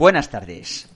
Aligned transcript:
Buenas 0.00 0.30
tardes. 0.30 0.88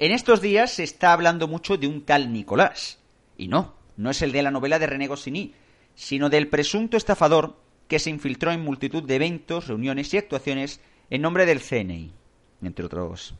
En 0.00 0.10
estos 0.10 0.40
días 0.40 0.72
se 0.72 0.82
está 0.82 1.12
hablando 1.12 1.46
mucho 1.46 1.76
de 1.76 1.86
un 1.86 2.04
tal 2.04 2.32
Nicolás. 2.32 2.98
Y 3.36 3.46
no, 3.46 3.76
no 3.96 4.10
es 4.10 4.20
el 4.20 4.32
de 4.32 4.42
la 4.42 4.50
novela 4.50 4.80
de 4.80 4.88
René 4.88 5.06
Goscinny, 5.06 5.54
sino 5.94 6.28
del 6.28 6.48
presunto 6.48 6.96
estafador 6.96 7.54
que 7.86 8.00
se 8.00 8.10
infiltró 8.10 8.50
en 8.50 8.64
multitud 8.64 9.04
de 9.04 9.14
eventos, 9.14 9.68
reuniones 9.68 10.12
y 10.12 10.18
actuaciones 10.18 10.80
en 11.08 11.22
nombre 11.22 11.46
del 11.46 11.60
CNI, 11.60 12.10
entre 12.60 12.84
otros 12.84 13.36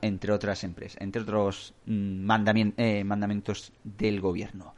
entre 0.00 0.32
otras 0.32 0.62
empresas, 0.62 1.02
entre 1.02 1.22
otros 1.22 1.74
mm, 1.86 2.30
eh, 2.76 3.02
mandamientos 3.02 3.72
del 3.82 4.20
gobierno. 4.20 4.76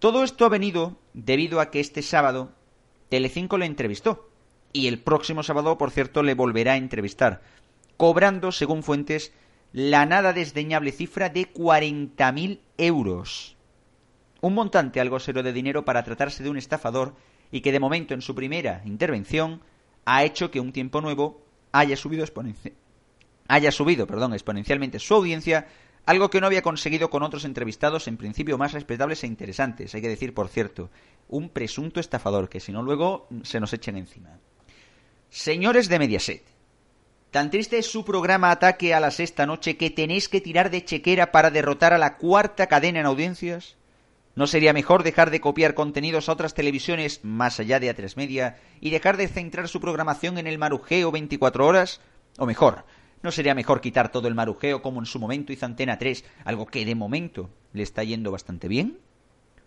Todo 0.00 0.24
esto 0.24 0.46
ha 0.46 0.48
venido 0.48 0.96
debido 1.14 1.60
a 1.60 1.70
que 1.70 1.78
este 1.78 2.02
sábado 2.02 2.50
Telecinco 3.08 3.56
le 3.56 3.66
entrevistó 3.66 4.28
y 4.76 4.88
el 4.88 4.98
próximo 4.98 5.42
sábado, 5.42 5.78
por 5.78 5.90
cierto, 5.90 6.22
le 6.22 6.34
volverá 6.34 6.72
a 6.72 6.76
entrevistar 6.76 7.40
cobrando, 7.96 8.52
según 8.52 8.82
fuentes, 8.82 9.32
la 9.72 10.06
nada 10.06 10.32
desdeñable 10.32 10.92
cifra 10.92 11.28
de 11.28 11.52
40.000 11.52 12.60
euros. 12.78 13.56
Un 14.40 14.54
montante 14.54 15.00
algo 15.00 15.18
serio 15.18 15.42
de 15.42 15.52
dinero 15.52 15.84
para 15.84 16.04
tratarse 16.04 16.42
de 16.42 16.50
un 16.50 16.56
estafador 16.56 17.14
y 17.50 17.60
que 17.60 17.72
de 17.72 17.80
momento 17.80 18.14
en 18.14 18.22
su 18.22 18.34
primera 18.34 18.82
intervención 18.84 19.60
ha 20.04 20.24
hecho 20.24 20.50
que 20.50 20.60
un 20.60 20.72
tiempo 20.72 21.00
nuevo 21.00 21.42
haya 21.72 21.96
subido, 21.96 22.24
haya 23.48 23.72
subido 23.72 24.06
perdón, 24.06 24.34
exponencialmente 24.34 24.98
su 24.98 25.14
audiencia, 25.14 25.66
algo 26.06 26.30
que 26.30 26.40
no 26.40 26.46
había 26.46 26.62
conseguido 26.62 27.10
con 27.10 27.22
otros 27.22 27.44
entrevistados 27.44 28.06
en 28.08 28.16
principio 28.16 28.58
más 28.58 28.72
respetables 28.72 29.24
e 29.24 29.26
interesantes. 29.26 29.94
Hay 29.94 30.02
que 30.02 30.08
decir, 30.08 30.32
por 30.32 30.48
cierto, 30.48 30.90
un 31.28 31.50
presunto 31.50 32.00
estafador 32.00 32.48
que 32.48 32.60
si 32.60 32.72
no 32.72 32.82
luego 32.82 33.28
se 33.42 33.60
nos 33.60 33.72
echen 33.72 33.96
encima. 33.96 34.38
Señores 35.28 35.88
de 35.88 35.98
Mediaset, 35.98 36.55
Tan 37.30 37.50
triste 37.50 37.78
es 37.78 37.90
su 37.90 38.04
programa 38.04 38.50
Ataque 38.50 38.94
a 38.94 39.00
la 39.00 39.10
Sexta 39.10 39.46
Noche 39.46 39.76
que 39.76 39.90
tenéis 39.90 40.28
que 40.28 40.40
tirar 40.40 40.70
de 40.70 40.84
chequera 40.84 41.32
para 41.32 41.50
derrotar 41.50 41.92
a 41.92 41.98
la 41.98 42.16
cuarta 42.16 42.66
cadena 42.66 43.00
en 43.00 43.06
audiencias. 43.06 43.76
¿No 44.36 44.46
sería 44.46 44.72
mejor 44.72 45.02
dejar 45.02 45.30
de 45.30 45.40
copiar 45.40 45.74
contenidos 45.74 46.28
a 46.28 46.32
otras 46.32 46.54
televisiones 46.54 47.20
más 47.24 47.58
allá 47.58 47.80
de 47.80 47.94
A3 47.94 48.16
Media 48.16 48.58
y 48.80 48.90
dejar 48.90 49.16
de 49.16 49.28
centrar 49.28 49.68
su 49.68 49.80
programación 49.80 50.38
en 50.38 50.46
el 50.46 50.58
marujeo 50.58 51.10
24 51.10 51.66
horas? 51.66 52.00
O 52.38 52.46
mejor, 52.46 52.84
¿no 53.22 53.32
sería 53.32 53.54
mejor 53.54 53.80
quitar 53.80 54.12
todo 54.12 54.28
el 54.28 54.34
marujeo 54.34 54.80
como 54.80 55.00
en 55.00 55.06
su 55.06 55.18
momento 55.18 55.52
hizo 55.52 55.66
Antena 55.66 55.98
3, 55.98 56.24
algo 56.44 56.66
que 56.66 56.84
de 56.84 56.94
momento 56.94 57.50
le 57.72 57.82
está 57.82 58.04
yendo 58.04 58.30
bastante 58.30 58.68
bien? 58.68 58.98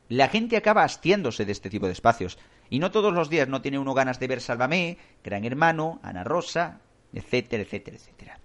La 0.08 0.28
gente 0.28 0.58
acaba 0.58 0.84
hastiándose 0.84 1.46
de 1.46 1.52
este 1.52 1.70
tipo 1.70 1.86
de 1.86 1.94
espacios, 1.94 2.40
y 2.70 2.80
no 2.80 2.90
todos 2.90 3.14
los 3.14 3.30
días 3.30 3.48
no 3.48 3.62
tiene 3.62 3.80
uno 3.80 3.94
ganas 3.94 4.20
de 4.20 4.28
ver 4.28 4.42
Sálvame, 4.42 4.98
Gran 5.23 5.46
Hermano, 5.46 6.00
Ana 6.04 6.23
Rosa, 6.23 6.82
etcétera, 7.14 7.64
etcétera, 7.64 7.98
etcétera. 7.98 8.40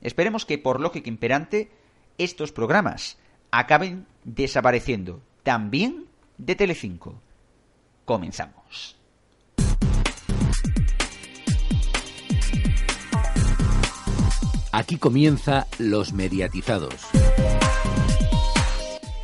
Esperemos 0.00 0.44
que, 0.44 0.58
por 0.58 0.80
lógica 0.80 1.08
imperante, 1.08 1.70
estos 2.18 2.52
programas 2.52 3.18
acaben 3.50 4.06
desapareciendo 4.24 5.22
también 5.42 6.06
de 6.38 6.54
Telecinco. 6.54 7.20
Comenzamos. 8.04 8.98
Aquí 14.72 14.96
comienza 14.98 15.68
Los 15.78 16.12
Mediatizados. 16.12 16.96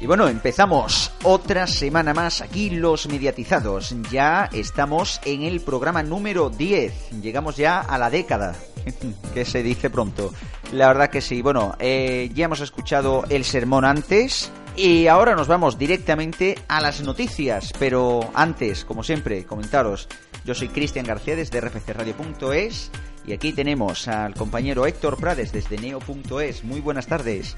Y 0.00 0.06
bueno, 0.06 0.28
empezamos 0.28 1.12
otra 1.24 1.66
semana 1.66 2.14
más 2.14 2.40
aquí 2.40 2.70
los 2.70 3.06
mediatizados. 3.06 3.94
Ya 4.10 4.48
estamos 4.50 5.20
en 5.26 5.42
el 5.42 5.60
programa 5.60 6.02
número 6.02 6.48
10. 6.48 7.20
Llegamos 7.20 7.58
ya 7.58 7.80
a 7.80 7.98
la 7.98 8.08
década, 8.08 8.56
que 9.34 9.44
se 9.44 9.62
dice 9.62 9.90
pronto. 9.90 10.32
La 10.72 10.88
verdad 10.88 11.10
que 11.10 11.20
sí. 11.20 11.42
Bueno, 11.42 11.74
eh, 11.78 12.30
ya 12.34 12.46
hemos 12.46 12.60
escuchado 12.60 13.24
el 13.28 13.44
sermón 13.44 13.84
antes. 13.84 14.50
Y 14.76 15.08
ahora 15.08 15.34
nos 15.34 15.48
vamos 15.48 15.78
directamente 15.78 16.56
a 16.68 16.80
las 16.80 17.02
noticias. 17.02 17.72
Pero 17.78 18.30
antes, 18.34 18.84
como 18.84 19.02
siempre, 19.02 19.44
comentaros. 19.44 20.08
Yo 20.44 20.54
soy 20.54 20.68
Cristian 20.68 21.06
García 21.06 21.36
desde 21.36 21.60
rfcradio.es. 21.60 22.90
Y 23.26 23.32
aquí 23.32 23.52
tenemos 23.52 24.08
al 24.08 24.34
compañero 24.34 24.86
Héctor 24.86 25.16
Prades 25.18 25.52
desde 25.52 25.78
neo.es. 25.78 26.64
Muy 26.64 26.80
buenas 26.80 27.06
tardes. 27.06 27.56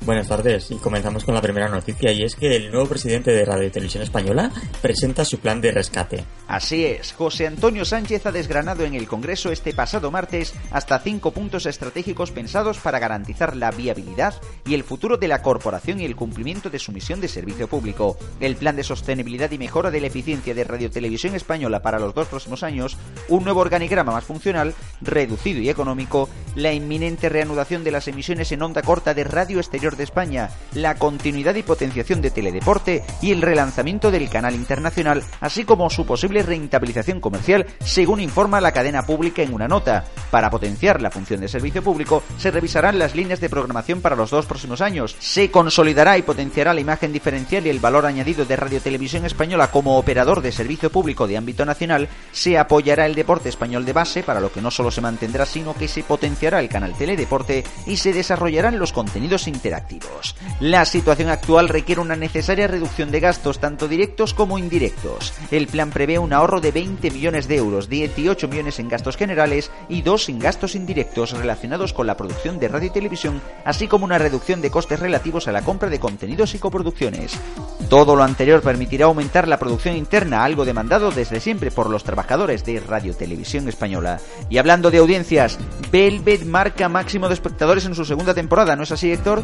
Buenas 0.00 0.28
tardes 0.28 0.70
y 0.70 0.76
comenzamos 0.76 1.24
con 1.24 1.34
la 1.34 1.42
primera 1.42 1.68
noticia 1.68 2.12
y 2.12 2.22
es 2.22 2.36
que 2.36 2.56
el 2.56 2.70
nuevo 2.70 2.88
presidente 2.88 3.32
de 3.32 3.44
Radio 3.44 3.66
y 3.66 3.70
Televisión 3.70 4.02
Española 4.04 4.50
presenta 4.80 5.24
su 5.24 5.38
plan 5.38 5.60
de 5.60 5.72
rescate. 5.72 6.24
Así 6.46 6.84
es, 6.84 7.12
José 7.12 7.46
Antonio 7.46 7.84
Sánchez 7.84 8.24
ha 8.24 8.32
desgranado 8.32 8.84
en 8.84 8.94
el 8.94 9.06
Congreso 9.06 9.50
este 9.52 9.74
pasado 9.74 10.10
martes 10.10 10.54
hasta 10.70 10.98
cinco 11.00 11.32
puntos 11.32 11.66
estratégicos 11.66 12.30
pensados 12.30 12.78
para 12.78 12.98
garantizar 13.00 13.54
la 13.56 13.70
viabilidad 13.70 14.34
y 14.64 14.74
el 14.74 14.84
futuro 14.84 15.18
de 15.18 15.28
la 15.28 15.42
corporación 15.42 16.00
y 16.00 16.04
el 16.04 16.16
cumplimiento 16.16 16.70
de 16.70 16.78
su 16.78 16.92
misión 16.92 17.20
de 17.20 17.28
servicio 17.28 17.68
público. 17.68 18.16
El 18.40 18.56
plan 18.56 18.76
de 18.76 18.84
sostenibilidad 18.84 19.50
y 19.50 19.58
mejora 19.58 19.90
de 19.90 20.00
la 20.00 20.06
eficiencia 20.06 20.54
de 20.54 20.64
Radio 20.64 20.90
Televisión 20.90 21.34
Española 21.34 21.82
para 21.82 21.98
los 21.98 22.14
dos 22.14 22.28
próximos 22.28 22.62
años, 22.62 22.96
un 23.28 23.44
nuevo 23.44 23.60
organigrama 23.60 24.12
más 24.12 24.24
funcional, 24.24 24.74
reducido 25.00 25.60
y 25.60 25.68
económico, 25.68 26.28
la 26.54 26.72
inminente 26.72 27.28
reanudación 27.28 27.84
de 27.84 27.90
las 27.90 28.08
emisiones 28.08 28.52
en 28.52 28.62
onda 28.62 28.82
corta 28.82 29.12
de 29.12 29.24
Radio 29.24 29.58
Exterior 29.58 29.87
de 29.96 30.04
España, 30.04 30.50
la 30.74 30.96
continuidad 30.96 31.54
y 31.54 31.62
potenciación 31.62 32.20
de 32.20 32.30
Teledeporte 32.30 33.04
y 33.22 33.32
el 33.32 33.42
relanzamiento 33.42 34.10
del 34.10 34.28
canal 34.28 34.54
internacional, 34.54 35.22
así 35.40 35.64
como 35.64 35.90
su 35.90 36.04
posible 36.04 36.42
rentabilización 36.42 37.20
comercial, 37.20 37.66
según 37.84 38.20
informa 38.20 38.60
la 38.60 38.72
cadena 38.72 39.06
pública 39.06 39.42
en 39.42 39.54
una 39.54 39.68
nota. 39.68 40.04
Para 40.30 40.50
potenciar 40.50 41.00
la 41.00 41.10
función 41.10 41.40
de 41.40 41.48
servicio 41.48 41.82
público, 41.82 42.22
se 42.38 42.50
revisarán 42.50 42.98
las 42.98 43.14
líneas 43.14 43.40
de 43.40 43.48
programación 43.48 44.00
para 44.00 44.16
los 44.16 44.30
dos 44.30 44.46
próximos 44.46 44.80
años, 44.80 45.16
se 45.18 45.50
consolidará 45.50 46.18
y 46.18 46.22
potenciará 46.22 46.74
la 46.74 46.80
imagen 46.80 47.12
diferencial 47.12 47.66
y 47.66 47.70
el 47.70 47.80
valor 47.80 48.06
añadido 48.06 48.44
de 48.44 48.56
Radio 48.56 48.80
Televisión 48.80 49.24
Española 49.24 49.70
como 49.70 49.98
operador 49.98 50.42
de 50.42 50.52
servicio 50.52 50.90
público 50.90 51.26
de 51.26 51.36
ámbito 51.36 51.64
nacional, 51.64 52.08
se 52.32 52.58
apoyará 52.58 53.06
el 53.06 53.14
deporte 53.14 53.48
español 53.48 53.84
de 53.84 53.92
base, 53.92 54.22
para 54.22 54.40
lo 54.40 54.52
que 54.52 54.60
no 54.60 54.70
solo 54.70 54.90
se 54.90 55.00
mantendrá, 55.00 55.46
sino 55.46 55.74
que 55.74 55.88
se 55.88 56.02
potenciará 56.02 56.60
el 56.60 56.68
canal 56.68 56.94
Teledeporte 56.96 57.64
y 57.86 57.96
se 57.96 58.12
desarrollarán 58.12 58.78
los 58.78 58.92
contenidos 58.92 59.46
interactivos 59.48 59.77
la 60.60 60.84
situación 60.84 61.28
actual 61.28 61.68
requiere 61.68 62.00
una 62.00 62.16
necesaria 62.16 62.66
reducción 62.66 63.10
de 63.10 63.20
gastos 63.20 63.58
tanto 63.58 63.88
directos 63.88 64.34
como 64.34 64.58
indirectos. 64.58 65.32
El 65.50 65.66
plan 65.66 65.90
prevé 65.90 66.18
un 66.18 66.32
ahorro 66.32 66.60
de 66.60 66.72
20 66.72 67.10
millones 67.10 67.48
de 67.48 67.56
euros, 67.56 67.88
18 67.88 68.48
millones 68.48 68.78
en 68.78 68.88
gastos 68.88 69.16
generales 69.16 69.70
y 69.88 70.02
2 70.02 70.28
en 70.30 70.38
gastos 70.38 70.74
indirectos 70.74 71.32
relacionados 71.32 71.92
con 71.92 72.06
la 72.06 72.16
producción 72.16 72.58
de 72.58 72.68
radio 72.68 72.88
y 72.88 72.92
televisión, 72.92 73.40
así 73.64 73.86
como 73.86 74.04
una 74.04 74.18
reducción 74.18 74.60
de 74.60 74.70
costes 74.70 75.00
relativos 75.00 75.48
a 75.48 75.52
la 75.52 75.62
compra 75.62 75.88
de 75.88 76.00
contenidos 76.00 76.54
y 76.54 76.58
coproducciones. 76.58 77.38
Todo 77.88 78.16
lo 78.16 78.22
anterior 78.22 78.60
permitirá 78.60 79.06
aumentar 79.06 79.48
la 79.48 79.58
producción 79.58 79.96
interna, 79.96 80.44
algo 80.44 80.64
demandado 80.64 81.10
desde 81.10 81.40
siempre 81.40 81.70
por 81.70 81.88
los 81.88 82.04
trabajadores 82.04 82.64
de 82.64 82.80
Radio 82.80 83.14
Televisión 83.14 83.68
Española. 83.68 84.20
Y 84.50 84.58
hablando 84.58 84.90
de 84.90 84.98
audiencias, 84.98 85.58
Velvet 85.90 86.44
marca 86.44 86.88
máximo 86.88 87.28
de 87.28 87.34
espectadores 87.34 87.86
en 87.86 87.94
su 87.94 88.04
segunda 88.04 88.34
temporada, 88.34 88.76
¿no 88.76 88.82
es 88.82 88.92
así, 88.92 89.10
Héctor? 89.10 89.42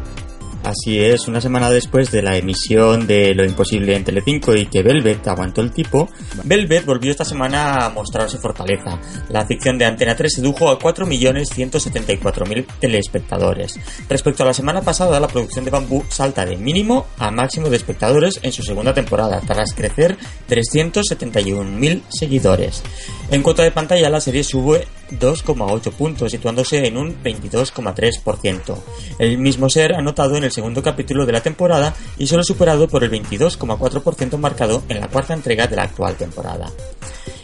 Así 0.64 0.98
es, 0.98 1.28
una 1.28 1.42
semana 1.42 1.68
después 1.68 2.10
de 2.10 2.22
la 2.22 2.38
emisión 2.38 3.06
de 3.06 3.34
Lo 3.34 3.44
Imposible 3.44 3.94
en 3.94 4.02
Telecinco 4.02 4.54
y 4.56 4.64
que 4.64 4.82
Velvet 4.82 5.28
aguantó 5.28 5.60
el 5.60 5.70
tipo, 5.70 6.08
Velvet 6.42 6.86
volvió 6.86 7.10
esta 7.10 7.26
semana 7.26 7.84
a 7.84 7.90
mostrar 7.90 8.30
su 8.30 8.38
fortaleza. 8.38 8.98
La 9.28 9.44
ficción 9.44 9.76
de 9.76 9.84
Antena 9.84 10.16
3 10.16 10.36
sedujo 10.36 10.70
a 10.70 10.78
4.174.000 10.78 12.64
telespectadores. 12.80 13.78
Respecto 14.08 14.42
a 14.42 14.46
la 14.46 14.54
semana 14.54 14.80
pasada, 14.80 15.20
la 15.20 15.28
producción 15.28 15.66
de 15.66 15.70
Bambú 15.70 16.02
salta 16.08 16.46
de 16.46 16.56
mínimo 16.56 17.08
a 17.18 17.30
máximo 17.30 17.68
de 17.68 17.76
espectadores 17.76 18.40
en 18.42 18.52
su 18.52 18.62
segunda 18.62 18.94
temporada, 18.94 19.42
tras 19.46 19.74
crecer 19.74 20.16
371.000 20.48 22.04
seguidores. 22.08 22.82
En 23.30 23.42
cuota 23.42 23.62
de 23.62 23.70
pantalla, 23.70 24.10
la 24.10 24.20
serie 24.20 24.44
sube 24.44 24.86
2,8 25.10 25.92
puntos, 25.92 26.30
situándose 26.30 26.86
en 26.86 26.96
un 26.96 27.22
22,3%. 27.22 28.76
El 29.18 29.38
mismo 29.38 29.68
ser 29.68 29.94
anotado 29.94 30.36
en 30.36 30.44
el 30.44 30.52
segundo 30.52 30.82
capítulo 30.82 31.26
de 31.26 31.32
la 31.32 31.42
temporada 31.42 31.94
y 32.18 32.26
solo 32.26 32.44
superado 32.44 32.86
por 32.86 33.02
el 33.02 33.10
22,4% 33.10 34.36
marcado 34.36 34.82
en 34.88 35.00
la 35.00 35.08
cuarta 35.08 35.34
entrega 35.34 35.66
de 35.66 35.76
la 35.76 35.84
actual 35.84 36.16
temporada. 36.16 36.70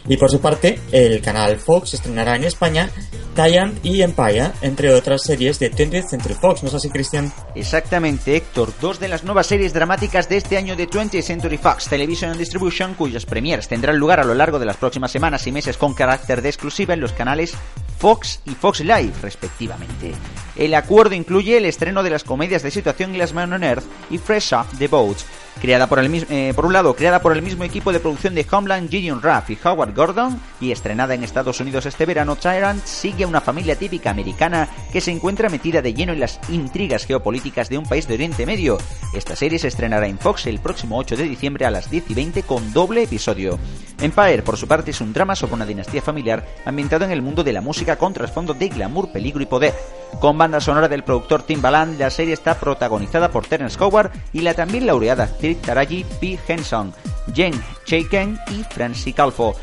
Y 0.09 0.17
por 0.17 0.31
su 0.31 0.41
parte, 0.41 0.81
el 0.93 1.21
canal 1.21 1.59
Fox 1.59 1.95
estrenará 1.95 2.37
en 2.37 2.45
España 2.45 2.91
Giant 3.37 3.85
y 3.85 4.03
Empire, 4.03 4.51
entre 4.61 4.93
otras 4.93 5.23
series 5.23 5.59
de 5.59 5.71
20th 5.71 6.09
Century 6.11 6.35
Fox, 6.35 6.63
¿no 6.63 6.69
es 6.69 6.75
así, 6.75 6.91
Cristian? 6.91 7.33
Exactamente, 7.55 8.37
Héctor. 8.37 8.73
Dos 8.81 8.99
de 8.99 9.09
las 9.09 9.25
nuevas 9.25 9.47
series 9.47 9.73
dramáticas 9.73 10.29
de 10.29 10.37
este 10.37 10.57
año 10.57 10.77
de 10.77 10.89
20th 10.89 11.23
Century 11.23 11.57
Fox 11.57 11.89
Television 11.89 12.37
Distribution, 12.37 12.95
cuyas 12.95 13.27
premiers 13.27 13.69
tendrán 13.69 13.99
lugar 13.99 14.21
a 14.21 14.25
lo 14.25 14.35
largo 14.35 14.59
de 14.59 14.67
las 14.67 14.77
próximas 14.77 15.13
semanas 15.13 15.47
y 15.47 15.53
meses 15.53 15.77
con 15.77 15.95
carácter 15.95 16.43
de 16.43 16.49
exclusiva 16.49 16.95
en 16.95 17.01
los 17.01 17.13
canales 17.13 17.55
Fox 17.99 18.41
y 18.47 18.51
Fox 18.51 18.81
Live, 18.81 19.13
respectivamente. 19.23 20.13
El 20.57 20.75
acuerdo 20.75 21.15
incluye 21.15 21.59
el 21.59 21.67
estreno 21.67 22.03
de 22.03 22.11
las 22.11 22.25
comedias 22.25 22.63
de 22.63 22.71
situación 22.71 23.15
y 23.15 23.19
las 23.19 23.33
Man 23.33 23.53
on 23.53 23.63
Earth 23.63 23.85
y 24.11 24.19
Fresh 24.19 24.55
Up 24.55 24.67
the 24.79 24.89
Boat, 24.89 25.19
creada 25.61 25.89
por, 25.89 25.99
el, 25.99 26.27
eh, 26.31 26.53
por 26.55 26.67
un 26.67 26.73
lado 26.73 26.95
creada 26.95 27.21
por 27.21 27.37
el 27.37 27.43
mismo 27.43 27.65
equipo 27.65 27.93
de 27.93 28.01
producción 28.01 28.35
de 28.35 28.47
Homeland, 28.51 28.91
Gideon 28.91 29.23
Raff 29.23 29.51
y 29.51 29.59
Howard 29.63 29.95
Gordon, 29.95 30.41
y 30.61 30.73
estrenada 30.73 31.15
en 31.15 31.25
Estados 31.25 31.61
Unidos 31.61 31.87
este 31.87 32.07
verano, 32.07 32.37
Tyrant 32.37 32.85
sigue 32.85 33.25
a 33.25 33.29
una 33.29 33.41
familia 33.41 33.77
típica 33.77 34.11
americana 34.11 34.69
que 34.93 35.01
se 35.01 35.11
encuentra 35.11 35.49
metida 35.49 35.83
de 35.83 35.95
lleno 35.95 36.13
en 36.13 36.21
las 36.21 36.41
intrigas 36.49 37.07
geopolíticas 37.07 37.69
de 37.69 37.79
un 37.79 37.85
país 37.85 38.07
de 38.07 38.15
Oriente 38.15 38.47
Medio. 38.47 38.79
Esta 39.15 39.37
serie 39.37 39.59
se 39.59 39.69
estrenará 39.69 40.07
en 40.07 40.19
Fox 40.19 40.47
el 40.47 40.61
próximo 40.61 40.99
8 40.99 41.17
de 41.17 41.25
diciembre 41.25 41.67
a 41.67 41.71
las 41.71 41.91
10 41.91 42.11
y 42.11 42.15
20 42.15 42.43
con 42.43 42.73
doble 42.73 43.03
episodio. 43.03 43.59
Empire, 44.01 44.43
por 44.43 44.57
su 44.57 44.67
parte, 44.67 44.93
es 44.93 45.01
un 45.01 45.13
drama 45.13 45.37
sobre 45.37 45.55
una 45.55 45.67
dinastía 45.67 46.03
familiar 46.03 46.47
ambientado 46.65 47.05
en 47.05 47.11
el 47.11 47.23
mundo 47.23 47.45
de 47.45 47.53
la 47.53 47.61
música 47.61 47.97
con 47.97 48.13
trasfondo 48.13 48.55
de 48.55 48.69
glamour, 48.69 49.13
peligro 49.13 49.43
y 49.43 49.47
poder. 49.47 49.75
Con 50.19 50.37
banda 50.37 50.61
sonora 50.61 50.89
del 50.89 51.05
productor 51.05 51.43
Timbaland, 51.43 51.99
la 51.99 52.11
serie 52.11 52.35
está 52.35 52.59
protagonizada 52.59 53.31
por 53.31 53.47
Terence 53.47 53.83
Howard 53.83 54.11
y 54.33 54.41
la 54.41 54.55
también 54.55 54.87
laureada 54.87 55.29
Taraji 55.41 56.05
P. 56.21 56.39
Henson, 56.47 56.93
Jen 57.35 57.55
Chaiken 57.85 58.39
y 58.51 58.63
Francie 58.65 59.13
Calfo. 59.13 59.55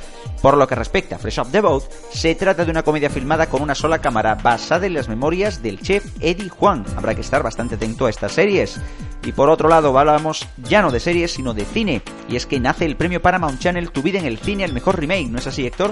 Por 0.42 0.58
lo 0.58 0.68
que 0.68 0.76
respecta 0.76 1.16
a 1.16 1.20
Fresh 1.20 1.40
Off 1.40 1.52
the 1.52 1.62
Boat, 1.62 1.84
se 2.12 2.36
trata 2.36 2.64
de 2.64 2.72
una 2.72 2.84
comedia 2.84 3.10
filmada 3.10 3.48
con 3.48 3.62
una 3.62 3.74
sola 3.74 4.00
cámara 4.00 4.36
basada 4.36 4.86
en 4.86 4.94
las 4.94 5.10
memorias 5.10 5.64
del 5.64 5.80
chef 5.82 6.06
Eddie 6.20 6.50
Juan. 6.50 6.86
Habrá 6.96 7.16
que 7.16 7.22
estar 7.22 7.42
bastante 7.42 7.76
atento 7.76 8.06
a 8.06 8.10
estas 8.10 8.34
series. 8.34 8.80
Y 9.24 9.32
por 9.32 9.50
otro 9.50 9.68
lado, 9.68 9.98
hablamos 9.98 10.48
ya 10.64 10.82
no 10.82 10.92
de 10.92 11.00
series, 11.00 11.32
sino 11.32 11.54
de 11.54 11.66
cine. 11.66 12.02
Y 12.30 12.36
es 12.36 12.46
que 12.46 12.60
nace 12.60 12.86
el 12.86 12.96
premio 12.96 13.22
Paramount 13.22 13.60
Channel 13.60 13.92
Tu 13.92 14.02
vida 14.02 14.20
en 14.20 14.26
el 14.26 14.38
cine 14.38 14.64
al 14.64 14.74
mejor 14.74 15.00
remake, 15.00 15.28
¿no 15.28 15.40
es 15.40 15.48
así, 15.48 15.66
Héctor? 15.66 15.92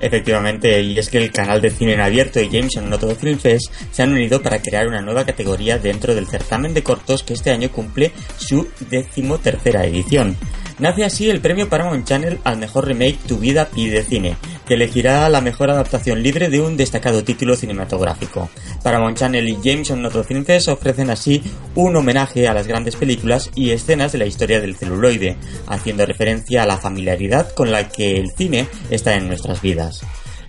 Efectivamente, 0.00 0.82
y 0.82 0.98
es 0.98 1.08
que 1.08 1.18
el 1.18 1.30
canal 1.30 1.60
de 1.60 1.70
cine 1.70 1.94
en 1.94 2.00
abierto 2.00 2.40
y 2.40 2.50
Jameson 2.50 2.90
No 2.90 2.98
Todo 2.98 3.14
Film 3.14 3.38
Fest 3.38 3.72
se 3.90 4.02
han 4.02 4.12
unido 4.12 4.42
para 4.42 4.60
crear 4.60 4.86
una 4.86 5.00
nueva 5.00 5.24
categoría 5.24 5.78
dentro 5.78 6.14
del 6.14 6.26
certamen 6.26 6.74
de 6.74 6.82
cortos 6.82 7.22
que 7.22 7.34
este 7.34 7.50
año 7.50 7.70
cumple 7.70 8.12
su 8.36 8.68
decimotercera 8.90 9.84
edición. 9.86 10.36
Nace 10.78 11.04
así 11.04 11.30
el 11.30 11.40
premio 11.40 11.68
Paramount 11.68 12.04
Channel 12.04 12.40
al 12.42 12.58
mejor 12.58 12.86
remake 12.86 13.18
Tu 13.28 13.38
vida 13.38 13.68
pide 13.72 14.02
cine, 14.02 14.36
que 14.66 14.74
elegirá 14.74 15.28
la 15.28 15.40
mejor 15.40 15.70
adaptación 15.70 16.20
libre 16.20 16.48
de 16.48 16.60
un 16.60 16.76
destacado 16.76 17.22
título 17.22 17.54
cinematográfico. 17.54 18.50
Paramount 18.82 19.16
Channel 19.16 19.48
y 19.48 19.58
Jameson 19.62 20.02
Noto 20.02 20.24
Film 20.24 20.44
Fest 20.44 20.68
ofrecen 20.68 21.10
así 21.10 21.42
un 21.76 21.94
homenaje 21.94 22.48
a 22.48 22.54
las 22.54 22.66
grandes 22.66 22.96
películas 22.96 23.50
y 23.54 23.70
escenas 23.70 24.10
de 24.10 24.18
la 24.18 24.26
historia 24.26 24.60
del 24.60 24.74
celuloide, 24.74 25.36
haciendo 25.68 26.06
referencia 26.06 26.64
a 26.64 26.66
la 26.66 26.78
familiaridad 26.78 27.52
con 27.52 27.70
la 27.70 27.88
que 27.88 28.18
el 28.18 28.32
cine 28.32 28.66
está 28.90 29.14
en 29.14 29.28
nuestras 29.28 29.62
vidas. 29.62 30.02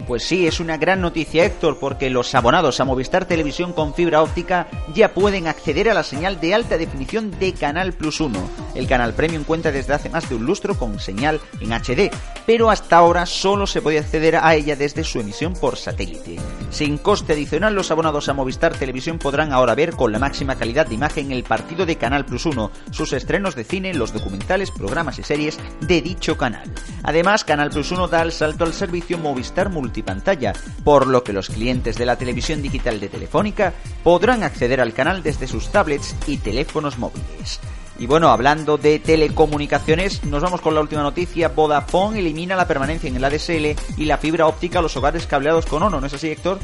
Pues 0.07 0.23
sí, 0.23 0.47
es 0.47 0.59
una 0.59 0.77
gran 0.77 1.01
noticia 1.01 1.45
Héctor, 1.45 1.77
porque 1.79 2.09
los 2.09 2.33
abonados 2.35 2.79
a 2.79 2.85
Movistar 2.85 3.25
Televisión 3.25 3.71
con 3.71 3.93
fibra 3.93 4.21
óptica 4.21 4.67
ya 4.93 5.13
pueden 5.13 5.47
acceder 5.47 5.89
a 5.89 5.93
la 5.93 6.03
señal 6.03 6.39
de 6.39 6.53
alta 6.53 6.77
definición 6.77 7.31
de 7.39 7.53
Canal 7.53 7.93
Plus 7.93 8.19
1. 8.19 8.39
El 8.75 8.87
canal 8.87 9.13
Premium 9.13 9.43
cuenta 9.43 9.71
desde 9.71 9.93
hace 9.93 10.09
más 10.09 10.27
de 10.29 10.35
un 10.35 10.45
lustro 10.45 10.77
con 10.77 10.99
señal 10.99 11.39
en 11.59 11.71
HD, 11.71 12.11
pero 12.45 12.69
hasta 12.69 12.97
ahora 12.97 13.25
solo 13.25 13.67
se 13.67 13.81
podía 13.81 13.99
acceder 13.99 14.37
a 14.37 14.55
ella 14.55 14.75
desde 14.75 15.03
su 15.03 15.19
emisión 15.19 15.53
por 15.53 15.77
satélite. 15.77 16.37
Sin 16.71 16.97
coste 16.97 17.33
adicional, 17.33 17.75
los 17.75 17.91
abonados 17.91 18.29
a 18.29 18.33
Movistar 18.33 18.73
Televisión 18.73 19.19
podrán 19.19 19.51
ahora 19.51 19.75
ver 19.75 19.91
con 19.91 20.11
la 20.11 20.19
máxima 20.19 20.55
calidad 20.55 20.87
de 20.87 20.95
imagen 20.95 21.31
el 21.31 21.43
partido 21.43 21.85
de 21.85 21.97
Canal 21.97 22.25
Plus 22.25 22.45
1, 22.45 22.71
sus 22.91 23.13
estrenos 23.13 23.55
de 23.55 23.65
cine, 23.65 23.93
los 23.93 24.13
documentales, 24.13 24.71
programas 24.71 25.19
y 25.19 25.23
series 25.23 25.59
de 25.81 26.01
dicho 26.01 26.37
canal. 26.37 26.71
Además, 27.03 27.43
Canal 27.43 27.69
Plus 27.69 27.91
1 27.91 28.07
da 28.07 28.21
el 28.21 28.31
salto 28.31 28.63
al 28.63 28.73
servicio 28.73 29.17
Movistar 29.17 29.69
Multi 29.69 29.90
pantalla, 30.01 30.53
por 30.85 31.07
lo 31.07 31.25
que 31.25 31.33
los 31.33 31.49
clientes 31.49 31.97
de 31.97 32.05
la 32.05 32.15
televisión 32.15 32.61
digital 32.61 33.01
de 33.01 33.09
Telefónica 33.09 33.73
podrán 34.03 34.43
acceder 34.43 34.79
al 34.79 34.93
canal 34.93 35.23
desde 35.23 35.47
sus 35.47 35.69
tablets 35.69 36.15
y 36.27 36.37
teléfonos 36.37 36.97
móviles. 36.97 37.59
Y 37.99 38.07
bueno, 38.07 38.29
hablando 38.29 38.77
de 38.77 38.97
telecomunicaciones, 38.97 40.23
nos 40.23 40.41
vamos 40.41 40.61
con 40.61 40.73
la 40.73 40.81
última 40.81 41.03
noticia. 41.03 41.49
Vodafone 41.49 42.17
elimina 42.17 42.55
la 42.55 42.67
permanencia 42.67 43.07
en 43.07 43.17
el 43.17 43.23
ADSL 43.23 43.75
y 43.97 44.05
la 44.05 44.17
fibra 44.17 44.47
óptica 44.47 44.79
a 44.79 44.81
los 44.81 44.97
hogares 44.97 45.27
cableados 45.27 45.67
con 45.67 45.83
ONO, 45.83 46.01
¿no 46.01 46.07
es 46.07 46.13
así, 46.13 46.29
Héctor? 46.29 46.57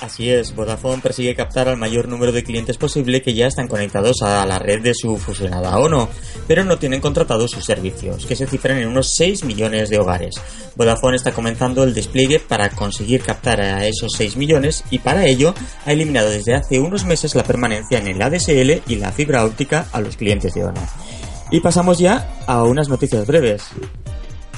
Así 0.00 0.30
es, 0.30 0.54
Vodafone 0.54 1.02
persigue 1.02 1.34
captar 1.34 1.68
al 1.68 1.76
mayor 1.76 2.08
número 2.08 2.32
de 2.32 2.42
clientes 2.42 2.78
posible 2.78 3.20
que 3.20 3.34
ya 3.34 3.46
están 3.46 3.68
conectados 3.68 4.22
a 4.22 4.46
la 4.46 4.58
red 4.58 4.80
de 4.80 4.94
su 4.94 5.18
fusionada 5.18 5.78
ONO, 5.78 6.08
pero 6.48 6.64
no 6.64 6.78
tienen 6.78 7.02
contratados 7.02 7.50
sus 7.50 7.66
servicios, 7.66 8.24
que 8.24 8.34
se 8.34 8.46
cifran 8.46 8.78
en 8.78 8.88
unos 8.88 9.10
6 9.10 9.44
millones 9.44 9.90
de 9.90 9.98
hogares. 9.98 10.36
Vodafone 10.74 11.16
está 11.16 11.32
comenzando 11.32 11.84
el 11.84 11.92
despliegue 11.92 12.40
para 12.40 12.70
conseguir 12.70 13.22
captar 13.22 13.60
a 13.60 13.86
esos 13.86 14.12
6 14.16 14.38
millones 14.38 14.84
y 14.90 15.00
para 15.00 15.26
ello 15.26 15.52
ha 15.84 15.92
eliminado 15.92 16.30
desde 16.30 16.54
hace 16.54 16.80
unos 16.80 17.04
meses 17.04 17.34
la 17.34 17.44
permanencia 17.44 17.98
en 17.98 18.06
el 18.06 18.22
ADSL 18.22 18.82
y 18.86 18.96
la 18.96 19.12
fibra 19.12 19.44
óptica 19.44 19.86
a 19.92 20.00
los 20.00 20.16
clientes 20.16 20.54
de 20.54 20.64
ONO. 20.64 20.80
Y 21.50 21.60
pasamos 21.60 21.98
ya 21.98 22.38
a 22.46 22.62
unas 22.62 22.88
noticias 22.88 23.26
breves. 23.26 23.64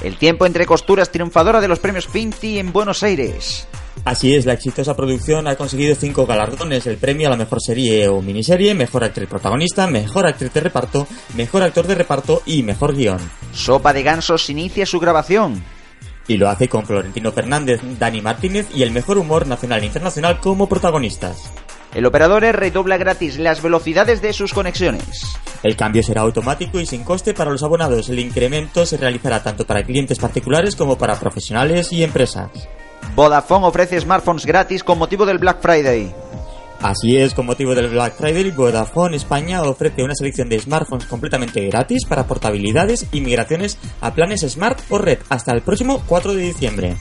El 0.03 0.17
tiempo 0.19 0.47
entre 0.47 0.67
costuras 0.67 1.11
triunfadora 1.11 1.61
de 1.61 1.69
los 1.69 1.81
premios 1.81 2.07
Finti 2.07 2.61
en 2.61 2.73
Buenos 2.73 3.03
Aires. 3.03 3.67
Así 4.05 4.35
es, 4.35 4.47
la 4.47 4.55
exitosa 4.55 4.97
producción 4.97 5.47
ha 5.47 5.55
conseguido 5.55 5.95
cinco 5.95 6.27
galardones, 6.27 6.87
el 6.87 6.97
premio 6.97 7.29
a 7.29 7.31
la 7.31 7.37
mejor 7.37 7.61
serie 7.63 8.09
o 8.09 8.21
miniserie, 8.21 8.75
mejor 8.75 9.05
actriz 9.05 9.29
protagonista, 9.29 9.87
mejor 9.87 10.27
actriz 10.27 10.53
de 10.53 10.61
reparto, 10.61 11.07
mejor 11.37 11.63
actor 11.63 11.87
de 11.87 11.95
reparto 11.95 12.43
y 12.45 12.63
mejor 12.65 12.97
guion. 12.97 13.21
Sopa 13.53 13.93
de 13.93 14.03
Gansos 14.03 14.51
inicia 14.51 14.87
su 14.87 14.99
grabación. 14.99 15.63
Y 16.27 16.37
lo 16.37 16.49
hace 16.49 16.69
con 16.69 16.85
Florentino 16.85 17.31
Fernández, 17.33 17.81
Dani 17.99 18.21
Martínez 18.21 18.67
y 18.75 18.83
el 18.83 18.91
mejor 18.91 19.19
humor 19.19 19.47
nacional 19.47 19.83
e 19.83 19.87
internacional 19.87 20.41
como 20.41 20.69
protagonistas. 20.69 21.51
El 21.95 22.07
operador 22.07 22.43
redobla 22.43 22.97
gratis 22.97 23.39
las 23.39 23.63
velocidades 23.63 24.23
de 24.23 24.33
sus 24.33 24.55
conexiones. 24.55 25.37
El 25.63 25.77
cambio 25.77 26.03
será 26.03 26.23
automático 26.23 26.81
y 26.81 26.87
sin 26.87 27.05
coste 27.05 27.35
para 27.35 27.51
los 27.51 27.63
abonados. 27.63 28.09
El 28.09 28.19
incremento 28.19 28.87
se 28.87 28.97
realizará 28.97 29.43
tanto 29.43 29.67
para 29.67 29.85
clientes 29.85 30.19
particulares 30.19 30.75
como 30.75 30.97
para 30.97 31.21
profesionales 31.21 31.93
y 31.93 32.03
empresas. 32.03 32.51
Vodafone 33.15 33.67
ofrece 33.67 34.01
smartphones 34.01 34.47
gratis 34.47 34.83
con 34.83 34.99
motivo 34.99 35.27
del 35.27 35.39
Black 35.39 35.61
Friday. 35.61 36.15
Así 36.81 37.19
es, 37.19 37.35
con 37.35 37.45
motivo 37.45 37.75
del 37.75 37.91
Black 37.91 38.17
Friday, 38.17 38.51
Vodafone 38.51 39.17
España 39.17 39.63
ofrece 39.63 40.03
una 40.03 40.15
selección 40.15 40.49
de 40.49 40.59
smartphones 40.59 41.07
completamente 41.07 41.61
gratis 41.69 42.07
para 42.07 42.27
portabilidades 42.27 43.07
y 43.13 43.21
migraciones 43.21 43.79
a 44.01 44.15
planes 44.15 44.41
Smart 44.41 44.81
o 44.89 44.97
Red 44.97 45.19
hasta 45.29 45.53
el 45.53 45.61
próximo 45.61 46.03
4 46.07 46.33
de 46.33 46.43
diciembre. 46.43 46.97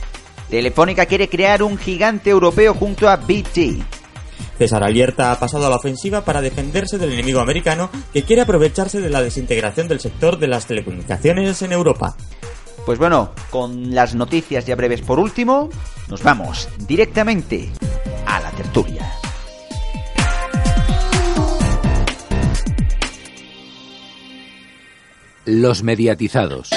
Telefónica 0.50 1.06
quiere 1.06 1.28
crear 1.28 1.62
un 1.62 1.78
gigante 1.78 2.28
europeo 2.28 2.74
junto 2.74 3.08
a 3.08 3.16
BT. 3.16 3.82
César 4.58 4.84
Alierta 4.84 5.32
ha 5.32 5.40
pasado 5.40 5.66
a 5.66 5.70
la 5.70 5.76
ofensiva 5.76 6.26
para 6.26 6.42
defenderse 6.42 6.98
del 6.98 7.14
enemigo 7.14 7.40
americano 7.40 7.88
que 8.12 8.22
quiere 8.22 8.42
aprovecharse 8.42 9.00
de 9.00 9.08
la 9.08 9.22
desintegración 9.22 9.88
del 9.88 9.98
sector 9.98 10.38
de 10.38 10.48
las 10.48 10.66
telecomunicaciones 10.66 11.62
en 11.62 11.72
Europa. 11.72 12.16
Pues 12.84 12.98
bueno, 12.98 13.30
con 13.50 13.94
las 13.94 14.14
noticias 14.14 14.66
ya 14.66 14.74
breves 14.74 15.02
por 15.02 15.20
último, 15.20 15.70
nos 16.08 16.22
vamos 16.22 16.68
directamente 16.80 17.70
a 18.26 18.40
la 18.40 18.50
tertulia. 18.50 19.08
Los 25.44 25.82
mediatizados. 25.84 26.70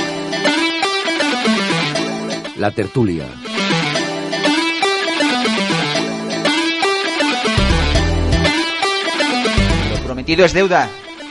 La 2.58 2.72
tertulia. 2.72 3.26
Lo 9.92 10.04
prometido 10.04 10.46
es 10.46 10.54
deuda. 10.54 10.88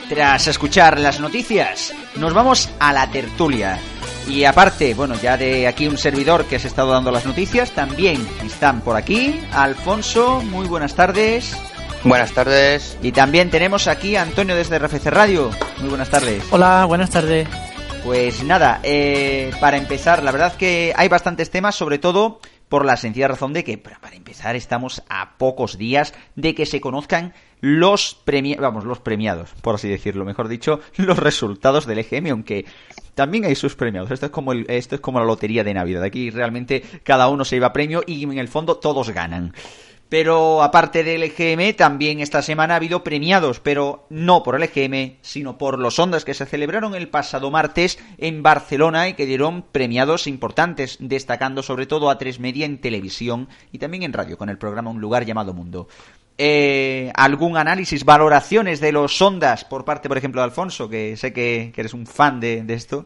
Tras 0.09 0.47
escuchar 0.47 0.99
las 0.99 1.19
noticias, 1.19 1.93
nos 2.17 2.33
vamos 2.33 2.69
a 2.79 2.93
la 2.93 3.09
tertulia. 3.09 3.79
Y 4.27 4.43
aparte, 4.43 4.93
bueno, 4.93 5.15
ya 5.21 5.37
de 5.37 5.67
aquí 5.67 5.87
un 5.87 5.97
servidor 5.97 6.45
que 6.45 6.55
has 6.55 6.65
estado 6.65 6.91
dando 6.91 7.11
las 7.11 7.25
noticias, 7.25 7.71
también 7.71 8.27
están 8.43 8.81
por 8.81 8.95
aquí. 8.95 9.39
Alfonso, 9.51 10.41
muy 10.41 10.67
buenas 10.67 10.95
tardes. 10.95 11.55
Buenas 12.03 12.31
tardes. 12.33 12.97
Y 13.01 13.11
también 13.11 13.49
tenemos 13.49 13.87
aquí 13.87 14.15
a 14.15 14.23
Antonio 14.23 14.55
desde 14.55 14.79
RFC 14.79 15.07
Radio. 15.07 15.51
Muy 15.79 15.89
buenas 15.89 16.09
tardes. 16.09 16.43
Hola, 16.51 16.85
buenas 16.85 17.09
tardes. 17.11 17.47
Pues 18.03 18.43
nada, 18.43 18.79
eh, 18.83 19.51
para 19.59 19.77
empezar, 19.77 20.21
la 20.21 20.31
verdad 20.31 20.55
que 20.55 20.93
hay 20.95 21.07
bastantes 21.07 21.49
temas, 21.49 21.73
sobre 21.75 21.97
todo 21.97 22.39
por 22.69 22.85
la 22.85 22.97
sencilla 22.97 23.27
razón 23.27 23.53
de 23.53 23.63
que, 23.63 23.77
para 23.77 24.15
empezar, 24.15 24.55
estamos 24.55 25.03
a 25.09 25.37
pocos 25.37 25.77
días 25.77 26.13
de 26.35 26.55
que 26.55 26.65
se 26.65 26.81
conozcan 26.81 27.33
los 27.61 28.13
premiados, 28.13 28.61
vamos, 28.61 28.85
los 28.85 28.99
premiados, 28.99 29.53
por 29.61 29.75
así 29.75 29.89
decirlo, 29.89 30.25
mejor 30.25 30.47
dicho, 30.47 30.79
los 30.97 31.17
resultados 31.17 31.85
del 31.85 31.99
EGM, 31.99 32.27
aunque 32.27 32.65
también 33.15 33.45
hay 33.45 33.55
sus 33.55 33.75
premiados. 33.75 34.11
Esto 34.11 34.27
es 34.27 34.31
como 34.31 34.51
el, 34.51 34.65
esto 34.69 34.95
es 34.95 35.01
como 35.01 35.19
la 35.19 35.25
lotería 35.25 35.63
de 35.63 35.73
Navidad. 35.73 36.03
Aquí 36.03 36.29
realmente 36.29 36.83
cada 37.03 37.27
uno 37.29 37.43
se 37.45 37.55
lleva 37.55 37.73
premio 37.73 38.03
y 38.05 38.23
en 38.23 38.37
el 38.37 38.47
fondo 38.47 38.77
todos 38.77 39.09
ganan. 39.09 39.53
Pero 40.07 40.61
aparte 40.61 41.03
del 41.03 41.23
EGM, 41.23 41.75
también 41.75 42.19
esta 42.19 42.43
semana 42.43 42.75
ha 42.75 42.77
habido 42.77 43.03
premiados, 43.03 43.59
pero 43.59 44.05
no 44.11 44.43
por 44.43 44.55
el 44.55 44.63
EGM, 44.63 45.17
sino 45.21 45.57
por 45.57 45.79
los 45.79 45.97
Ondas 45.97 46.23
que 46.23 46.35
se 46.35 46.45
celebraron 46.45 46.93
el 46.93 47.09
pasado 47.09 47.49
martes 47.49 47.97
en 48.19 48.43
Barcelona 48.43 49.09
y 49.09 49.15
que 49.15 49.25
dieron 49.25 49.63
premiados 49.63 50.27
importantes, 50.27 50.97
destacando 50.99 51.63
sobre 51.63 51.87
todo 51.87 52.11
a 52.11 52.19
tres 52.19 52.39
media 52.39 52.67
en 52.67 52.79
televisión 52.79 53.49
y 53.71 53.79
también 53.79 54.03
en 54.03 54.13
radio 54.13 54.37
con 54.37 54.49
el 54.49 54.59
programa 54.59 54.91
Un 54.91 55.01
lugar 55.01 55.25
llamado 55.25 55.55
Mundo. 55.55 55.87
Eh, 56.37 57.11
algún 57.15 57.55
análisis, 57.55 58.03
valoraciones 58.03 58.81
de 58.81 58.91
los 58.91 59.21
Ondas 59.21 59.63
por 59.63 59.85
parte, 59.85 60.09
por 60.09 60.17
ejemplo, 60.17 60.41
de 60.41 60.45
Alfonso, 60.45 60.89
que 60.89 61.15
sé 61.15 61.31
que, 61.31 61.71
eres 61.75 61.93
un 61.93 62.05
fan 62.05 62.39
de, 62.39 62.63
de 62.63 62.73
esto. 62.73 63.05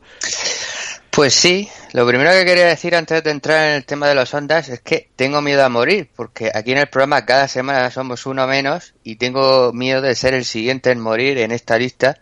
Pues 1.12 1.34
sí, 1.34 1.68
lo 1.94 2.08
primero 2.08 2.32
que 2.32 2.46
quería 2.46 2.68
decir 2.68 2.96
antes 2.96 3.24
de 3.24 3.32
entrar 3.32 3.68
en 3.68 3.74
el 3.76 3.86
tema 3.86 4.08
de 4.08 4.16
los 4.16 4.34
ondas 4.34 4.70
es 4.70 4.80
que 4.82 5.10
tengo 5.16 5.42
miedo 5.42 5.66
a 5.66 5.70
morir, 5.70 6.10
porque 6.16 6.52
aquí 6.54 6.72
en 6.72 6.78
el 6.78 6.88
programa 6.88 7.26
cada 7.26 7.48
semana 7.48 7.90
somos 7.92 8.26
uno 8.26 8.46
menos 8.48 8.94
y 9.04 9.16
tengo 9.16 9.74
miedo 9.74 10.02
de 10.02 10.16
ser 10.16 10.34
el 10.34 10.46
siguiente 10.46 10.92
en 10.92 11.00
morir 11.00 11.40
en 11.40 11.52
esta 11.52 11.78
lista 11.78 12.20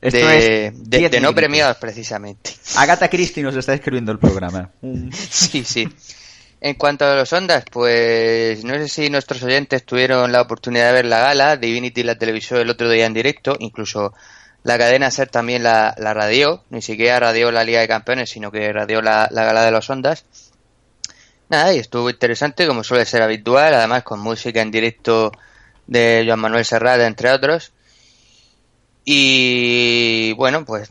de, 0.00 0.72
de, 0.74 1.20
no 1.20 1.34
premiados 1.34 1.76
precisamente. 1.76 2.52
Agatha 2.76 3.08
Christie 3.08 3.42
nos 3.42 3.56
está 3.56 3.74
escribiendo 3.74 4.12
el 4.12 4.18
programa. 4.18 4.70
sí, 5.12 5.64
sí. 5.64 5.88
En 6.64 6.76
cuanto 6.76 7.04
a 7.04 7.14
los 7.14 7.30
ondas, 7.34 7.62
pues 7.70 8.64
no 8.64 8.72
sé 8.76 8.88
si 8.88 9.10
nuestros 9.10 9.42
oyentes 9.42 9.84
tuvieron 9.84 10.32
la 10.32 10.40
oportunidad 10.40 10.86
de 10.86 10.92
ver 10.94 11.04
la 11.04 11.20
gala, 11.20 11.58
Divinity 11.58 12.02
la 12.02 12.16
televisión 12.16 12.58
el 12.58 12.70
otro 12.70 12.88
día 12.88 13.04
en 13.04 13.12
directo, 13.12 13.54
incluso 13.58 14.14
la 14.62 14.78
cadena 14.78 15.10
SER 15.10 15.28
también 15.28 15.62
la, 15.62 15.94
la 15.98 16.14
radió, 16.14 16.64
ni 16.70 16.80
siquiera 16.80 17.20
radió 17.20 17.52
la 17.52 17.64
Liga 17.64 17.80
de 17.80 17.88
Campeones, 17.88 18.30
sino 18.30 18.50
que 18.50 18.72
radió 18.72 19.02
la, 19.02 19.28
gala 19.30 19.62
de 19.62 19.72
los 19.72 19.90
Ondas. 19.90 20.24
Nada, 21.50 21.74
y 21.74 21.80
estuvo 21.80 22.08
interesante, 22.08 22.66
como 22.66 22.82
suele 22.82 23.04
ser 23.04 23.20
habitual, 23.20 23.74
además 23.74 24.02
con 24.02 24.20
música 24.20 24.62
en 24.62 24.70
directo 24.70 25.32
de 25.86 26.24
Joan 26.26 26.40
Manuel 26.40 26.64
Serrat, 26.64 26.98
entre 27.02 27.30
otros. 27.30 27.72
Y 29.04 30.32
bueno, 30.38 30.64
pues 30.64 30.90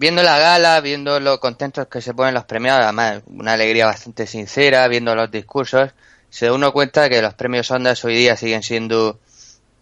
viendo 0.00 0.22
la 0.22 0.38
gala, 0.38 0.80
viendo 0.80 1.20
lo 1.20 1.40
contentos 1.40 1.86
que 1.88 2.00
se 2.00 2.14
ponen 2.14 2.32
los 2.32 2.46
premiados, 2.46 2.84
además 2.84 3.20
una 3.26 3.52
alegría 3.52 3.84
bastante 3.84 4.26
sincera, 4.26 4.88
viendo 4.88 5.14
los 5.14 5.30
discursos, 5.30 5.90
se 6.30 6.46
da 6.46 6.54
uno 6.54 6.72
cuenta 6.72 7.10
que 7.10 7.20
los 7.20 7.34
premios 7.34 7.70
Ondas 7.70 8.02
hoy 8.06 8.14
día 8.14 8.34
siguen 8.34 8.62
siendo 8.62 9.20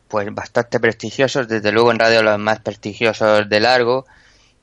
pues 0.09 0.35
bastante 0.35 0.81
prestigiosos, 0.81 1.47
desde 1.47 1.71
luego 1.71 1.93
en 1.93 2.01
radio 2.01 2.25
los 2.25 2.37
más 2.37 2.59
prestigiosos 2.59 3.49
de 3.49 3.61
largo, 3.61 4.07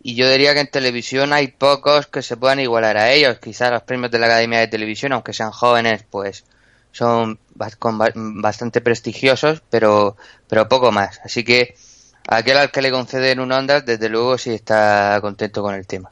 y 0.03 0.15
yo 0.15 0.29
diría 0.29 0.53
que 0.53 0.59
en 0.59 0.69
televisión 0.69 1.31
hay 1.31 1.47
pocos 1.47 2.07
que 2.07 2.21
se 2.21 2.35
puedan 2.35 2.59
igualar 2.59 2.97
a 2.97 3.13
ellos, 3.13 3.39
quizás 3.39 3.71
los 3.71 3.83
premios 3.83 4.11
de 4.11 4.19
la 4.19 4.25
Academia 4.25 4.59
de 4.59 4.67
Televisión, 4.67 5.13
aunque 5.13 5.31
sean 5.31 5.51
jóvenes, 5.51 6.03
pues 6.09 6.43
son 6.91 7.39
bastante 7.53 8.81
prestigiosos, 8.81 9.63
pero, 9.69 10.17
pero 10.49 10.67
poco 10.67 10.91
más. 10.91 11.21
Así 11.23 11.45
que 11.45 11.75
aquel 12.27 12.57
al 12.57 12.71
que 12.71 12.81
le 12.81 12.91
conceden 12.91 13.39
un 13.39 13.51
Ondas, 13.51 13.85
desde 13.85 14.09
luego 14.09 14.37
sí 14.37 14.51
está 14.51 15.19
contento 15.21 15.61
con 15.61 15.75
el 15.75 15.85
tema. 15.85 16.11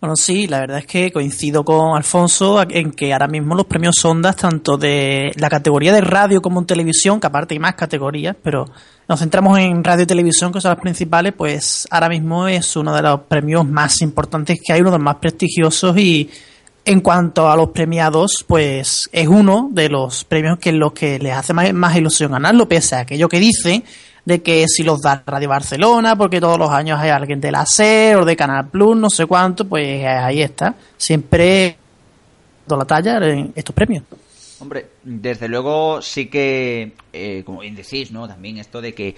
Bueno, 0.00 0.16
sí, 0.16 0.46
la 0.46 0.60
verdad 0.60 0.78
es 0.78 0.86
que 0.86 1.12
coincido 1.12 1.62
con 1.62 1.94
Alfonso 1.94 2.62
en 2.66 2.90
que 2.92 3.12
ahora 3.12 3.28
mismo 3.28 3.54
los 3.54 3.66
premios 3.66 4.02
Ondas, 4.02 4.34
tanto 4.34 4.78
de 4.78 5.30
la 5.36 5.50
categoría 5.50 5.92
de 5.92 6.00
radio 6.00 6.40
como 6.40 6.58
en 6.58 6.64
televisión, 6.64 7.20
que 7.20 7.26
aparte 7.26 7.52
hay 7.52 7.58
más 7.58 7.74
categorías, 7.74 8.34
pero 8.42 8.64
nos 9.06 9.20
centramos 9.20 9.58
en 9.58 9.84
radio 9.84 10.04
y 10.04 10.06
televisión, 10.06 10.52
que 10.52 10.60
son 10.62 10.70
las 10.70 10.80
principales, 10.80 11.34
pues 11.36 11.86
ahora 11.90 12.08
mismo 12.08 12.48
es 12.48 12.76
uno 12.76 12.94
de 12.94 13.02
los 13.02 13.20
premios 13.28 13.66
más 13.68 14.00
importantes 14.00 14.58
que 14.64 14.72
hay, 14.72 14.80
uno 14.80 14.90
de 14.90 14.96
los 14.96 15.04
más 15.04 15.16
prestigiosos 15.16 15.94
y 15.98 16.30
en 16.84 17.00
cuanto 17.00 17.50
a 17.50 17.56
los 17.56 17.70
premiados, 17.70 18.44
pues 18.46 19.08
es 19.12 19.28
uno 19.28 19.68
de 19.72 19.88
los 19.88 20.24
premios 20.24 20.58
que 20.58 20.72
los 20.72 20.92
que 20.92 21.18
les 21.18 21.34
hace 21.34 21.52
más, 21.52 21.72
más 21.72 21.96
ilusión 21.96 22.32
ganarlo, 22.32 22.68
pese 22.68 22.96
a 22.96 23.00
aquello 23.00 23.28
que 23.28 23.38
dicen 23.38 23.84
de 24.24 24.42
que 24.42 24.66
si 24.68 24.82
los 24.82 25.00
da 25.00 25.22
Radio 25.26 25.48
Barcelona, 25.48 26.16
porque 26.16 26.40
todos 26.40 26.58
los 26.58 26.70
años 26.70 26.98
hay 27.00 27.10
alguien 27.10 27.40
de 27.40 27.52
la 27.52 27.64
SER 27.66 28.16
o 28.16 28.24
de 28.24 28.36
Canal 28.36 28.68
Plus, 28.68 28.96
no 28.96 29.10
sé 29.10 29.26
cuánto, 29.26 29.66
pues 29.66 30.04
ahí 30.04 30.42
está. 30.42 30.74
Siempre 30.96 31.76
la 32.76 32.84
talla 32.84 33.18
en 33.26 33.52
estos 33.54 33.74
premios. 33.74 34.04
Hombre, 34.60 34.90
desde 35.02 35.48
luego 35.48 36.02
sí 36.02 36.26
que, 36.26 36.92
eh, 37.12 37.42
como 37.44 37.60
bien 37.60 37.74
decís, 37.74 38.10
¿no? 38.12 38.28
También 38.28 38.58
esto 38.58 38.80
de 38.80 38.92
que 38.94 39.16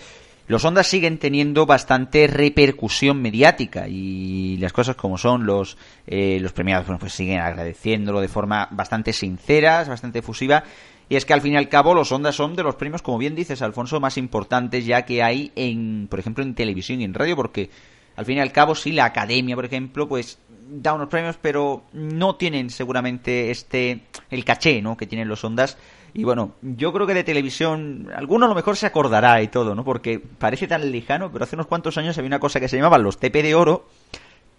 los 0.48 0.64
Ondas 0.64 0.88
siguen 0.88 1.18
teniendo 1.18 1.66
bastante 1.66 2.26
repercusión 2.26 3.22
mediática 3.22 3.86
y 3.88 4.56
las 4.58 4.72
cosas 4.72 4.96
como 4.96 5.16
son, 5.16 5.46
los, 5.46 5.76
eh, 6.06 6.38
los 6.40 6.52
premiados 6.52 6.86
pues 6.98 7.12
siguen 7.12 7.40
agradeciéndolo 7.40 8.20
de 8.20 8.28
forma 8.28 8.68
bastante 8.72 9.12
sincera, 9.12 9.84
bastante 9.84 10.18
efusiva. 10.18 10.64
Y 11.08 11.16
es 11.16 11.24
que 11.24 11.34
al 11.34 11.42
fin 11.42 11.52
y 11.52 11.56
al 11.56 11.68
cabo 11.68 11.94
los 11.94 12.10
Ondas 12.10 12.34
son 12.34 12.56
de 12.56 12.62
los 12.62 12.76
premios, 12.76 13.02
como 13.02 13.18
bien 13.18 13.34
dices, 13.34 13.62
Alfonso, 13.62 14.00
más 14.00 14.16
importantes 14.16 14.86
ya 14.86 15.02
que 15.02 15.22
hay 15.22 15.52
en, 15.56 16.08
por 16.08 16.18
ejemplo, 16.18 16.42
en 16.42 16.54
televisión 16.54 17.00
y 17.00 17.04
en 17.04 17.14
radio, 17.14 17.36
porque 17.36 17.70
al 18.16 18.24
fin 18.24 18.38
y 18.38 18.40
al 18.40 18.52
cabo 18.52 18.74
sí, 18.74 18.92
la 18.92 19.04
academia, 19.04 19.54
por 19.54 19.64
ejemplo, 19.64 20.08
pues 20.08 20.38
da 20.68 20.94
unos 20.94 21.08
premios, 21.08 21.36
pero 21.40 21.84
no 21.92 22.36
tienen 22.36 22.70
seguramente 22.70 23.50
este, 23.50 24.02
el 24.30 24.44
caché, 24.44 24.80
¿no? 24.82 24.96
Que 24.96 25.06
tienen 25.06 25.28
los 25.28 25.44
Ondas. 25.44 25.76
Y 26.14 26.24
bueno, 26.24 26.54
yo 26.60 26.92
creo 26.92 27.06
que 27.06 27.14
de 27.14 27.24
televisión, 27.24 28.08
alguno 28.14 28.46
a 28.46 28.48
lo 28.48 28.54
mejor 28.54 28.76
se 28.76 28.86
acordará 28.86 29.40
y 29.42 29.48
todo, 29.48 29.74
¿no? 29.74 29.84
Porque 29.84 30.18
parece 30.18 30.66
tan 30.66 30.92
lejano, 30.92 31.32
pero 31.32 31.44
hace 31.44 31.56
unos 31.56 31.66
cuantos 31.66 31.96
años 31.96 32.18
había 32.18 32.28
una 32.28 32.40
cosa 32.40 32.60
que 32.60 32.68
se 32.68 32.76
llamaba 32.76 32.98
los 32.98 33.18
TP 33.18 33.42
de 33.42 33.54
oro, 33.54 33.86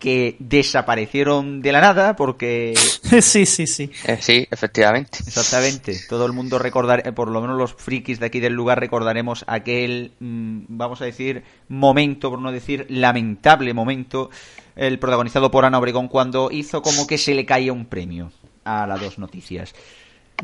que 0.03 0.36
desaparecieron 0.39 1.62
de 1.62 1.72
la 1.72 1.79
nada 1.79 2.17
porque... 2.17 2.74
sí, 3.22 3.45
sí, 3.45 3.65
sí. 3.65 3.89
Eh, 4.05 4.17
sí, 4.19 4.45
efectivamente. 4.51 5.19
Exactamente. 5.25 5.98
Todo 6.10 6.25
el 6.25 6.33
mundo 6.33 6.60
recordará, 6.60 7.07
eh, 7.07 7.13
por 7.13 7.29
lo 7.29 7.39
menos 7.39 7.57
los 7.57 7.74
frikis 7.74 8.19
de 8.19 8.25
aquí 8.25 8.41
del 8.41 8.51
lugar 8.51 8.81
recordaremos 8.81 9.45
aquel, 9.48 10.12
mm, 10.19 10.63
vamos 10.67 11.01
a 11.01 11.05
decir, 11.05 11.45
momento, 11.69 12.29
por 12.29 12.39
no 12.39 12.51
decir 12.51 12.86
lamentable 12.89 13.74
momento, 13.74 14.29
el 14.75 15.00
protagonizado 15.00 15.50
por 15.50 15.63
Ana 15.63 15.79
Obregón 15.79 16.10
cuando 16.10 16.51
hizo 16.51 16.81
como 16.81 17.07
que 17.07 17.17
se 17.17 17.33
le 17.33 17.45
caía 17.45 17.72
un 17.72 17.86
premio 17.86 18.29
a 18.65 18.86
las 18.86 19.00
dos 19.00 19.17
noticias. 19.19 19.74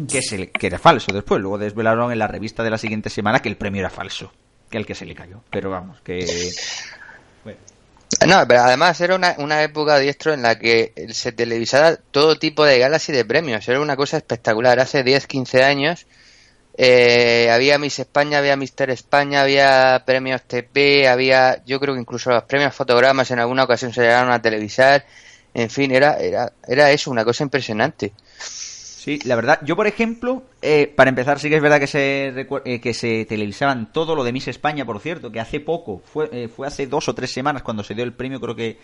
Que, 0.07 0.21
se 0.21 0.51
que 0.51 0.67
era 0.67 0.79
falso 0.79 1.11
después. 1.11 1.41
Luego 1.41 1.57
desvelaron 1.57 2.13
en 2.13 2.19
la 2.19 2.27
revista 2.27 2.63
de 2.63 2.69
la 2.69 2.77
siguiente 2.77 3.09
semana 3.09 3.41
que 3.41 3.49
el 3.49 3.57
premio 3.57 3.81
era 3.81 3.89
falso. 3.89 4.31
Que 4.69 4.77
el 4.77 4.85
que 4.85 4.95
se 4.95 5.05
le 5.05 5.15
cayó. 5.15 5.43
Pero 5.49 5.69
vamos, 5.69 5.99
que... 5.99 6.25
No, 8.27 8.47
pero 8.47 8.61
además 8.61 8.99
era 9.01 9.15
una, 9.15 9.35
una 9.37 9.61
época 9.63 9.99
diestro 9.99 10.33
en 10.33 10.41
la 10.41 10.57
que 10.57 10.93
se 11.13 11.31
televisaba 11.31 11.95
todo 11.95 12.37
tipo 12.39 12.65
de 12.65 12.79
galas 12.79 13.07
y 13.09 13.11
de 13.11 13.23
premios. 13.23 13.67
Era 13.67 13.79
una 13.79 13.95
cosa 13.95 14.17
espectacular. 14.17 14.79
Hace 14.79 15.03
10, 15.03 15.27
15 15.27 15.63
años 15.63 16.07
eh, 16.77 17.49
había 17.51 17.77
Miss 17.79 17.99
España, 17.99 18.39
había 18.39 18.55
Mister 18.57 18.89
España, 18.91 19.41
había 19.41 20.03
premios 20.05 20.43
TP, 20.43 21.07
había, 21.09 21.63
yo 21.65 21.79
creo 21.79 21.95
que 21.95 22.01
incluso 22.01 22.31
los 22.31 22.43
premios 22.43 22.75
fotogramas 22.75 23.31
en 23.31 23.39
alguna 23.39 23.65
ocasión 23.65 23.93
se 23.93 24.01
llegaron 24.01 24.31
a 24.31 24.41
televisar. 24.41 25.05
En 25.53 25.69
fin, 25.69 25.91
era, 25.91 26.15
era, 26.19 26.53
era 26.67 26.91
eso, 26.91 27.11
una 27.11 27.25
cosa 27.25 27.43
impresionante. 27.43 28.13
Sí, 29.09 29.17
la 29.25 29.35
verdad, 29.35 29.59
yo 29.65 29.75
por 29.75 29.87
ejemplo, 29.87 30.43
eh, 30.61 30.85
para 30.85 31.09
empezar, 31.09 31.39
sí 31.39 31.49
que 31.49 31.55
es 31.55 31.63
verdad 31.63 31.79
que 31.79 31.87
se, 31.87 32.27
eh, 32.27 32.79
que 32.79 32.93
se 32.93 33.25
televisaban 33.25 33.91
todo 33.91 34.13
lo 34.15 34.23
de 34.23 34.31
Miss 34.31 34.47
España, 34.47 34.85
por 34.85 34.99
cierto, 34.99 35.31
que 35.31 35.39
hace 35.39 35.59
poco, 35.59 36.03
fue, 36.05 36.29
eh, 36.31 36.47
fue 36.47 36.67
hace 36.67 36.85
dos 36.85 37.09
o 37.09 37.15
tres 37.15 37.33
semanas 37.33 37.63
cuando 37.63 37.83
se 37.83 37.95
dio 37.95 38.03
el 38.03 38.13
premio, 38.13 38.39
creo 38.39 38.55
que 38.55 38.77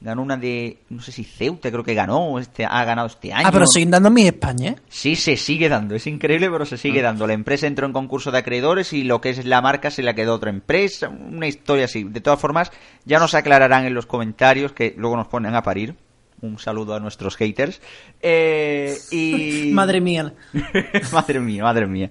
ganó 0.00 0.22
una 0.22 0.36
de, 0.36 0.78
no 0.90 1.02
sé 1.02 1.10
si 1.10 1.24
Ceuta, 1.24 1.72
creo 1.72 1.82
que 1.82 1.92
ganó, 1.92 2.38
este, 2.38 2.64
ha 2.64 2.84
ganado 2.84 3.08
este 3.08 3.32
año. 3.32 3.48
Ah, 3.48 3.50
pero 3.50 3.66
siguen 3.66 3.90
dando 3.90 4.12
Miss 4.12 4.26
España, 4.26 4.76
Sí, 4.88 5.16
se 5.16 5.36
sigue 5.36 5.68
dando, 5.68 5.96
es 5.96 6.06
increíble, 6.06 6.48
pero 6.52 6.66
se 6.66 6.78
sigue 6.78 7.00
ah. 7.00 7.06
dando. 7.06 7.26
La 7.26 7.32
empresa 7.32 7.66
entró 7.66 7.84
en 7.88 7.92
concurso 7.92 8.30
de 8.30 8.38
acreedores 8.38 8.92
y 8.92 9.02
lo 9.02 9.20
que 9.20 9.30
es 9.30 9.44
la 9.44 9.60
marca 9.60 9.90
se 9.90 10.04
la 10.04 10.14
quedó 10.14 10.34
otra 10.34 10.50
empresa, 10.50 11.08
una 11.08 11.48
historia 11.48 11.86
así. 11.86 12.04
De 12.04 12.20
todas 12.20 12.38
formas, 12.38 12.70
ya 13.06 13.18
nos 13.18 13.34
aclararán 13.34 13.86
en 13.86 13.94
los 13.94 14.06
comentarios 14.06 14.70
que 14.70 14.94
luego 14.96 15.16
nos 15.16 15.26
ponen 15.26 15.56
a 15.56 15.64
parir 15.64 15.96
un 16.40 16.58
saludo 16.58 16.94
a 16.94 17.00
nuestros 17.00 17.36
haters. 17.36 17.80
Eh, 18.20 18.96
y... 19.10 19.70
madre 19.72 20.00
mía. 20.00 20.34
madre 21.12 21.40
mía, 21.40 21.62
madre 21.62 21.86
mía. 21.86 22.10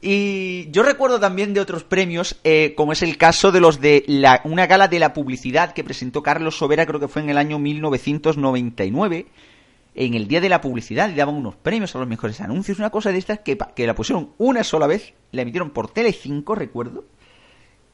Y 0.00 0.70
yo 0.70 0.82
recuerdo 0.82 1.18
también 1.18 1.54
de 1.54 1.60
otros 1.60 1.82
premios, 1.82 2.38
eh, 2.44 2.74
como 2.76 2.92
es 2.92 3.02
el 3.02 3.16
caso 3.16 3.50
de 3.50 3.60
los 3.60 3.80
de 3.80 4.04
la, 4.06 4.40
una 4.44 4.66
gala 4.66 4.86
de 4.86 5.00
la 5.00 5.12
publicidad 5.12 5.72
que 5.72 5.82
presentó 5.82 6.22
Carlos 6.22 6.56
Sobera, 6.56 6.86
creo 6.86 7.00
que 7.00 7.08
fue 7.08 7.22
en 7.22 7.30
el 7.30 7.38
año 7.38 7.58
1999, 7.58 9.26
en 9.96 10.14
el 10.14 10.28
Día 10.28 10.40
de 10.40 10.48
la 10.48 10.60
Publicidad, 10.60 11.10
y 11.10 11.14
daban 11.14 11.34
unos 11.34 11.56
premios 11.56 11.96
a 11.96 11.98
los 11.98 12.06
mejores 12.06 12.40
anuncios, 12.40 12.78
una 12.78 12.90
cosa 12.90 13.10
de 13.10 13.18
estas 13.18 13.40
que, 13.40 13.58
que 13.74 13.86
la 13.86 13.96
pusieron 13.96 14.30
una 14.38 14.62
sola 14.62 14.86
vez, 14.86 15.14
la 15.32 15.42
emitieron 15.42 15.70
por 15.70 15.92
Tele5, 15.92 16.56
recuerdo. 16.56 17.04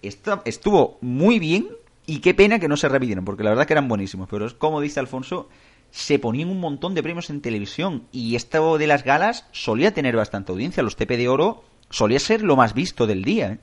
Esto 0.03 0.43
estuvo 0.45 0.99
muy 1.01 1.39
bien, 1.39 1.69
y 2.07 2.19
qué 2.19 2.35
pena 2.35 2.59
que 2.59 2.69
no 2.69 2.77
se 2.77 2.89
repitieron, 2.89 3.25
porque 3.25 3.45
la 3.45 3.51
verdad 3.51 3.67
que 3.67 3.73
eran 3.73 3.89
buenísimos. 3.89 4.29
Pero 4.29 4.47
es 4.47 4.55
como 4.55 4.81
dice 4.81 5.01
Alfonso, 5.01 5.49
se 5.91 6.19
ponían 6.19 6.51
un 6.51 6.61
montón 6.61 6.95
de 6.95 7.03
premios 7.03 7.31
en 7.31 7.41
televisión 7.41 8.05
y 8.13 8.37
esto 8.37 8.79
de 8.79 8.87
las 8.87 9.05
galas 9.05 9.47
solía 9.53 9.95
tener 9.95 10.17
bastante 10.17 10.53
audiencia. 10.53 10.83
Los 10.83 10.97
TP 10.97 11.17
de 11.17 11.29
Oro 11.29 11.65
solía 11.91 12.19
ser 12.19 12.43
lo 12.43 12.57
más 12.57 12.75
visto 12.75 13.07
del 13.07 13.23
día. 13.25 13.53
¿eh? 13.53 13.59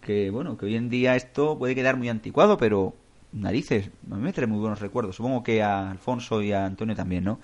Que 0.00 0.30
bueno, 0.30 0.56
que 0.56 0.66
hoy 0.66 0.76
en 0.76 0.90
día 0.90 1.16
esto 1.16 1.58
puede 1.58 1.74
quedar 1.74 1.96
muy 1.96 2.08
anticuado, 2.08 2.56
pero 2.56 2.94
narices, 3.32 3.90
a 4.10 4.14
mí 4.14 4.22
me 4.22 4.32
trae 4.32 4.46
muy 4.46 4.58
buenos 4.58 4.80
recuerdos. 4.80 5.16
Supongo 5.16 5.42
que 5.42 5.62
a 5.62 5.90
Alfonso 5.90 6.42
y 6.42 6.52
a 6.52 6.66
Antonio 6.66 6.94
también, 6.94 7.24
¿no? 7.24 7.40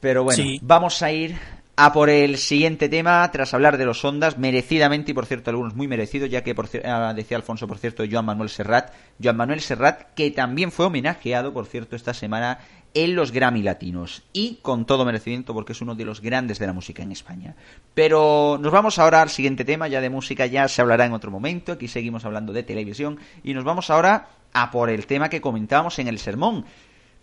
Pero 0.00 0.24
bueno, 0.24 0.42
vamos 0.62 1.02
a 1.02 1.12
ir 1.12 1.36
a 1.82 1.94
por 1.94 2.10
el 2.10 2.36
siguiente 2.36 2.90
tema, 2.90 3.30
tras 3.32 3.54
hablar 3.54 3.78
de 3.78 3.86
los 3.86 4.04
ondas, 4.04 4.36
merecidamente, 4.36 5.12
y 5.12 5.14
por 5.14 5.24
cierto, 5.24 5.48
algunos 5.48 5.74
muy 5.74 5.88
merecidos, 5.88 6.28
ya 6.28 6.44
que 6.44 6.54
por, 6.54 6.68
ah, 6.84 7.14
decía 7.16 7.38
Alfonso, 7.38 7.66
por 7.66 7.78
cierto, 7.78 8.04
Joan 8.08 8.26
Manuel 8.26 8.50
Serrat, 8.50 8.92
Joan 9.22 9.38
Manuel 9.38 9.62
Serrat, 9.62 10.12
que 10.14 10.30
también 10.30 10.72
fue 10.72 10.84
homenajeado, 10.84 11.54
por 11.54 11.64
cierto, 11.64 11.96
esta 11.96 12.12
semana 12.12 12.58
en 12.92 13.16
los 13.16 13.32
Grammy 13.32 13.62
Latinos, 13.62 14.24
y 14.34 14.58
con 14.60 14.84
todo 14.84 15.06
merecimiento, 15.06 15.54
porque 15.54 15.72
es 15.72 15.80
uno 15.80 15.94
de 15.94 16.04
los 16.04 16.20
grandes 16.20 16.58
de 16.58 16.66
la 16.66 16.74
música 16.74 17.02
en 17.02 17.12
España. 17.12 17.56
Pero 17.94 18.58
nos 18.60 18.72
vamos 18.72 18.98
ahora 18.98 19.22
al 19.22 19.30
siguiente 19.30 19.64
tema, 19.64 19.88
ya 19.88 20.02
de 20.02 20.10
música 20.10 20.44
ya 20.44 20.68
se 20.68 20.82
hablará 20.82 21.06
en 21.06 21.14
otro 21.14 21.30
momento, 21.30 21.72
aquí 21.72 21.88
seguimos 21.88 22.26
hablando 22.26 22.52
de 22.52 22.62
televisión, 22.62 23.18
y 23.42 23.54
nos 23.54 23.64
vamos 23.64 23.88
ahora 23.88 24.28
a 24.52 24.70
por 24.70 24.90
el 24.90 25.06
tema 25.06 25.30
que 25.30 25.40
comentábamos 25.40 25.98
en 25.98 26.08
el 26.08 26.18
sermón. 26.18 26.66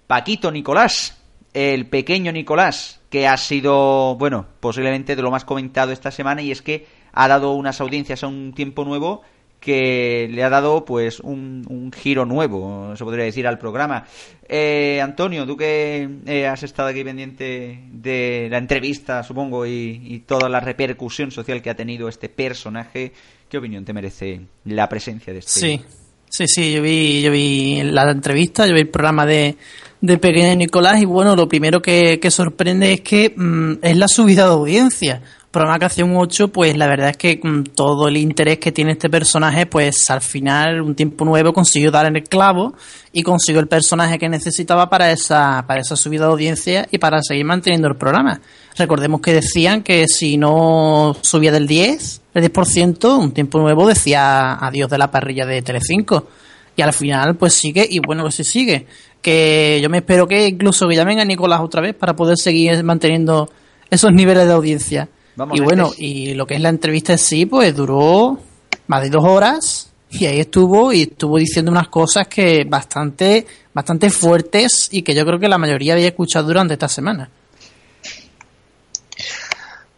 Paquito 0.07 0.51
Nicolás, 0.51 1.21
el 1.57 1.87
pequeño 1.87 2.31
Nicolás, 2.31 3.01
que 3.09 3.27
ha 3.27 3.35
sido, 3.35 4.15
bueno, 4.15 4.45
posiblemente 4.59 5.15
de 5.15 5.23
lo 5.23 5.31
más 5.31 5.43
comentado 5.43 5.91
esta 5.91 6.11
semana 6.11 6.43
y 6.43 6.51
es 6.51 6.61
que 6.61 6.85
ha 7.13 7.27
dado 7.27 7.53
unas 7.53 7.81
audiencias 7.81 8.23
a 8.23 8.27
un 8.27 8.53
tiempo 8.53 8.85
nuevo 8.85 9.23
que 9.59 10.29
le 10.31 10.43
ha 10.43 10.51
dado 10.51 10.85
pues 10.85 11.19
un, 11.19 11.91
giro 11.95 12.25
nuevo, 12.25 12.95
se 12.95 13.03
podría 13.03 13.25
decir, 13.25 13.47
al 13.47 13.57
programa. 13.57 14.05
Eh, 14.47 15.01
Antonio, 15.01 15.47
tú 15.47 15.57
que 15.57 16.07
eh, 16.27 16.45
has 16.45 16.61
estado 16.61 16.89
aquí 16.89 17.03
pendiente 17.03 17.79
de 17.91 18.49
la 18.51 18.59
entrevista, 18.59 19.23
supongo, 19.23 19.65
y, 19.65 19.99
y, 20.03 20.19
toda 20.19 20.49
la 20.49 20.59
repercusión 20.59 21.31
social 21.31 21.63
que 21.63 21.71
ha 21.71 21.75
tenido 21.75 22.07
este 22.07 22.29
personaje, 22.29 23.13
¿qué 23.49 23.57
opinión 23.57 23.83
te 23.83 23.93
merece 23.93 24.41
la 24.65 24.87
presencia 24.87 25.33
de 25.33 25.39
este? 25.39 25.59
Sí, 25.59 25.81
sí, 26.29 26.47
sí, 26.47 26.73
yo 26.73 26.81
vi, 26.81 27.21
yo 27.21 27.31
vi 27.31 27.81
la 27.83 28.09
entrevista, 28.11 28.67
yo 28.67 28.73
vi 28.73 28.81
el 28.81 28.89
programa 28.89 29.25
de, 29.25 29.57
de 30.01 30.17
Pequeño 30.17 30.55
Nicolás 30.55 31.01
y 31.01 31.05
bueno, 31.05 31.35
lo 31.35 31.47
primero 31.47 31.81
que, 31.81 32.19
sorprende 32.29 32.93
es 32.93 33.01
que 33.01 33.33
mm, 33.35 33.79
es 33.81 33.97
la 33.97 34.07
subida 34.07 34.45
de 34.45 34.53
audiencia. 34.53 35.21
Programa 35.49 35.79
que 35.79 35.85
hace 35.85 36.03
un 36.03 36.15
8, 36.15 36.49
pues 36.49 36.77
la 36.77 36.87
verdad 36.87 37.09
es 37.09 37.17
que 37.17 37.39
con 37.39 37.59
mm, 37.59 37.63
todo 37.75 38.07
el 38.07 38.17
interés 38.17 38.59
que 38.59 38.71
tiene 38.71 38.91
este 38.91 39.09
personaje, 39.09 39.65
pues 39.65 40.09
al 40.09 40.21
final, 40.21 40.81
un 40.81 40.93
tiempo 40.93 41.25
nuevo, 41.25 41.53
consiguió 41.53 41.89
dar 41.89 42.05
en 42.05 42.17
el 42.17 42.23
clavo 42.23 42.75
y 43.11 43.23
consiguió 43.23 43.59
el 43.59 43.67
personaje 43.67 44.19
que 44.19 44.29
necesitaba 44.29 44.89
para 44.89 45.11
esa, 45.11 45.65
para 45.67 45.81
esa 45.81 45.95
subida 45.95 46.25
de 46.25 46.31
audiencia 46.31 46.87
y 46.91 46.99
para 46.99 47.21
seguir 47.23 47.45
manteniendo 47.45 47.87
el 47.87 47.95
programa. 47.95 48.39
Recordemos 48.77 49.21
que 49.21 49.33
decían 49.33 49.81
que 49.81 50.05
si 50.07 50.37
no 50.37 51.15
subía 51.21 51.51
del 51.51 51.67
10, 51.67 52.21
el 52.33 52.51
10%, 52.51 53.17
un 53.17 53.31
tiempo 53.31 53.59
nuevo 53.59 53.87
decía 53.87 54.53
adiós 54.53 54.89
de 54.89 54.97
la 54.97 55.09
parrilla 55.09 55.45
de 55.45 55.61
Telecinco. 55.61 56.27
Y 56.75 56.83
al 56.83 56.93
final, 56.93 57.35
pues 57.35 57.53
sigue, 57.53 57.87
y 57.89 57.99
bueno 57.99 58.23
que 58.25 58.31
se 58.31 58.43
sigue 58.43 58.85
que 59.27 59.79
yo 59.81 59.89
me 59.89 59.97
espero 59.97 60.27
que 60.27 60.47
incluso 60.47 60.87
que 60.87 60.95
llamen 60.95 61.19
a 61.19 61.25
Nicolás 61.25 61.59
otra 61.61 61.81
vez 61.81 61.93
para 61.93 62.15
poder 62.15 62.37
seguir 62.37 62.81
manteniendo 62.83 63.49
esos 63.89 64.13
niveles 64.13 64.47
de 64.47 64.53
audiencia. 64.53 65.09
y 65.51 65.59
bueno, 65.59 65.91
y 65.97 66.33
lo 66.33 66.47
que 66.47 66.55
es 66.55 66.61
la 66.61 66.69
entrevista 66.69 67.11
en 67.11 67.19
sí, 67.19 67.45
pues 67.45 67.75
duró 67.75 68.39
más 68.87 69.01
de 69.01 69.09
dos 69.09 69.25
horas 69.25 69.91
y 70.09 70.25
ahí 70.27 70.39
estuvo 70.39 70.93
y 70.93 71.01
estuvo 71.01 71.37
diciendo 71.37 71.71
unas 71.71 71.89
cosas 71.89 72.27
que 72.27 72.63
bastante, 72.63 73.45
bastante 73.73 74.09
fuertes 74.09 74.87
y 74.91 75.01
que 75.01 75.13
yo 75.13 75.25
creo 75.25 75.39
que 75.39 75.49
la 75.49 75.57
mayoría 75.57 75.93
había 75.93 76.07
escuchado 76.07 76.47
durante 76.47 76.75
esta 76.75 76.87
semana. 76.87 77.29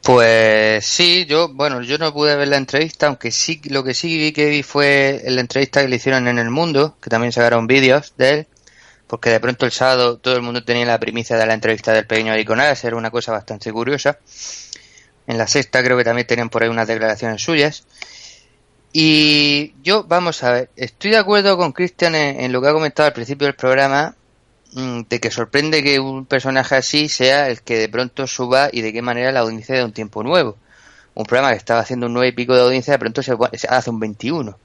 Pues 0.04 0.86
sí, 0.86 1.26
yo, 1.26 1.50
bueno, 1.50 1.82
yo 1.82 1.98
no 1.98 2.14
pude 2.14 2.36
ver 2.36 2.48
la 2.48 2.58
entrevista, 2.58 3.08
aunque 3.08 3.32
sí, 3.32 3.62
lo 3.66 3.84
que 3.84 3.94
sí 3.94 4.18
vi 4.18 4.32
que 4.32 4.50
vi 4.50 4.64
fue 4.64 5.22
la 5.26 5.42
entrevista 5.42 5.82
que 5.82 5.90
le 5.90 5.98
hicieron 5.98 6.28
en 6.28 6.40
El 6.40 6.50
Mundo, 6.50 6.96
que 7.02 7.10
también 7.10 7.32
sacaron 7.32 7.68
vídeos 7.68 8.14
de 8.18 8.30
él, 8.32 8.48
porque 9.08 9.30
de 9.30 9.40
pronto 9.40 9.66
el 9.66 9.72
sábado 9.72 10.18
todo 10.18 10.36
el 10.36 10.42
mundo 10.42 10.64
tenía 10.64 10.86
la 10.86 11.00
primicia 11.00 11.38
de 11.38 11.46
la 11.46 11.54
entrevista 11.54 11.92
del 11.94 12.08
pequeño 12.08 12.32
Ariconás, 12.32 12.84
era 12.84 12.96
una 12.96 13.12
cosa 13.12 13.32
bastante 13.32 13.72
curiosa. 13.74 14.20
En 15.28 15.38
la 15.38 15.48
sexta 15.48 15.84
creo 15.84 15.98
que 15.98 16.04
también 16.04 16.28
tenían 16.28 16.50
por 16.50 16.64
ahí 16.64 16.70
unas 16.70 16.88
declaraciones 16.88 17.42
suyas. 17.42 17.84
Y 18.92 19.74
yo, 19.84 20.04
vamos 20.04 20.44
a 20.44 20.52
ver, 20.52 20.70
estoy 20.76 21.12
de 21.12 21.18
acuerdo 21.18 21.58
con 21.58 21.72
Cristian 21.72 22.16
en, 22.16 22.52
lo 22.52 22.62
que 22.62 22.70
ha 22.70 22.74
comentado 22.74 23.08
al 23.08 23.14
principio 23.14 23.46
del 23.46 23.56
programa, 23.56 24.16
de 24.72 25.20
que 25.20 25.32
sorprende 25.32 25.84
que 25.84 26.00
un 26.00 26.26
personaje 26.26 26.76
así 26.76 27.10
sea 27.10 27.50
el 27.50 27.62
que 27.62 27.78
de 27.78 27.90
pronto 27.90 28.28
suba 28.28 28.70
y 28.72 28.82
de 28.82 28.94
qué 28.94 29.02
manera 29.02 29.32
la 29.32 29.40
audiencia 29.40 29.76
de 29.76 29.84
un 29.84 29.94
tiempo 29.94 30.24
nuevo. 30.24 30.58
Un 31.16 31.26
programa 31.26 31.52
que 31.52 31.58
estaba 31.58 31.82
haciendo 31.82 32.06
un 32.06 32.14
nueve 32.14 32.30
y 32.30 32.32
pico 32.34 32.56
de 32.56 32.62
audiencia, 32.62 32.94
de 32.94 33.00
pronto 33.00 33.24
se 33.24 33.36
hace 33.68 33.90
un 33.90 34.00
21. 34.00 34.58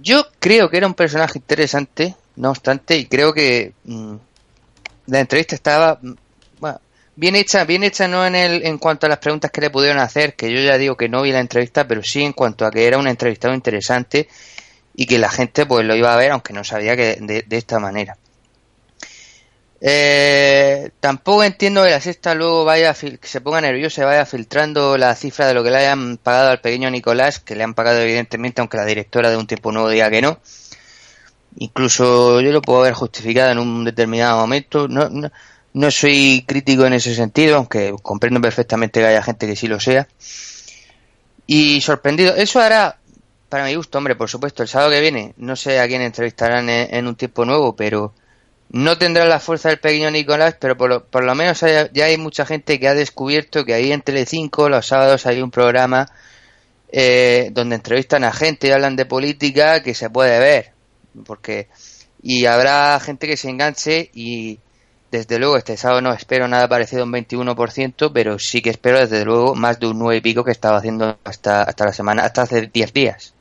Yo 0.00 0.26
creo 0.38 0.68
que 0.68 0.76
era 0.76 0.86
un 0.86 0.94
personaje 0.94 1.38
interesante, 1.38 2.14
no 2.36 2.50
obstante, 2.50 2.98
y 2.98 3.06
creo 3.06 3.32
que 3.32 3.72
mm, 3.84 4.14
la 5.06 5.20
entrevista 5.20 5.54
estaba 5.54 5.98
mm, 6.00 6.14
bien 7.16 7.34
hecha, 7.34 7.64
bien 7.64 7.82
hecha 7.82 8.06
no 8.06 8.24
en 8.26 8.34
el 8.34 8.64
en 8.66 8.78
cuanto 8.78 9.06
a 9.06 9.08
las 9.08 9.18
preguntas 9.18 9.50
que 9.50 9.62
le 9.62 9.70
pudieron 9.70 9.98
hacer, 9.98 10.34
que 10.34 10.52
yo 10.52 10.60
ya 10.60 10.78
digo 10.78 10.96
que 10.96 11.08
no 11.08 11.22
vi 11.22 11.32
la 11.32 11.40
entrevista, 11.40 11.88
pero 11.88 12.02
sí 12.02 12.22
en 12.22 12.32
cuanto 12.32 12.66
a 12.66 12.70
que 12.70 12.86
era 12.86 12.98
un 12.98 13.08
entrevistado 13.08 13.54
interesante 13.54 14.28
y 14.94 15.06
que 15.06 15.18
la 15.18 15.30
gente 15.30 15.66
pues 15.66 15.84
lo 15.86 15.96
iba 15.96 16.12
a 16.12 16.16
ver, 16.16 16.30
aunque 16.32 16.52
no 16.52 16.62
sabía 16.62 16.94
que 16.94 17.16
de, 17.20 17.44
esta 17.56 17.78
manera. 17.78 18.16
Eh, 19.80 20.90
tampoco 21.00 21.44
entiendo 21.44 21.84
que 21.84 21.90
la 21.90 22.00
sexta 22.00 22.34
luego 22.34 22.64
vaya 22.64 22.94
que 22.94 23.28
se 23.28 23.40
ponga 23.40 23.60
nervioso 23.60 24.00
y 24.00 24.04
vaya 24.04 24.24
filtrando 24.24 24.96
la 24.96 25.14
cifra 25.14 25.46
de 25.46 25.54
lo 25.54 25.62
que 25.62 25.70
le 25.70 25.76
hayan 25.76 26.16
pagado 26.16 26.50
al 26.50 26.60
pequeño 26.60 26.90
Nicolás, 26.90 27.40
que 27.40 27.54
le 27.56 27.64
han 27.64 27.74
pagado 27.74 28.00
evidentemente, 28.00 28.60
aunque 28.60 28.78
la 28.78 28.86
directora 28.86 29.30
de 29.30 29.36
un 29.36 29.46
tiempo 29.46 29.72
nuevo 29.72 29.88
diga 29.90 30.10
que 30.10 30.22
no. 30.22 30.40
Incluso 31.58 32.40
yo 32.40 32.52
lo 32.52 32.60
puedo 32.60 32.80
haber 32.80 32.92
justificado 32.94 33.50
en 33.50 33.58
un 33.58 33.84
determinado 33.84 34.38
momento. 34.38 34.88
No, 34.88 35.08
no, 35.72 35.90
soy 35.90 36.44
crítico 36.46 36.84
en 36.86 36.94
ese 36.94 37.14
sentido, 37.14 37.56
aunque 37.56 37.94
comprendo 38.02 38.40
perfectamente 38.40 39.00
que 39.00 39.06
haya 39.06 39.22
gente 39.22 39.46
que 39.46 39.56
sí 39.56 39.66
lo 39.66 39.80
sea. 39.80 40.06
Y 41.46 41.80
sorprendido. 41.80 42.34
Eso 42.34 42.60
hará, 42.60 42.98
para 43.48 43.64
mi 43.64 43.74
gusto, 43.74 43.98
hombre, 43.98 44.16
por 44.16 44.28
supuesto, 44.28 44.62
el 44.62 44.68
sábado 44.68 44.90
que 44.90 45.00
viene. 45.00 45.32
No 45.38 45.56
sé 45.56 45.80
a 45.80 45.86
quién 45.86 46.02
entrevistarán 46.02 46.68
en, 46.68 47.06
un 47.06 47.16
tiempo 47.16 47.44
nuevo, 47.44 47.74
pero 47.74 48.12
no 48.70 48.98
tendrá 48.98 49.24
la 49.26 49.40
fuerza 49.40 49.68
del 49.68 49.78
pequeño 49.78 50.10
Nicolás, 50.10 50.56
pero 50.58 50.76
por 50.76 50.88
lo, 50.90 51.04
por 51.04 51.24
lo 51.24 51.34
menos 51.34 51.60
ya 51.60 52.04
hay 52.04 52.16
mucha 52.16 52.44
gente 52.44 52.80
que 52.80 52.88
ha 52.88 52.94
descubierto 52.94 53.64
que 53.64 53.74
ahí 53.74 53.92
en 53.92 54.02
Telecinco 54.02 54.68
los 54.68 54.86
sábados 54.86 55.26
hay 55.26 55.40
un 55.40 55.50
programa 55.50 56.06
eh, 56.90 57.50
donde 57.52 57.76
entrevistan 57.76 58.24
a 58.24 58.32
gente 58.32 58.68
y 58.68 58.72
hablan 58.72 58.96
de 58.96 59.06
política 59.06 59.82
que 59.82 59.94
se 59.94 60.10
puede 60.10 60.38
ver 60.38 60.72
porque 61.24 61.68
y 62.22 62.46
habrá 62.46 62.98
gente 63.00 63.26
que 63.26 63.36
se 63.36 63.48
enganche 63.48 64.10
y 64.12 64.58
desde 65.10 65.38
luego 65.38 65.56
este 65.56 65.76
sábado 65.76 66.00
no 66.00 66.12
espero 66.12 66.48
nada 66.48 66.68
parecido 66.68 67.02
a 67.02 67.04
un 67.06 67.12
21%, 67.12 68.10
pero 68.12 68.38
sí 68.38 68.60
que 68.60 68.70
espero 68.70 68.98
desde 68.98 69.24
luego 69.24 69.54
más 69.54 69.78
de 69.78 69.86
un 69.86 69.98
9 69.98 70.16
y 70.16 70.20
pico 70.20 70.44
que 70.44 70.50
estaba 70.50 70.78
haciendo 70.78 71.18
hasta, 71.24 71.62
hasta 71.62 71.84
la 71.84 71.92
semana, 71.92 72.24
hasta 72.24 72.42
hace 72.42 72.66
10 72.72 72.92
días. 72.92 73.35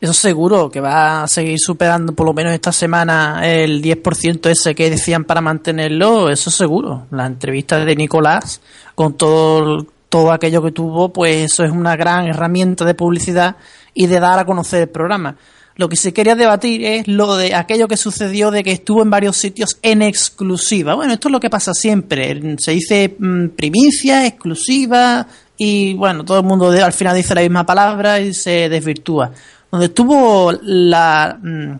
Eso 0.00 0.12
seguro 0.12 0.70
que 0.70 0.80
va 0.80 1.22
a 1.22 1.28
seguir 1.28 1.58
superando 1.58 2.14
por 2.14 2.26
lo 2.26 2.34
menos 2.34 2.52
esta 2.52 2.72
semana 2.72 3.40
el 3.44 3.82
10% 3.82 4.50
ese 4.50 4.74
que 4.74 4.90
decían 4.90 5.24
para 5.24 5.40
mantenerlo, 5.40 6.30
eso 6.30 6.50
seguro. 6.50 7.06
La 7.10 7.26
entrevista 7.26 7.84
de 7.84 7.96
Nicolás 7.96 8.60
con 8.94 9.14
todo, 9.14 9.86
todo 10.08 10.32
aquello 10.32 10.62
que 10.62 10.72
tuvo, 10.72 11.12
pues 11.12 11.52
eso 11.52 11.64
es 11.64 11.70
una 11.70 11.96
gran 11.96 12.26
herramienta 12.26 12.84
de 12.84 12.94
publicidad 12.94 13.56
y 13.94 14.06
de 14.06 14.20
dar 14.20 14.38
a 14.38 14.44
conocer 14.44 14.82
el 14.82 14.88
programa. 14.88 15.36
Lo 15.76 15.88
que 15.88 15.96
se 15.96 16.12
quería 16.12 16.36
debatir 16.36 16.84
es 16.84 17.08
lo 17.08 17.36
de 17.36 17.54
aquello 17.54 17.88
que 17.88 17.96
sucedió 17.96 18.52
de 18.52 18.62
que 18.62 18.70
estuvo 18.70 19.02
en 19.02 19.10
varios 19.10 19.36
sitios 19.36 19.78
en 19.82 20.02
exclusiva. 20.02 20.94
Bueno, 20.94 21.14
esto 21.14 21.28
es 21.28 21.32
lo 21.32 21.40
que 21.40 21.50
pasa 21.50 21.74
siempre. 21.74 22.56
Se 22.58 22.70
dice 22.70 23.16
mm, 23.18 23.48
primicia, 23.56 24.24
exclusiva, 24.24 25.26
y 25.56 25.94
bueno, 25.94 26.24
todo 26.24 26.38
el 26.38 26.44
mundo 26.44 26.70
al 26.70 26.92
final 26.92 27.16
dice 27.16 27.34
la 27.34 27.42
misma 27.42 27.64
palabra 27.64 28.20
y 28.20 28.34
se 28.34 28.68
desvirtúa. 28.68 29.32
Donde 29.74 29.86
estuvo 29.86 30.52
la, 30.62 31.36
mm, 31.42 31.72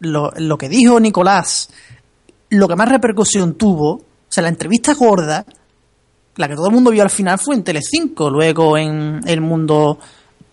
lo, 0.00 0.58
que 0.58 0.68
dijo 0.68 1.00
Nicolás, 1.00 1.70
lo 2.50 2.68
que 2.68 2.76
más 2.76 2.86
repercusión 2.86 3.54
tuvo, 3.54 3.92
o 3.92 4.02
sea, 4.28 4.42
la 4.42 4.50
entrevista 4.50 4.92
gorda, 4.92 5.46
la 6.36 6.48
que 6.48 6.54
todo 6.54 6.66
el 6.66 6.74
mundo 6.74 6.90
vio 6.90 7.02
al 7.02 7.08
final 7.08 7.38
fue 7.38 7.54
en 7.54 7.64
Telecinco, 7.64 8.28
luego 8.28 8.76
en 8.76 9.22
El 9.24 9.40
Mundo 9.40 9.98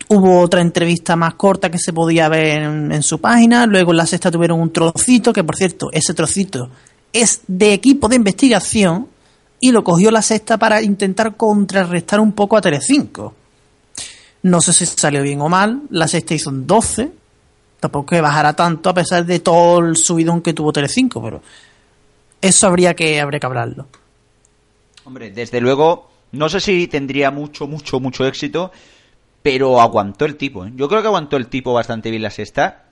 Hubo 0.08 0.40
otra 0.40 0.62
entrevista 0.62 1.18
más 1.18 1.34
corta 1.34 1.70
que 1.70 1.78
se 1.78 1.92
podía 1.92 2.30
ver 2.30 2.62
en, 2.62 3.04
su 3.04 3.20
página. 3.20 3.66
Luego 3.66 3.92
en 3.92 3.98
la 3.98 4.06
sexta 4.06 4.32
tuvieron 4.32 4.62
un 4.62 4.72
trocito, 4.72 5.34
que 5.34 5.44
por 5.44 5.58
cierto, 5.58 5.90
ese 5.92 6.14
trocito 6.14 6.70
es 7.12 7.42
de 7.48 7.74
equipo 7.74 8.08
de 8.08 8.16
investigación 8.16 9.10
y 9.60 9.74
lo 9.74 9.84
cogió 9.84 10.10
la 10.10 10.22
sexta 10.22 10.58
para 10.58 10.82
intentar 10.82 11.36
contrarrestar 11.36 12.22
un 12.22 12.32
poco 12.32 12.56
a 12.56 12.62
Telecinco. 12.62 13.34
No 14.48 14.62
sé 14.62 14.72
si 14.72 14.86
salió 14.86 15.22
bien 15.24 15.42
o 15.42 15.50
mal. 15.50 15.82
La 15.90 16.08
sexta 16.08 16.34
hizo 16.34 16.50
un 16.50 16.66
12. 16.66 17.12
Tampoco 17.80 18.08
que 18.08 18.22
bajara 18.22 18.54
tanto 18.54 18.90
a 18.90 18.94
pesar 18.94 19.26
de 19.26 19.40
todo 19.40 19.80
el 19.80 19.98
subidón 19.98 20.42
que 20.42 20.54
tuvo 20.54 20.72
Telecinco, 20.72 21.22
pero 21.22 21.42
Eso 22.42 22.68
habría 22.68 22.96
que, 22.96 23.20
habría 23.20 23.40
que 23.40 23.46
hablarlo. 23.46 23.88
Hombre, 25.04 25.32
desde 25.32 25.60
luego, 25.62 26.10
no 26.32 26.50
sé 26.50 26.60
si 26.60 26.88
tendría 26.88 27.30
mucho, 27.30 27.68
mucho, 27.68 28.00
mucho 28.00 28.26
éxito, 28.26 28.72
pero 29.42 29.82
aguantó 29.82 30.26
el 30.26 30.38
tipo. 30.38 30.66
¿eh? 30.66 30.72
Yo 30.76 30.88
creo 30.88 31.02
que 31.02 31.08
aguantó 31.08 31.38
el 31.38 31.48
tipo 31.48 31.74
bastante 31.74 32.10
bien 32.10 32.24
la 32.24 32.32
sexta 32.32 32.86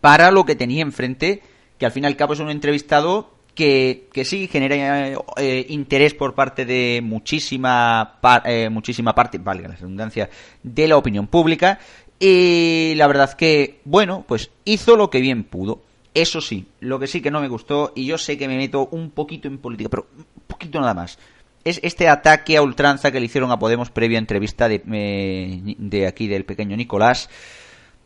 para 0.00 0.30
lo 0.30 0.44
que 0.44 0.56
tenía 0.56 0.82
enfrente, 0.82 1.42
que 1.78 1.86
al 1.86 1.92
fin 1.92 2.04
y 2.04 2.06
al 2.06 2.16
cabo 2.16 2.32
es 2.32 2.40
un 2.40 2.50
entrevistado 2.50 3.35
que, 3.56 4.08
que 4.12 4.24
sí 4.24 4.46
genera 4.46 5.08
eh, 5.36 5.66
interés 5.70 6.14
por 6.14 6.34
parte 6.34 6.64
de 6.64 7.00
muchísima, 7.02 8.20
eh, 8.44 8.68
muchísima 8.70 9.14
parte, 9.14 9.38
valga 9.38 9.68
la 9.68 9.74
redundancia, 9.74 10.30
de 10.62 10.86
la 10.86 10.96
opinión 10.96 11.26
pública. 11.26 11.80
Y 12.20 12.94
la 12.96 13.08
verdad 13.08 13.32
que, 13.32 13.80
bueno, 13.84 14.24
pues 14.28 14.50
hizo 14.64 14.96
lo 14.96 15.10
que 15.10 15.20
bien 15.20 15.42
pudo. 15.42 15.82
Eso 16.14 16.40
sí, 16.40 16.66
lo 16.80 16.98
que 16.98 17.08
sí 17.08 17.20
que 17.20 17.30
no 17.30 17.40
me 17.40 17.48
gustó, 17.48 17.92
y 17.96 18.06
yo 18.06 18.16
sé 18.16 18.38
que 18.38 18.48
me 18.48 18.56
meto 18.56 18.88
un 18.92 19.10
poquito 19.10 19.48
en 19.48 19.58
política, 19.58 19.90
pero 19.90 20.06
un 20.16 20.44
poquito 20.46 20.80
nada 20.80 20.94
más 20.94 21.18
es 21.66 21.80
este 21.82 22.08
ataque 22.08 22.56
a 22.56 22.62
ultranza 22.62 23.10
que 23.10 23.18
le 23.18 23.26
hicieron 23.26 23.50
a 23.50 23.58
Podemos 23.58 23.90
previa 23.90 24.18
entrevista 24.18 24.68
de, 24.68 24.82
eh, 24.92 25.74
de 25.78 26.06
aquí 26.06 26.28
del 26.28 26.44
pequeño 26.44 26.76
Nicolás 26.76 27.28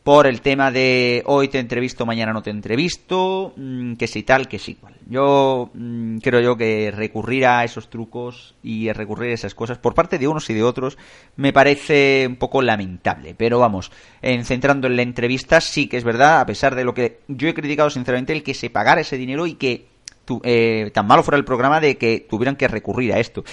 por 0.02 0.26
el 0.26 0.40
tema 0.40 0.70
de 0.70 1.22
hoy 1.26 1.48
te 1.48 1.58
entrevisto, 1.58 2.06
mañana 2.06 2.32
no 2.32 2.42
te 2.42 2.50
entrevisto, 2.50 3.52
mm, 3.56 3.94
que 3.94 4.06
si 4.06 4.22
tal, 4.22 4.48
que 4.48 4.58
si 4.58 4.74
cual. 4.74 4.94
Yo 5.06 5.70
mm, 5.74 6.18
creo 6.18 6.40
yo 6.40 6.56
que 6.56 6.90
recurrir 6.90 7.46
a 7.46 7.64
esos 7.64 7.90
trucos 7.90 8.54
y 8.62 8.90
recurrir 8.92 9.32
a 9.32 9.34
esas 9.34 9.54
cosas 9.54 9.78
por 9.78 9.94
parte 9.94 10.18
de 10.18 10.26
unos 10.26 10.48
y 10.48 10.54
de 10.54 10.62
otros 10.62 10.96
me 11.36 11.52
parece 11.52 12.26
un 12.26 12.36
poco 12.36 12.62
lamentable. 12.62 13.34
Pero 13.36 13.58
vamos, 13.58 13.92
en 14.22 14.44
centrando 14.44 14.86
en 14.86 14.96
la 14.96 15.02
entrevista, 15.02 15.60
sí 15.60 15.86
que 15.86 15.98
es 15.98 16.04
verdad, 16.04 16.40
a 16.40 16.46
pesar 16.46 16.74
de 16.74 16.84
lo 16.84 16.94
que 16.94 17.20
yo 17.28 17.48
he 17.48 17.54
criticado 17.54 17.90
sinceramente, 17.90 18.32
el 18.32 18.42
que 18.42 18.54
se 18.54 18.70
pagara 18.70 19.02
ese 19.02 19.18
dinero 19.18 19.46
y 19.46 19.54
que 19.54 19.86
eh, 20.44 20.90
tan 20.94 21.06
malo 21.06 21.22
fuera 21.22 21.38
el 21.38 21.44
programa 21.44 21.80
de 21.80 21.98
que 21.98 22.26
tuvieran 22.28 22.56
que 22.56 22.68
recurrir 22.68 23.12
a 23.12 23.18
esto. 23.18 23.44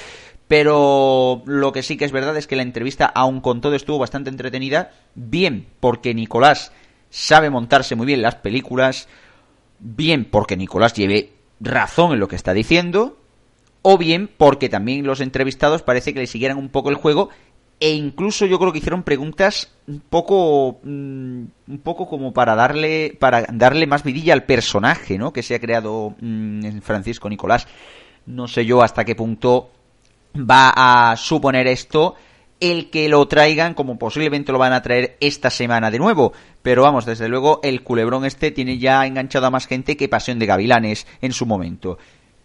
Pero 0.47 1.43
lo 1.45 1.71
que 1.73 1.83
sí 1.83 1.97
que 1.97 2.05
es 2.05 2.11
verdad 2.11 2.37
es 2.37 2.47
que 2.47 2.55
la 2.55 2.61
entrevista, 2.61 3.05
aun 3.05 3.41
con 3.41 3.59
todo, 3.59 3.75
estuvo 3.75 3.99
bastante 3.99 4.29
entretenida. 4.29 4.91
Bien, 5.15 5.67
porque 5.79 6.13
Nicolás 6.13 6.71
sabe 7.09 7.49
montarse 7.49 7.95
muy 7.95 8.05
bien 8.05 8.21
las 8.21 8.35
películas. 8.35 9.07
Bien, 9.79 10.25
porque 10.25 10.55
Nicolás 10.55 10.93
lleve 10.93 11.33
razón 11.59 12.13
en 12.13 12.19
lo 12.19 12.27
que 12.27 12.37
está 12.37 12.53
diciendo. 12.53 13.17
O 13.81 13.97
bien, 13.97 14.29
porque 14.37 14.69
también 14.69 15.05
los 15.05 15.21
entrevistados 15.21 15.81
parece 15.81 16.13
que 16.13 16.21
le 16.21 16.27
siguieran 16.27 16.57
un 16.57 16.69
poco 16.69 16.89
el 16.89 16.95
juego 16.95 17.29
e 17.79 17.91
incluso 17.91 18.45
yo 18.45 18.57
creo 18.57 18.71
que 18.71 18.79
hicieron 18.79 19.03
preguntas 19.03 19.71
un 19.87 19.99
poco 19.99 20.79
mm, 20.83 21.43
un 21.67 21.79
poco 21.83 22.07
como 22.07 22.33
para 22.33 22.55
darle 22.55 23.15
para 23.19 23.45
darle 23.53 23.85
más 23.85 24.03
vidilla 24.03 24.33
al 24.33 24.45
personaje 24.45 25.17
no 25.19 25.31
que 25.31 25.43
se 25.43 25.53
ha 25.53 25.59
creado 25.59 26.15
mm, 26.19 26.79
Francisco 26.79 27.29
Nicolás 27.29 27.67
no 28.25 28.47
sé 28.47 28.65
yo 28.65 28.81
hasta 28.81 29.05
qué 29.05 29.13
punto 29.13 29.69
va 30.37 31.11
a 31.11 31.15
suponer 31.17 31.67
esto 31.67 32.15
el 32.59 32.89
que 32.89 33.07
lo 33.07 33.27
traigan 33.27 33.73
como 33.73 33.99
posiblemente 33.99 34.51
lo 34.51 34.57
van 34.57 34.73
a 34.73 34.81
traer 34.81 35.17
esta 35.19 35.49
semana 35.49 35.91
de 35.91 35.99
nuevo. 35.99 36.33
Pero 36.61 36.83
vamos 36.83 37.05
desde 37.05 37.29
luego 37.29 37.59
el 37.63 37.83
culebrón 37.83 38.25
este 38.25 38.51
tiene 38.51 38.79
ya 38.79 39.05
enganchado 39.05 39.45
a 39.45 39.51
más 39.51 39.67
gente 39.67 39.95
que 39.95 40.09
Pasión 40.09 40.39
de 40.39 40.47
Gavilanes 40.47 41.07
en 41.21 41.33
su 41.33 41.45
momento 41.45 41.97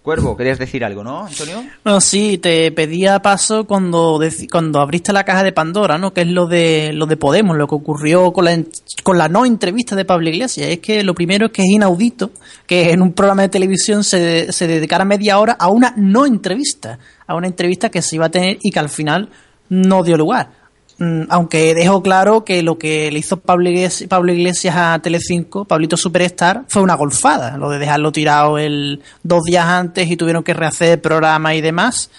Cuervo, 0.03 0.37
querías 0.37 0.59
decir 0.59 0.85
algo, 0.85 1.05
¿no, 1.05 1.27
Antonio? 1.27 1.63
No, 1.85 2.01
sí, 2.01 2.37
te 2.37 2.73
pedía 2.73 3.23
paso 3.23 3.69
cuando, 3.69 4.21
cuando 4.51 4.81
abriste 4.81 5.13
la 5.13 5.23
caja 5.23 5.45
de 5.45 5.53
Pandora, 5.53 5.97
¿no? 5.97 6.13
Que 6.13 6.23
es 6.23 6.27
lo 6.27 6.49
de, 6.49 6.93
lo 6.93 7.07
de 7.07 7.17
Podemos, 7.17 7.57
lo 7.57 7.69
que 7.69 7.77
ocurrió 7.77 8.33
con 8.33 8.47
la, 8.47 8.61
con 9.05 9.17
la 9.17 9.29
no 9.29 9.47
entrevista 9.47 9.95
de 9.95 10.05
Pablo 10.05 10.29
Iglesias. 10.29 10.67
Es 10.67 10.81
que 10.81 11.05
lo 11.05 11.15
primero 11.15 11.47
es 11.47 11.53
que 11.53 11.63
es 11.63 11.69
inaudito 11.69 12.33
que 12.67 12.91
en 12.91 13.01
un 13.01 13.13
programa 13.13 13.43
de 13.43 13.49
televisión 13.49 14.03
se, 14.03 14.53
se 14.53 14.67
dedicara 14.67 15.05
media 15.05 15.39
hora 15.39 15.53
a 15.53 15.69
una 15.69 15.95
no 15.97 16.27
entrevista, 16.27 16.99
a 17.25 17.37
una 17.37 17.47
entrevista 17.47 17.89
que 17.89 18.03
se 18.03 18.17
iba 18.17 18.27
a 18.27 18.31
tener 18.31 18.59
y 18.61 18.73
que 18.73 18.81
al 18.81 18.89
final 18.89 19.29
no 19.69 20.03
dio 20.03 20.17
lugar. 20.17 20.62
Mm, 20.99 21.23
aunque 21.31 21.75
dejo 21.75 22.03
claro 22.03 22.45
que 22.45 22.63
lo 22.63 22.79
que 22.79 23.11
le 23.11 23.19
hizo 23.19 23.39
Pablo 23.39 23.69
Iglesias, 23.71 24.09
Pablo 24.09 24.33
Iglesias 24.33 24.77
a 24.77 24.99
Telecinco, 25.01 25.65
Pablito 25.65 25.97
Superstar, 25.97 26.65
fue 26.69 26.83
una 26.83 26.95
golfada, 26.95 27.57
lo 27.57 27.71
de 27.71 27.79
dejarlo 27.79 28.13
tirado 28.13 28.59
el 28.59 29.03
dos 29.23 29.43
días 29.45 29.67
antes 29.67 30.11
y 30.11 30.17
tuvieron 30.17 30.43
que 30.43 30.55
rehacer 30.55 30.91
el 30.93 31.01
programa 31.01 31.55
y 31.55 31.61
demás, 31.61 32.11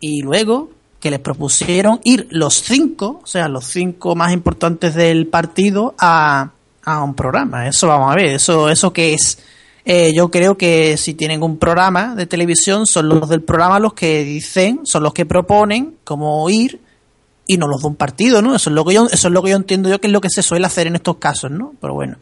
y 0.00 0.22
luego 0.22 0.70
que 1.00 1.10
les 1.10 1.20
propusieron 1.20 2.00
ir 2.02 2.26
los 2.30 2.54
cinco, 2.54 3.20
o 3.22 3.26
sea, 3.26 3.48
los 3.48 3.66
cinco 3.66 4.16
más 4.16 4.32
importantes 4.32 4.94
del 4.94 5.28
partido 5.28 5.94
a, 5.98 6.50
a 6.84 7.02
un 7.02 7.14
programa. 7.14 7.68
Eso 7.68 7.86
vamos 7.86 8.10
a 8.12 8.16
ver, 8.16 8.26
eso, 8.26 8.68
eso 8.68 8.92
qué 8.92 9.14
es. 9.14 9.38
Eh, 9.84 10.12
yo 10.14 10.30
creo 10.30 10.58
que 10.58 10.96
si 10.96 11.14
tienen 11.14 11.42
un 11.42 11.56
programa 11.56 12.14
de 12.14 12.26
televisión, 12.26 12.84
son 12.84 13.08
los 13.08 13.28
del 13.28 13.42
programa 13.42 13.78
los 13.78 13.94
que 13.94 14.24
dicen, 14.24 14.80
son 14.84 15.04
los 15.04 15.14
que 15.14 15.24
proponen 15.24 15.94
cómo 16.04 16.50
ir 16.50 16.80
y 17.48 17.56
no 17.56 17.66
los 17.66 17.82
da 17.82 17.88
un 17.88 17.96
partido, 17.96 18.42
¿no? 18.42 18.54
Eso 18.54 18.70
es 18.70 18.74
lo 18.74 18.84
que 18.84 18.94
yo, 18.94 19.06
eso 19.10 19.28
es 19.28 19.34
lo 19.34 19.42
que 19.42 19.50
yo 19.50 19.56
entiendo 19.56 19.88
yo 19.88 20.00
que 20.00 20.06
es 20.06 20.12
lo 20.12 20.20
que 20.20 20.28
se 20.28 20.42
suele 20.42 20.66
hacer 20.66 20.86
en 20.86 20.94
estos 20.94 21.16
casos, 21.16 21.50
¿no? 21.50 21.74
Pero 21.80 21.94
bueno. 21.94 22.18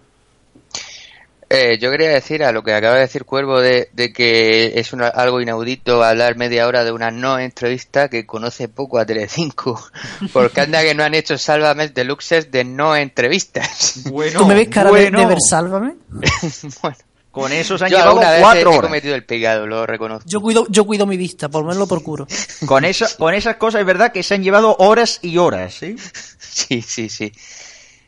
Eh, 1.48 1.78
yo 1.80 1.90
quería 1.90 2.10
decir 2.10 2.42
a 2.42 2.50
lo 2.50 2.62
que 2.62 2.74
acaba 2.74 2.94
de 2.94 3.02
decir 3.02 3.24
Cuervo 3.24 3.60
de, 3.60 3.88
que 4.14 4.78
es 4.78 4.92
algo 4.94 5.40
inaudito 5.40 6.02
hablar 6.02 6.36
media 6.36 6.66
hora 6.66 6.84
de 6.84 6.90
una 6.90 7.10
no 7.10 7.38
entrevista 7.38 8.08
que 8.08 8.24
conoce 8.24 8.68
poco 8.68 8.98
a 8.98 9.06
Telecinco, 9.06 9.80
porque 10.32 10.60
anda 10.60 10.82
que 10.82 10.94
no 10.94 11.02
han 11.02 11.14
hecho 11.14 11.36
Sálvame 11.36 11.88
Deluxes 11.88 12.50
de 12.50 12.64
no 12.64 12.94
entrevistas. 12.96 14.02
Bueno, 14.10 14.40
¿Tú 14.40 14.46
me 14.46 14.54
ves 14.54 14.68
cara 14.68 14.90
de, 14.92 15.10
ver 15.10 15.40
Sálvame? 15.40 15.94
bueno. 16.82 16.96
Con 17.36 17.52
eso 17.52 17.76
se 17.76 17.84
han 17.84 17.90
llevado 17.92 18.16
cuatro 18.16 18.70
horas. 18.70 18.78
He 18.78 18.86
cometido 18.86 19.14
el 19.14 19.24
pecado, 19.26 19.66
lo 19.66 19.84
reconozco. 19.84 20.26
Yo 20.26 20.40
cuido, 20.40 20.66
yo 20.70 20.86
cuido 20.86 21.04
mi 21.04 21.18
vista, 21.18 21.50
por 21.50 21.60
lo 21.60 21.68
menos 21.68 21.80
lo 21.80 21.86
procuro. 21.86 22.26
con, 22.66 22.82
con 23.18 23.34
esas 23.34 23.56
cosas 23.56 23.82
es 23.82 23.86
verdad 23.86 24.10
que 24.10 24.22
se 24.22 24.32
han 24.32 24.42
llevado 24.42 24.74
horas 24.78 25.18
y 25.20 25.36
horas, 25.36 25.74
¿sí? 25.74 25.96
Sí, 26.38 26.80
sí, 26.80 27.10
sí. 27.10 27.30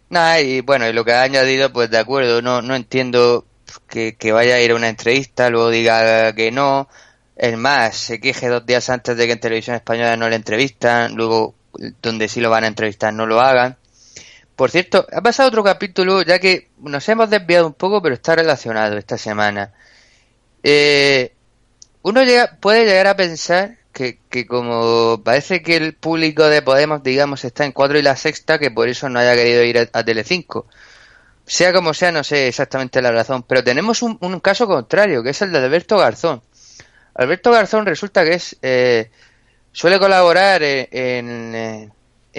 Nada, 0.09 0.41
y 0.41 0.63
bueno, 0.63 0.89
y 0.89 0.95
lo 0.95 1.05
que 1.05 1.13
ha 1.13 1.21
añadido, 1.21 1.71
pues 1.71 1.91
de 1.91 1.99
acuerdo, 1.99 2.41
no, 2.41 2.63
no 2.63 2.75
entiendo 2.75 3.45
que, 3.87 4.17
que 4.17 4.33
vaya 4.33 4.55
a 4.55 4.61
ir 4.63 4.71
a 4.71 4.77
una 4.77 4.89
entrevista, 4.89 5.51
luego 5.51 5.69
diga 5.69 6.33
que 6.33 6.51
no. 6.51 6.89
Es 7.37 7.59
más, 7.59 7.99
se 7.99 8.21
queje 8.21 8.49
dos 8.49 8.65
días 8.65 8.89
antes 8.89 9.15
de 9.15 9.27
que 9.27 9.33
en 9.33 9.41
televisión 9.41 9.77
española 9.77 10.17
no 10.17 10.31
le 10.31 10.37
entrevistan, 10.37 11.15
luego 11.15 11.55
donde 12.01 12.29
sí 12.29 12.41
lo 12.41 12.49
van 12.49 12.65
a 12.65 12.69
entrevistar 12.69 13.13
no 13.13 13.27
lo 13.27 13.43
hagan. 13.43 13.77
Por 14.59 14.73
cierto, 14.73 15.07
ha 15.13 15.21
pasado 15.21 15.51
otro 15.51 15.63
capítulo, 15.63 16.23
ya 16.23 16.41
que 16.41 16.69
nos 16.79 17.09
hemos 17.09 17.31
desviado 17.31 17.69
un 17.69 17.75
poco, 17.75 18.03
pero 18.03 18.17
está 18.17 18.35
relacionado 18.35 18.99
esta 18.99 19.17
semana. 19.17 19.73
Eh, 20.65 21.33
uno 22.03 22.23
puede 22.59 22.85
llegar 22.85 23.07
a 23.07 23.17
pensar 23.17 23.77
que, 23.93 24.19
como 24.49 25.23
parece 25.23 25.63
que 25.63 25.77
el 25.77 25.95
público 25.95 26.49
de 26.49 26.63
Podemos, 26.63 27.05
digamos, 27.05 27.45
está 27.45 27.67
en 27.67 27.71
cuatro 27.71 28.01
y 28.01 28.03
la 28.03 28.17
sexta, 28.17 28.59
que 28.59 28.73
por 28.73 28.89
eso 28.89 29.09
no 29.09 29.21
haya 29.21 29.37
querido 29.37 29.63
ir 29.63 29.91
a, 29.93 30.05
Telecinco. 30.05 30.67
Sea 31.47 31.73
como 31.73 31.95
sea, 31.95 32.11
no 32.11 32.25
sé 32.25 32.49
exactamente 32.49 33.01
la 33.01 33.13
razón, 33.13 33.45
pero 33.45 33.63
tenemos 33.63 34.03
un, 34.03 34.41
caso 34.41 34.67
contrario, 34.67 35.23
que 35.23 35.31
es 35.31 35.41
el 35.41 35.53
de 35.53 35.59
Alberto 35.59 35.99
Garzón. 35.99 36.43
Alberto 37.15 37.53
Garzón 37.53 37.87
resulta 37.87 38.25
que 38.25 38.35
es 38.35 38.57
eh, 38.63 39.09
suele 39.71 40.01
colaborar 40.01 40.65
en, 40.65 41.55
eh, 41.55 41.91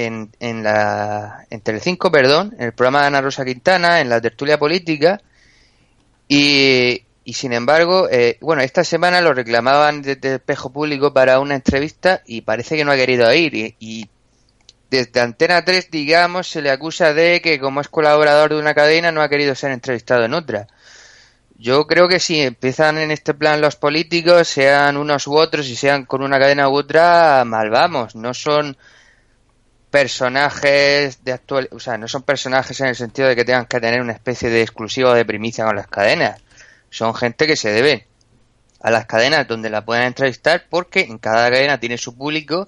en, 0.05 0.31
en, 0.39 0.63
la, 0.63 1.45
en 1.49 1.59
Telecinco, 1.59 2.09
perdón, 2.09 2.55
en 2.57 2.65
el 2.65 2.73
programa 2.73 3.01
de 3.01 3.07
Ana 3.07 3.21
Rosa 3.21 3.43
Quintana, 3.43 3.99
en 3.99 4.07
la 4.07 4.21
tertulia 4.21 4.57
política, 4.57 5.21
y, 6.27 7.03
y 7.25 7.33
sin 7.33 7.51
embargo, 7.51 8.07
eh, 8.09 8.37
bueno, 8.39 8.61
esta 8.61 8.85
semana 8.85 9.19
lo 9.19 9.33
reclamaban 9.33 10.01
desde 10.01 10.35
espejo 10.35 10.71
público 10.71 11.13
para 11.13 11.39
una 11.39 11.55
entrevista 11.55 12.21
y 12.25 12.41
parece 12.41 12.77
que 12.77 12.85
no 12.85 12.91
ha 12.91 12.95
querido 12.95 13.31
ir. 13.33 13.53
Y, 13.55 13.75
y, 13.79 14.09
desde 14.89 15.19
Antena 15.19 15.63
3, 15.63 15.91
digamos, 15.91 16.47
se 16.47 16.61
le 16.61 16.71
acusa 16.71 17.13
de 17.13 17.41
que 17.41 17.59
como 17.59 17.81
es 17.81 17.89
colaborador 17.89 18.51
de 18.51 18.59
una 18.59 18.73
cadena 18.73 19.11
no 19.11 19.21
ha 19.21 19.29
querido 19.29 19.53
ser 19.53 19.71
entrevistado 19.71 20.23
en 20.23 20.33
otra. 20.33 20.67
Yo 21.57 21.85
creo 21.87 22.07
que 22.07 22.19
si 22.19 22.39
empiezan 22.41 22.97
en 22.97 23.11
este 23.11 23.33
plan 23.33 23.61
los 23.61 23.75
políticos, 23.75 24.47
sean 24.47 24.97
unos 24.97 25.27
u 25.27 25.35
otros 25.35 25.67
y 25.67 25.75
sean 25.75 26.05
con 26.05 26.23
una 26.23 26.39
cadena 26.39 26.69
u 26.69 26.75
otra, 26.75 27.43
mal 27.45 27.69
vamos. 27.69 28.15
No 28.15 28.33
son 28.33 28.77
personajes 29.89 31.23
de 31.23 31.31
actual, 31.31 31.69
o 31.71 31.79
sea, 31.79 31.97
no 31.97 32.07
son 32.07 32.23
personajes 32.23 32.79
en 32.81 32.87
el 32.87 32.95
sentido 32.95 33.27
de 33.27 33.35
que 33.35 33.45
tengan 33.45 33.65
que 33.65 33.79
tener 33.79 34.01
una 34.01 34.13
especie 34.13 34.49
de 34.49 34.61
exclusivo 34.61 35.13
de 35.13 35.25
primicia 35.25 35.65
con 35.65 35.75
las 35.75 35.87
cadenas. 35.87 36.41
Son 36.89 37.13
gente 37.15 37.47
que 37.47 37.55
se 37.55 37.71
deben 37.71 38.03
a 38.81 38.91
las 38.91 39.05
cadenas 39.05 39.47
donde 39.47 39.69
la 39.69 39.83
pueden 39.83 40.03
entrevistar 40.03 40.65
porque 40.69 41.01
en 41.01 41.17
cada 41.17 41.49
cadena 41.49 41.79
tiene 41.79 41.97
su 41.97 42.15
público 42.15 42.67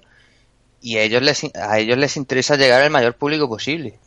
y 0.80 0.98
a 0.98 1.02
ellos 1.02 1.22
les, 1.22 1.44
a 1.54 1.78
ellos 1.78 1.96
les 1.96 2.16
interesa 2.16 2.56
llegar 2.56 2.82
al 2.82 2.90
mayor 2.90 3.14
público 3.14 3.48
posible. 3.48 3.98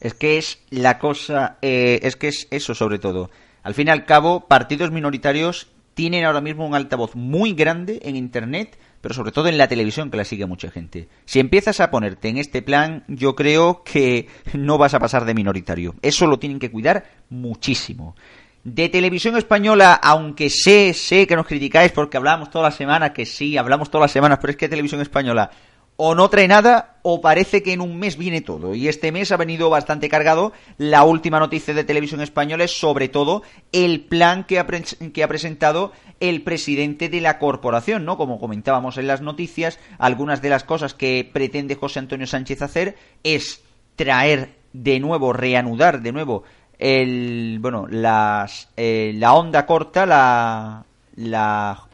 Es 0.00 0.14
que 0.14 0.36
es 0.36 0.58
la 0.70 0.98
cosa, 0.98 1.56
eh, 1.62 2.00
es 2.02 2.16
que 2.16 2.28
es 2.28 2.48
eso 2.50 2.74
sobre 2.74 2.98
todo. 2.98 3.30
Al 3.62 3.74
fin 3.74 3.88
y 3.88 3.90
al 3.90 4.04
cabo, 4.04 4.46
partidos 4.46 4.90
minoritarios 4.90 5.68
tienen 5.94 6.24
ahora 6.24 6.40
mismo 6.40 6.66
un 6.66 6.74
altavoz 6.74 7.14
muy 7.14 7.54
grande 7.54 8.00
en 8.02 8.16
Internet 8.16 8.76
pero 9.04 9.14
sobre 9.14 9.32
todo 9.32 9.48
en 9.48 9.58
la 9.58 9.68
televisión 9.68 10.10
que 10.10 10.16
la 10.16 10.24
sigue 10.24 10.46
mucha 10.46 10.70
gente. 10.70 11.08
Si 11.26 11.38
empiezas 11.38 11.78
a 11.80 11.90
ponerte 11.90 12.30
en 12.30 12.38
este 12.38 12.62
plan, 12.62 13.04
yo 13.06 13.34
creo 13.34 13.82
que 13.84 14.28
no 14.54 14.78
vas 14.78 14.94
a 14.94 14.98
pasar 14.98 15.26
de 15.26 15.34
minoritario. 15.34 15.94
Eso 16.00 16.26
lo 16.26 16.38
tienen 16.38 16.58
que 16.58 16.70
cuidar 16.70 17.04
muchísimo. 17.28 18.16
De 18.62 18.88
televisión 18.88 19.36
española, 19.36 19.92
aunque 19.92 20.48
sé, 20.48 20.94
sé 20.94 21.26
que 21.26 21.36
nos 21.36 21.46
criticáis 21.46 21.92
porque 21.92 22.16
hablamos 22.16 22.48
todas 22.48 22.68
las 22.70 22.76
semanas, 22.76 23.10
que 23.10 23.26
sí, 23.26 23.58
hablamos 23.58 23.90
todas 23.90 24.04
las 24.04 24.12
semanas, 24.12 24.38
pero 24.40 24.52
es 24.52 24.56
que 24.56 24.70
televisión 24.70 25.02
española 25.02 25.50
o 25.96 26.14
no 26.14 26.28
trae 26.28 26.48
nada 26.48 26.96
o 27.02 27.20
parece 27.20 27.62
que 27.62 27.72
en 27.72 27.80
un 27.80 27.98
mes 27.98 28.16
viene 28.16 28.40
todo. 28.40 28.74
Y 28.74 28.88
este 28.88 29.12
mes 29.12 29.30
ha 29.30 29.36
venido 29.36 29.70
bastante 29.70 30.08
cargado. 30.08 30.52
La 30.78 31.04
última 31.04 31.38
noticia 31.38 31.74
de 31.74 31.84
televisión 31.84 32.20
española 32.20 32.64
es 32.64 32.78
sobre 32.78 33.08
todo 33.08 33.42
el 33.72 34.00
plan 34.00 34.44
que 34.44 34.58
ha, 34.58 34.66
presentado 34.66 35.92
el 36.20 36.42
presidente 36.42 37.08
de 37.08 37.20
la 37.20 37.38
corporación, 37.38 38.04
¿no? 38.04 38.16
Como 38.16 38.40
comentábamos 38.40 38.96
en 38.98 39.06
las 39.06 39.20
noticias, 39.20 39.78
algunas 39.98 40.42
de 40.42 40.50
las 40.50 40.64
cosas 40.64 40.94
que 40.94 41.28
pretende 41.30 41.76
José 41.76 41.98
Antonio 41.98 42.26
Sánchez 42.26 42.62
hacer 42.62 42.96
es 43.22 43.62
traer 43.96 44.54
de 44.72 44.98
nuevo, 44.98 45.32
reanudar 45.32 46.02
de 46.02 46.12
nuevo 46.12 46.44
el, 46.78 47.58
bueno, 47.60 47.86
las, 47.88 48.68
eh, 48.76 49.12
la 49.14 49.34
onda 49.34 49.66
corta, 49.66 50.06
la, 50.06 50.84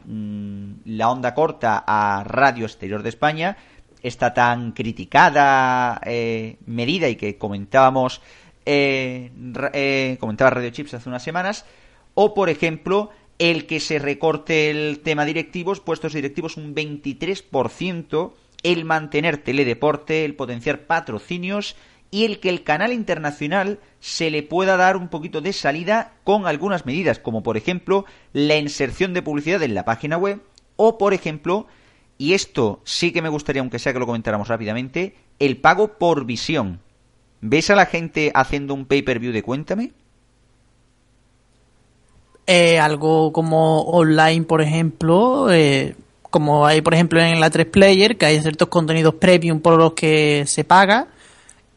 mm, 0.05 0.71
la 0.85 1.09
onda 1.09 1.33
corta 1.33 1.83
a 1.85 2.23
Radio 2.23 2.65
Exterior 2.65 3.03
de 3.03 3.09
España, 3.09 3.57
esta 4.01 4.33
tan 4.33 4.71
criticada 4.71 6.01
eh, 6.05 6.57
medida 6.65 7.09
y 7.09 7.15
que 7.15 7.37
comentábamos 7.37 8.21
eh, 8.65 9.31
eh, 9.73 10.17
comentaba 10.19 10.51
Radio 10.51 10.69
Chips 10.69 10.93
hace 10.93 11.09
unas 11.09 11.23
semanas 11.23 11.65
o 12.13 12.33
por 12.33 12.49
ejemplo 12.49 13.09
el 13.39 13.65
que 13.65 13.79
se 13.79 13.99
recorte 13.99 14.69
el 14.69 14.99
tema 14.99 15.25
directivos 15.25 15.79
puestos 15.79 16.13
directivos 16.13 16.57
un 16.57 16.75
23% 16.75 18.33
el 18.63 18.85
mantener 18.85 19.37
teledeporte 19.37 20.25
el 20.25 20.35
potenciar 20.35 20.81
patrocinios 20.85 21.75
y 22.11 22.25
el 22.25 22.39
que 22.39 22.49
el 22.49 22.63
canal 22.63 22.91
internacional 22.91 23.79
se 23.99 24.29
le 24.29 24.43
pueda 24.43 24.77
dar 24.77 24.97
un 24.97 25.07
poquito 25.07 25.41
de 25.41 25.53
salida 25.53 26.13
con 26.23 26.45
algunas 26.45 26.85
medidas 26.85 27.19
como 27.19 27.41
por 27.41 27.57
ejemplo 27.57 28.05
la 28.33 28.57
inserción 28.57 29.13
de 29.13 29.21
publicidad 29.21 29.63
en 29.63 29.73
la 29.73 29.85
página 29.85 30.17
web 30.17 30.41
o 30.75 30.97
por 30.97 31.13
ejemplo 31.13 31.67
y 32.21 32.35
esto 32.35 32.81
sí 32.83 33.11
que 33.11 33.23
me 33.23 33.29
gustaría, 33.29 33.63
aunque 33.63 33.79
sea 33.79 33.93
que 33.93 33.99
lo 33.99 34.05
comentáramos 34.05 34.47
rápidamente, 34.47 35.15
el 35.39 35.57
pago 35.57 35.97
por 35.97 36.25
visión. 36.25 36.79
¿Ves 37.41 37.71
a 37.71 37.75
la 37.75 37.87
gente 37.87 38.31
haciendo 38.35 38.75
un 38.75 38.85
pay-per-view 38.85 39.33
de 39.33 39.41
Cuéntame? 39.41 39.91
Eh, 42.45 42.77
algo 42.77 43.33
como 43.33 43.81
online, 43.85 44.43
por 44.43 44.61
ejemplo, 44.61 45.51
eh, 45.51 45.95
como 46.21 46.67
hay, 46.67 46.81
por 46.81 46.93
ejemplo, 46.93 47.19
en 47.19 47.39
la 47.39 47.49
3 47.49 47.65
Player, 47.65 48.15
que 48.15 48.27
hay 48.27 48.39
ciertos 48.39 48.67
contenidos 48.67 49.15
premium 49.15 49.59
por 49.59 49.79
los 49.79 49.93
que 49.93 50.43
se 50.45 50.63
paga, 50.63 51.07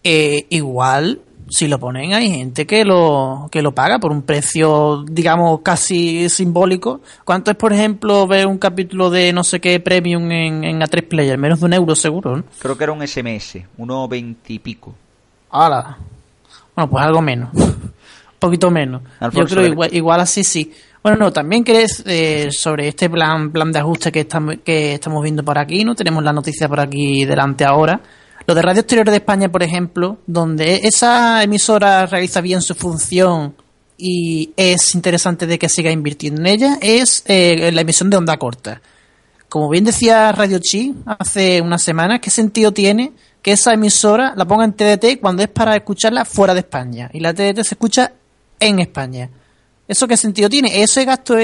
eh, 0.03 0.45
igual 0.51 1.23
si 1.49 1.69
lo 1.69 1.79
ponen 1.79 2.15
hay 2.15 2.31
gente 2.31 2.67
que 2.67 2.85
lo 2.85 3.49
que 3.51 3.63
lo 3.63 3.73
paga 3.73 3.99
por 3.99 4.13
un 4.13 4.23
precio 4.23 5.05
digamos 5.09 5.61
casi 5.63 6.29
simbólico. 6.29 7.01
¿cuánto 7.25 7.51
es 7.51 7.57
por 7.57 7.73
ejemplo 7.73 8.27
ver 8.27 8.47
un 8.47 8.59
capítulo 8.59 9.11
de 9.11 9.33
no 9.33 9.45
sé 9.45 9.61
qué 9.61 9.81
premium 9.81 10.31
en, 10.31 10.65
en 10.65 10.81
A3 10.81 11.09
Player? 11.09 11.39
menos 11.39 11.61
de 11.61 11.67
un 11.67 11.73
euro 11.75 11.95
seguro 11.95 12.37
¿no? 12.37 12.45
creo 12.59 12.77
que 12.77 12.85
era 12.85 12.93
un 12.93 13.07
SMS 13.07 13.59
uno 13.77 14.09
y 14.13 14.59
pico. 14.59 14.95
¡Hala! 15.51 15.99
bueno 16.75 16.91
pues 16.91 17.05
algo 17.05 17.23
menos. 17.23 17.51
Un 17.55 18.51
poquito 18.51 18.71
menos. 18.71 19.01
Yo 19.33 19.47
creo 19.47 19.65
igual, 19.65 19.89
igual, 19.95 20.21
así 20.21 20.45
sí. 20.45 20.71
Bueno 21.03 21.17
no 21.19 21.33
también 21.33 21.63
crees 21.63 22.03
eh, 22.07 22.51
sobre 22.51 22.89
este 22.89 23.09
plan 23.09 23.51
plan 23.51 23.73
de 23.73 23.79
ajuste 23.79 24.13
que 24.13 24.21
estamos 24.21 24.57
que 24.65 24.95
estamos 24.95 25.23
viendo 25.23 25.43
por 25.43 25.57
aquí 25.57 25.85
no 25.85 25.95
tenemos 25.95 26.23
la 26.23 26.33
noticia 26.33 26.69
por 26.69 26.81
aquí 26.81 27.25
delante 27.25 27.65
ahora 27.65 28.01
lo 28.47 28.55
de 28.55 28.63
Radio 28.63 28.81
Exterior 28.81 29.11
de 29.11 29.17
España, 29.17 29.51
por 29.51 29.63
ejemplo, 29.63 30.19
donde 30.27 30.81
esa 30.85 31.43
emisora 31.43 32.07
realiza 32.07 32.41
bien 32.41 32.61
su 32.61 32.75
función 32.75 33.55
y 33.97 34.53
es 34.57 34.95
interesante 34.95 35.47
de 35.47 35.59
que 35.59 35.69
siga 35.69 35.91
invirtiendo 35.91 36.41
en 36.41 36.47
ella, 36.47 36.79
es 36.81 37.23
eh, 37.27 37.71
la 37.73 37.81
emisión 37.81 38.11
de 38.11 38.17
onda 38.17 38.37
corta. 38.37 38.83
Como 39.49 39.69
bien 39.69 39.85
decía 39.85 40.33
Radio 40.33 40.59
Chi 40.59 40.95
hace 41.07 41.61
unas 41.61 41.83
semanas, 41.83 42.21
¿qué 42.21 42.31
sentido 42.31 42.73
tiene 42.73 43.13
que 43.41 43.53
esa 43.53 43.73
emisora 43.73 44.35
la 44.37 44.47
ponga 44.47 44.65
en 44.65 44.73
TDT 44.73 45.21
cuando 45.21 45.43
es 45.43 45.49
para 45.49 45.77
escucharla 45.77 46.25
fuera 46.25 46.55
de 46.55 46.61
España? 46.61 47.09
Y 47.13 47.21
la 47.21 47.33
TDT 47.33 47.63
se 47.63 47.75
escucha 47.75 48.13
en 48.59 48.81
España. 48.81 49.31
¿Eso 49.87 50.09
qué 50.09 50.17
sentido 50.17 50.49
tiene? 50.49 50.83
Ese 50.83 51.05
gasto 51.05 51.37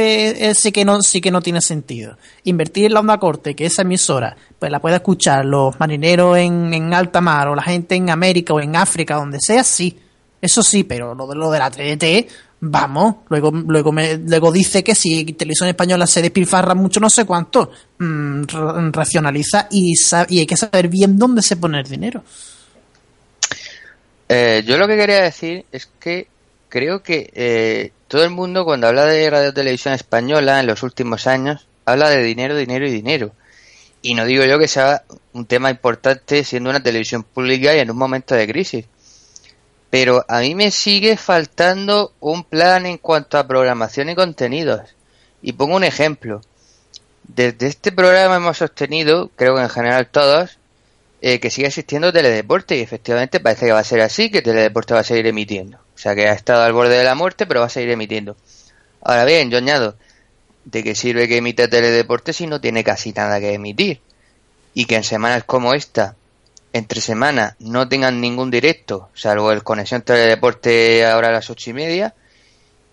sí, 0.55 0.73
que 0.73 0.85
no, 0.85 1.03
sí 1.03 1.21
que 1.21 1.31
no 1.31 1.43
tiene 1.43 1.61
sentido. 1.61 2.17
Invertir 2.45 2.87
en 2.87 2.95
la 2.95 3.01
onda 3.01 3.19
corte, 3.19 3.55
que 3.55 3.67
esa 3.67 3.83
emisora 3.83 4.35
pues 4.59 4.73
la 4.73 4.81
pueda 4.81 4.97
escuchar 4.97 5.45
los 5.45 5.79
marineros 5.79 6.39
en, 6.39 6.73
en 6.73 6.95
alta 6.95 7.21
mar 7.21 7.49
o 7.49 7.55
la 7.55 7.63
gente 7.63 7.95
en 7.97 8.09
América 8.09 8.55
o 8.55 8.61
en 8.61 8.77
África, 8.77 9.17
donde 9.17 9.39
sea, 9.41 9.63
sí. 9.63 9.99
Eso 10.41 10.63
sí, 10.63 10.85
pero 10.85 11.15
lo 11.15 11.27
de, 11.27 11.35
lo 11.35 11.51
de 11.51 11.59
la 11.59 11.71
TDT, 11.71 12.31
vamos. 12.61 13.17
Luego, 13.29 13.51
luego, 13.51 13.93
luego 13.93 14.53
dice 14.53 14.83
que 14.83 14.95
si 14.95 15.25
Televisión 15.35 15.69
Española 15.69 16.07
se 16.07 16.23
despilfarra 16.23 16.75
mucho, 16.75 16.99
no 16.99 17.11
sé 17.11 17.27
cuánto, 17.27 17.71
mmm, 17.99 18.45
racionaliza 18.91 19.69
y, 19.71 19.95
y 20.29 20.39
hay 20.39 20.47
que 20.47 20.57
saber 20.57 20.89
bien 20.89 21.19
dónde 21.19 21.43
se 21.43 21.57
pone 21.57 21.79
el 21.79 21.87
dinero. 21.87 22.25
Eh, 24.29 24.63
yo 24.65 24.79
lo 24.79 24.87
que 24.87 24.97
quería 24.97 25.23
decir 25.23 25.67
es 25.73 25.91
que 25.99 26.29
creo 26.69 27.03
que 27.03 27.31
eh, 27.35 27.93
todo 28.11 28.25
el 28.25 28.31
mundo 28.31 28.65
cuando 28.65 28.89
habla 28.89 29.05
de 29.05 29.31
radio 29.31 29.55
televisión 29.55 29.95
española 29.95 30.59
en 30.59 30.67
los 30.67 30.83
últimos 30.83 31.29
años 31.29 31.69
habla 31.85 32.11
de 32.11 32.21
dinero, 32.25 32.57
dinero 32.57 32.85
y 32.85 32.91
dinero. 32.91 33.31
Y 34.03 34.15
no 34.15 34.25
digo 34.25 34.45
yo 34.45 34.59
que 34.59 34.67
sea 34.67 35.05
un 35.33 35.47
tema 35.47 35.71
importante 35.71 36.43
siendo 36.43 36.71
una 36.71 36.83
televisión 36.83 37.23
pública 37.23 37.73
y 37.73 37.79
en 37.79 37.89
un 37.89 37.97
momento 37.97 38.35
de 38.35 38.49
crisis. 38.49 38.87
Pero 39.91 40.25
a 40.27 40.41
mí 40.41 40.57
me 40.57 40.73
sigue 40.73 41.17
faltando 41.17 42.13
un 42.19 42.43
plan 42.43 42.85
en 42.85 42.99
cuanto 42.99 43.39
a 43.39 43.47
programación 43.47 44.11
y 44.11 44.17
contenidos. 44.17 44.91
Y 45.41 45.53
pongo 45.53 45.77
un 45.77 45.85
ejemplo. 45.85 46.41
Desde 47.23 47.69
este 47.69 47.93
programa 47.93 48.37
hemos 48.37 48.59
sostenido, 48.59 49.31
creo 49.37 49.55
que 49.55 49.63
en 49.63 49.69
general 49.69 50.09
todos, 50.09 50.59
eh, 51.23 51.39
que 51.39 51.51
sigue 51.51 51.69
existiendo 51.69 52.13
teledeporte 52.13 52.77
y 52.77 52.81
efectivamente 52.81 53.39
parece 53.39 53.67
que 53.67 53.73
va 53.73 53.79
a 53.79 53.85
ser 53.85 54.01
así, 54.01 54.33
que 54.33 54.43
teledeporte 54.43 54.95
va 54.95 55.01
a 55.01 55.05
seguir 55.05 55.29
emitiendo. 55.29 55.79
O 56.01 56.03
sea 56.03 56.15
que 56.15 56.27
ha 56.27 56.33
estado 56.33 56.63
al 56.63 56.73
borde 56.73 56.97
de 56.97 57.05
la 57.05 57.15
muerte, 57.15 57.45
pero 57.45 57.61
va 57.61 57.67
a 57.67 57.69
seguir 57.69 57.91
emitiendo. 57.91 58.35
Ahora 59.03 59.27
bien, 59.27 59.51
yo 59.51 59.59
añado, 59.59 59.97
¿de 60.65 60.83
qué 60.83 60.95
sirve 60.95 61.29
que 61.29 61.37
emita 61.37 61.69
teledeporte 61.69 62.33
si 62.33 62.47
no 62.47 62.59
tiene 62.59 62.83
casi 62.83 63.13
nada 63.13 63.39
que 63.39 63.53
emitir? 63.53 64.01
Y 64.73 64.87
que 64.87 64.97
en 64.97 65.05
semanas 65.05 65.45
como 65.45 65.75
esta, 65.75 66.17
entre 66.73 67.03
semanas, 67.03 67.55
no 67.59 67.87
tengan 67.87 68.19
ningún 68.19 68.51
directo, 68.51 69.11
salvo 69.13 69.53
el 69.53 69.63
conexión 69.63 70.01
teledeporte 70.01 71.05
ahora 71.05 71.29
a 71.29 71.33
las 71.33 71.51
ocho 71.51 71.69
y 71.69 71.75
media, 71.75 72.15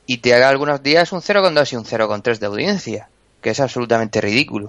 y 0.05 0.17
te 0.17 0.33
haga 0.33 0.49
algunos 0.49 0.83
días 0.83 1.13
un 1.13 1.21
0,2 1.21 1.71
y 1.71 1.75
un 1.77 1.85
0,3 1.85 2.39
de 2.39 2.45
audiencia, 2.45 3.07
que 3.41 3.51
es 3.51 3.59
absolutamente 3.61 4.19
ridículo. 4.19 4.67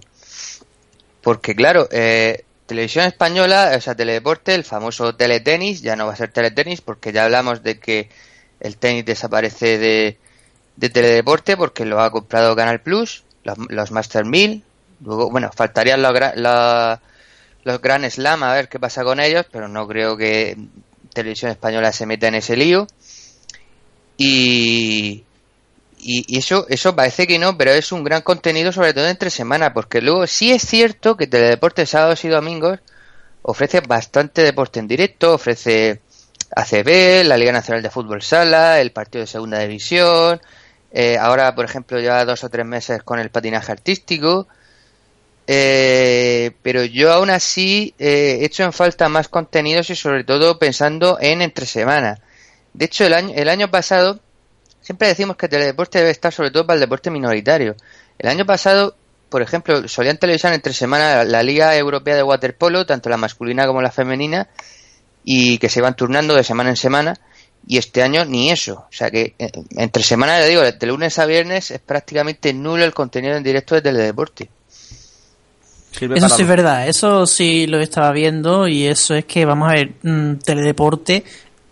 Porque 1.23 1.57
claro, 1.57 1.89
eh, 1.91 2.45
Televisión 2.69 3.07
española, 3.07 3.73
o 3.75 3.81
sea, 3.81 3.95
teledeporte, 3.95 4.55
el 4.55 4.63
famoso 4.63 5.15
teletenis, 5.15 5.81
ya 5.81 5.97
no 5.97 6.07
va 6.07 6.13
a 6.13 6.17
ser 6.17 6.31
teletenis 6.31 6.83
porque 6.83 7.13
ya 7.13 7.25
hablamos 7.25 7.63
de 7.63 7.81
que 7.81 8.11
el 8.61 8.77
tenis 8.77 9.05
desaparece 9.05 9.79
de, 9.79 10.19
de 10.77 10.91
teledeporte 10.91 11.57
porque 11.57 11.85
lo 11.85 12.01
ha 12.01 12.11
comprado 12.11 12.57
Canal 12.57 12.81
Plus, 12.81 13.25
los, 13.45 13.91
Master 13.91 14.25
1000, 14.25 14.63
luego, 15.05 15.31
bueno, 15.31 15.51
faltarían 15.55 16.03
los, 16.03 16.13
los 17.65 17.81
Grand 17.81 18.09
Slam 18.09 18.43
a 18.43 18.55
ver 18.55 18.69
qué 18.69 18.79
pasa 18.79 19.05
con 19.05 19.21
ellos, 19.21 19.47
pero 19.51 19.69
no 19.69 19.87
creo 19.89 20.17
que 20.17 20.57
Televisión 21.13 21.51
Española 21.51 21.93
se 21.93 22.07
meta 22.07 22.29
en 22.29 22.37
ese 22.37 22.57
lío. 22.57 22.87
Y, 24.17 25.25
y, 25.99 26.39
eso, 26.39 26.67
eso 26.69 26.95
parece 26.95 27.27
que 27.27 27.39
no, 27.39 27.57
pero 27.57 27.73
es 27.73 27.93
un 27.93 28.05
gran 28.05 28.23
contenido, 28.23 28.73
sobre 28.73 28.95
todo 28.95 29.09
entre 29.09 29.31
semana, 29.31 29.73
porque 29.73 30.01
luego 30.01 30.27
sí 30.27 30.53
es 30.53 30.63
cierto 30.63 31.17
que 31.17 31.27
Teledeporte 31.27 31.87
sábados 31.87 32.25
y 32.25 32.29
domingos 32.29 32.81
ofrece 33.43 33.81
bastante 33.81 34.43
deporte 34.43 34.81
en 34.81 34.89
directo, 34.89 35.35
ofrece 35.35 36.01
ACB, 36.55 37.25
la 37.25 37.37
Liga 37.37 37.53
Nacional 37.53 37.83
de 37.83 37.91
Fútbol 37.91 38.23
Sala, 38.23 38.81
el 38.81 38.93
partido 38.93 39.23
de 39.23 39.27
Segunda 39.27 39.59
División, 39.61 40.41
eh, 40.93 41.17
ahora, 41.19 41.55
por 41.55 41.65
ejemplo, 41.65 41.99
lleva 42.01 42.25
dos 42.25 42.45
o 42.45 42.49
tres 42.49 42.65
meses 42.65 43.03
con 43.03 43.19
el 43.19 43.31
patinaje 43.31 43.73
artístico, 43.73 44.49
eh, 45.47 46.53
pero 46.63 46.85
yo 46.85 47.13
aún 47.13 47.31
así 47.31 47.95
eh, 47.99 48.39
he 48.41 48.45
hecho 48.45 48.65
en 48.65 48.73
falta 48.73 49.09
más 49.09 49.29
contenidos 49.29 49.91
y 49.91 49.97
sobre 49.97 50.25
todo 50.25 50.59
pensando 50.59 51.19
en 51.21 51.43
entre 51.43 51.67
semana. 51.67 52.19
De 52.75 52.85
hecho, 52.85 53.07
el 53.07 53.15
año, 53.15 53.33
el 53.35 53.49
año 53.49 53.71
pasado 53.71 54.21
Siempre 54.89 55.09
decimos 55.09 55.37
que 55.37 55.45
el 55.45 55.51
teledeporte 55.51 55.99
debe 55.99 56.11
estar 56.11 56.33
sobre 56.33 56.51
todo 56.51 56.67
para 56.67 56.77
el 56.77 56.81
deporte 56.81 57.11
minoritario. 57.11 57.77
El 58.19 58.31
año 58.31 58.47
pasado, 58.47 58.97
por 59.29 59.43
ejemplo, 59.43 59.87
solían 59.87 60.17
televisar 60.17 60.55
entre 60.55 60.73
semana 60.73 61.25
la 61.25 61.43
Liga 61.43 61.77
Europea 61.77 62.17
de 62.17 62.23
Waterpolo, 62.23 62.87
tanto 62.87 63.11
la 63.11 63.19
masculina 63.19 63.67
como 63.67 63.83
la 63.83 63.91
femenina, 63.91 64.49
y 65.31 65.59
que 65.59 65.69
se 65.69 65.83
van 65.83 65.95
turnando 65.95 66.35
de 66.35 66.43
semana 66.43 66.71
en 66.71 66.77
semana. 66.77 67.15
Y 67.67 67.77
este 67.77 68.03
año 68.03 68.25
ni 68.25 68.51
eso. 68.51 68.87
O 68.89 68.93
sea 68.93 69.11
que 69.11 69.35
eh, 69.39 69.51
entre 69.77 70.03
semana, 70.03 70.39
le 70.41 70.49
digo, 70.49 70.63
de 70.63 70.87
lunes 70.87 71.19
a 71.19 71.27
viernes 71.27 71.71
es 71.71 71.81
prácticamente 71.81 72.55
nulo 72.55 72.83
el 72.83 72.95
contenido 72.95 73.37
en 73.37 73.43
directo 73.43 73.75
de 73.75 73.83
teledeporte. 73.83 74.49
eso 75.93 76.29
sí 76.31 76.43
es 76.43 76.49
verdad, 76.49 76.89
eso 76.89 77.27
sí 77.27 77.67
lo 77.67 77.79
estaba 77.79 78.11
viendo 78.13 78.67
y 78.69 78.87
eso 78.87 79.15
es 79.15 79.27
que, 79.27 79.45
vamos 79.45 79.69
a 79.69 79.75
ver, 79.75 79.93
mm, 80.03 80.37
teledeporte 80.39 81.25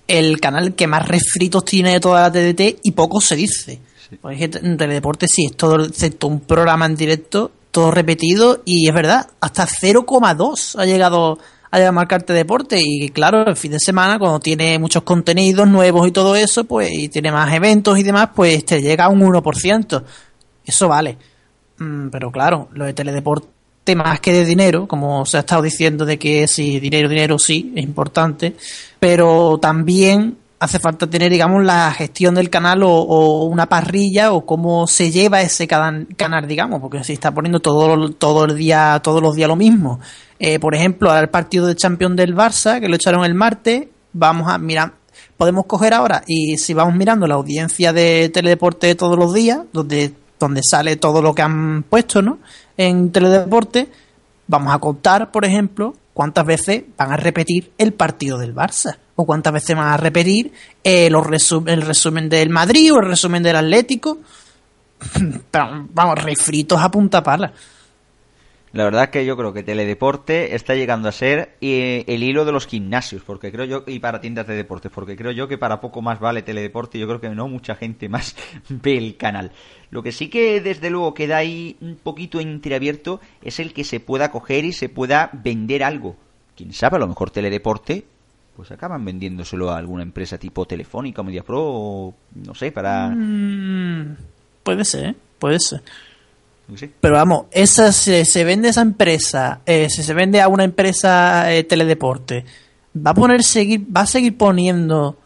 el 0.07 0.38
canal 0.38 0.75
que 0.75 0.87
más 0.87 1.09
refritos 1.09 1.64
tiene 1.64 1.92
de 1.92 2.01
toda 2.01 2.29
la 2.29 2.33
TDT 2.33 2.81
y 2.83 2.92
poco 2.92 3.23
se 3.23 3.37
dice. 3.37 3.81
Pues 4.21 4.38
es 4.38 4.51
que 4.51 4.59
en 4.59 4.77
Teledeporte 4.77 5.27
sí, 5.29 5.47
es 5.47 5.57
todo, 5.57 5.83
excepto 5.83 6.27
un 6.27 6.40
programa 6.40 6.85
en 6.85 6.95
directo, 6.95 7.53
todo 7.71 7.90
repetido, 7.90 8.61
y 8.66 8.87
es 8.87 8.95
verdad, 8.95 9.29
hasta 9.40 9.66
0,2 9.66 10.79
ha 10.79 10.85
llegado 10.85 11.38
a 11.70 11.92
marcarte 11.92 12.33
deporte 12.33 12.81
y 12.83 13.09
claro, 13.11 13.46
el 13.46 13.57
fin 13.57 13.72
de 13.72 13.81
semana 13.81 14.18
cuando 14.18 14.40
tiene 14.40 14.79
muchos 14.79 15.02
contenidos 15.02 15.68
nuevos 15.68 16.07
y 16.09 16.12
todo 16.12 16.37
eso, 16.37 16.64
pues 16.64 16.90
y 16.92 17.09
tiene 17.09 17.33
más 17.33 17.52
eventos 17.52 17.98
y 17.98 18.02
demás, 18.02 18.31
pues 18.35 18.64
te 18.64 18.81
llega 18.81 19.05
a 19.07 19.09
un 19.09 19.20
1%. 19.20 20.02
Eso 20.64 20.88
vale. 20.88 21.18
Mm, 21.79 22.09
pero 22.09 22.31
claro, 22.31 22.68
lo 22.72 22.85
de 22.85 22.94
teledeporte 22.94 23.94
más 23.94 24.20
que 24.20 24.33
de 24.33 24.44
dinero, 24.44 24.88
como 24.88 25.24
se 25.26 25.37
ha 25.37 25.40
estado 25.40 25.62
diciendo 25.62 26.05
de 26.05 26.18
que 26.18 26.48
sí, 26.48 26.81
dinero, 26.81 27.09
dinero 27.09 27.38
sí, 27.38 27.72
es 27.76 27.85
importante, 27.85 28.57
pero 28.98 29.59
también 29.61 30.38
hace 30.59 30.79
falta 30.79 31.07
tener, 31.07 31.31
digamos, 31.31 31.62
la 31.64 31.92
gestión 31.92 32.35
del 32.35 32.51
canal 32.51 32.83
o, 32.83 33.45
una 33.45 33.69
parrilla 33.69 34.33
o 34.33 34.47
cómo 34.47 34.87
se 34.87 35.11
lleva 35.11 35.42
ese 35.42 35.66
canal, 35.66 36.47
digamos, 36.47 36.81
porque 36.81 37.05
si 37.05 37.12
está 37.12 37.33
poniendo 37.33 37.61
todo, 37.61 38.11
todo 38.11 38.45
el 38.47 38.57
día, 38.57 39.01
todos 39.03 39.23
los 39.23 39.35
días 39.35 39.49
lo 39.49 39.57
mismo. 39.57 40.01
Eh, 40.38 40.59
por 40.59 40.75
ejemplo, 40.75 41.11
al 41.11 41.29
partido 41.31 41.66
de 41.66 41.77
Champions 41.77 42.16
del 42.16 42.35
Barça, 42.35 42.81
que 42.81 42.88
lo 42.88 42.97
echaron 42.97 43.25
el 43.25 43.35
martes, 43.35 43.87
vamos 44.12 44.49
a 44.49 44.59
mirar, 44.59 44.95
podemos 45.37 45.66
coger 45.66 45.95
ahora 45.95 46.23
y 46.27 46.57
si 46.59 46.75
vamos 46.75 46.95
mirando 46.95 47.27
la 47.27 47.35
audiencia 47.35 47.92
de 47.92 48.31
Teledeporte 48.31 48.95
todos 48.95 49.19
los 49.19 49.35
días, 49.35 49.61
donde, 49.73 50.12
donde 50.38 50.62
sale 50.62 50.97
todo 50.97 51.21
lo 51.23 51.35
que 51.35 51.42
han 51.42 51.85
puesto, 51.85 52.23
¿no? 52.23 52.38
En 52.77 53.12
Teledeporte, 53.12 53.88
vamos 54.47 54.75
a 54.75 54.79
contar, 54.79 55.31
por 55.31 55.45
ejemplo, 55.45 55.95
cuántas 56.16 56.46
veces 56.46 56.83
van 56.96 57.12
a 57.12 57.18
repetir 57.18 57.72
el 57.76 57.92
partido 57.92 58.38
del 58.38 58.55
Barça 58.55 58.96
o 59.16 59.26
cuántas 59.26 59.52
veces 59.52 59.76
van 59.76 59.88
a 59.88 59.98
repetir 59.98 60.50
eh, 60.83 61.11
los 61.11 61.26
el 61.66 61.83
resumen 61.83 62.31
del 62.31 62.48
Madrid 62.48 62.90
o 62.94 63.00
el 63.00 63.09
resumen 63.09 63.42
del 63.42 63.57
Atlético. 63.57 64.20
vamos, 65.52 66.24
refritos 66.24 66.81
a 66.81 66.90
punta 66.90 67.22
pala. 67.22 67.52
La 68.77 68.85
verdad 68.85 69.09
que 69.09 69.25
yo 69.25 69.39
creo 69.39 69.55
que 69.55 69.62
Teledeporte 69.62 70.55
está 70.55 70.75
llegando 70.75 71.09
a 71.09 71.12
ser 71.12 71.57
eh, 71.62 72.05
el 72.09 72.23
hilo 72.23 72.45
de 72.45 72.53
los 72.53 72.67
gimnasios, 72.67 73.23
porque 73.23 73.51
creo 73.51 73.65
yo, 73.65 73.85
y 73.87 74.01
para 74.01 74.21
tiendas 74.21 74.47
de 74.47 74.55
deportes, 74.55 74.93
porque 74.95 75.17
creo 75.17 75.33
yo 75.33 75.49
que 75.49 75.57
para 75.57 75.81
poco 75.81 76.03
más 76.03 76.21
vale 76.21 76.43
Teledeporte, 76.43 76.99
yo 76.99 77.07
creo 77.07 77.19
que 77.19 77.31
no 77.31 77.49
mucha 77.49 77.75
gente 77.75 78.11
más 78.11 78.37
ve 78.69 78.99
el 78.99 79.17
canal. 79.17 79.53
Lo 79.89 80.03
que 80.03 80.12
sí 80.12 80.29
que 80.29 80.61
desde 80.61 80.91
luego 80.91 81.15
queda 81.15 81.39
ahí 81.39 81.79
un 81.81 81.97
poquito 81.97 82.39
entreabierto 82.39 83.19
es 83.41 83.61
el 83.61 83.73
que 83.73 83.83
se 83.83 83.99
pueda 83.99 84.31
coger 84.31 84.67
y 84.67 84.75
se 84.75 84.91
pueda 84.91 85.31
vender 85.33 85.83
algo. 85.83 86.15
Quién 86.55 86.75
sabe, 86.75 86.97
a 86.97 87.01
lo 87.01 87.09
mejor 87.09 87.31
Teledeporte 87.31 88.05
pues 88.55 88.71
acaban 88.73 89.03
vendiéndoselo 89.07 89.71
a 89.71 89.79
alguna 89.79 90.03
empresa 90.03 90.37
tipo 90.37 90.67
Telefónica 90.67 91.23
MediaPro 91.23 91.62
o 91.62 92.15
no 92.35 92.55
sé, 92.55 92.73
para... 92.73 93.09
Mm, 93.09 94.17
puede 94.62 94.85
ser, 94.85 95.17
puede 95.39 95.61
ser. 95.61 95.83
Pero 97.00 97.14
vamos, 97.14 97.46
esa 97.52 97.92
se, 97.92 98.24
se 98.24 98.44
vende 98.44 98.70
esa 98.70 98.83
empresa, 98.83 99.61
eh, 99.66 99.88
si 99.88 100.02
se 100.02 100.14
vende 100.14 100.40
a 100.40 100.48
una 100.48 100.64
empresa 100.64 101.52
eh, 101.52 101.62
teledeporte, 101.64 102.44
¿va 102.94 103.12
a 103.12 103.14
poner 103.14 103.44
seguir, 103.44 103.87
va 103.94 104.00
a 104.00 104.07
seguir 104.07 104.37
poniendo 104.37 105.16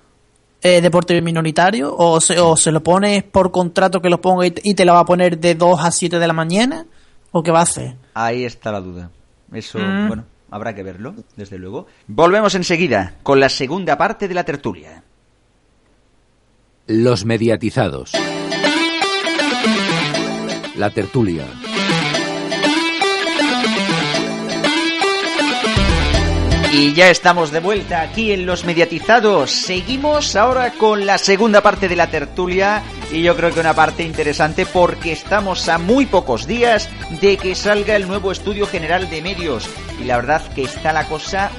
eh, 0.61 0.83
deporte 0.83 1.21
minoritario 1.23 1.95
o 1.97 2.21
se, 2.21 2.39
o 2.39 2.57
se 2.57 2.71
lo 2.71 2.83
pones 2.83 3.23
por 3.23 3.51
contrato 3.51 4.03
que 4.03 4.11
lo 4.11 4.21
ponga 4.21 4.47
y, 4.47 4.75
te 4.75 4.85
lo 4.85 4.93
va 4.93 5.01
a 5.01 5.05
poner 5.07 5.39
de 5.39 5.55
2 5.55 5.81
a 5.83 5.91
7 5.91 6.19
de 6.19 6.27
la 6.27 6.35
mañana 6.35 6.85
o 7.33 7.43
qué 7.43 7.51
va 7.51 7.61
a 7.61 7.63
hacer? 7.63 7.97
Ahí 8.13 8.45
está 8.45 8.71
la 8.71 8.81
duda. 8.81 9.11
Eso, 9.53 9.79
mm. 9.79 10.09
bueno, 10.09 10.25
Habrá 10.51 10.75
que 10.75 10.83
verlo, 10.83 11.15
desde 11.37 11.59
luego. 11.59 11.87
Volvemos 12.09 12.55
enseguida 12.55 13.15
con 13.23 13.39
la 13.39 13.49
segunda 13.49 13.97
parte 13.97 14.27
de 14.27 14.35
la 14.35 14.45
tertulia. 14.45 15.05
Los 16.87 17.25
mediatizados. 17.25 18.13
La 20.81 20.89
tertulia. 20.89 21.45
Y 26.73 26.95
ya 26.95 27.11
estamos 27.11 27.51
de 27.51 27.61
vuelta 27.61 28.01
aquí 28.01 28.33
en 28.33 28.47
Los 28.47 28.65
Mediatizados. 28.65 29.51
Seguimos 29.51 30.37
ahora 30.37 30.73
con 30.73 31.05
la 31.05 31.19
segunda 31.19 31.61
parte 31.61 31.87
de 31.87 31.97
la 31.97 32.11
tertulia 32.11 32.83
y 33.13 33.21
yo 33.21 33.37
creo 33.37 33.53
que 33.53 33.61
una 33.61 33.75
parte 33.75 34.05
interesante 34.05 34.65
porque 34.65 35.13
estamos 35.13 35.69
a 35.69 35.77
muy 35.77 36.07
pocos 36.07 36.47
días 36.47 36.89
de 37.21 37.37
que 37.37 37.55
salga 37.55 37.95
el 37.95 38.09
nuevo 38.09 38.33
estudio 38.33 38.67
general 38.67 39.11
de 39.11 39.21
medios 39.21 39.69
y 40.01 40.05
la 40.05 40.17
verdad 40.17 40.41
que 40.55 40.63
está 40.63 40.95
la 40.95 41.07
cosa 41.07 41.51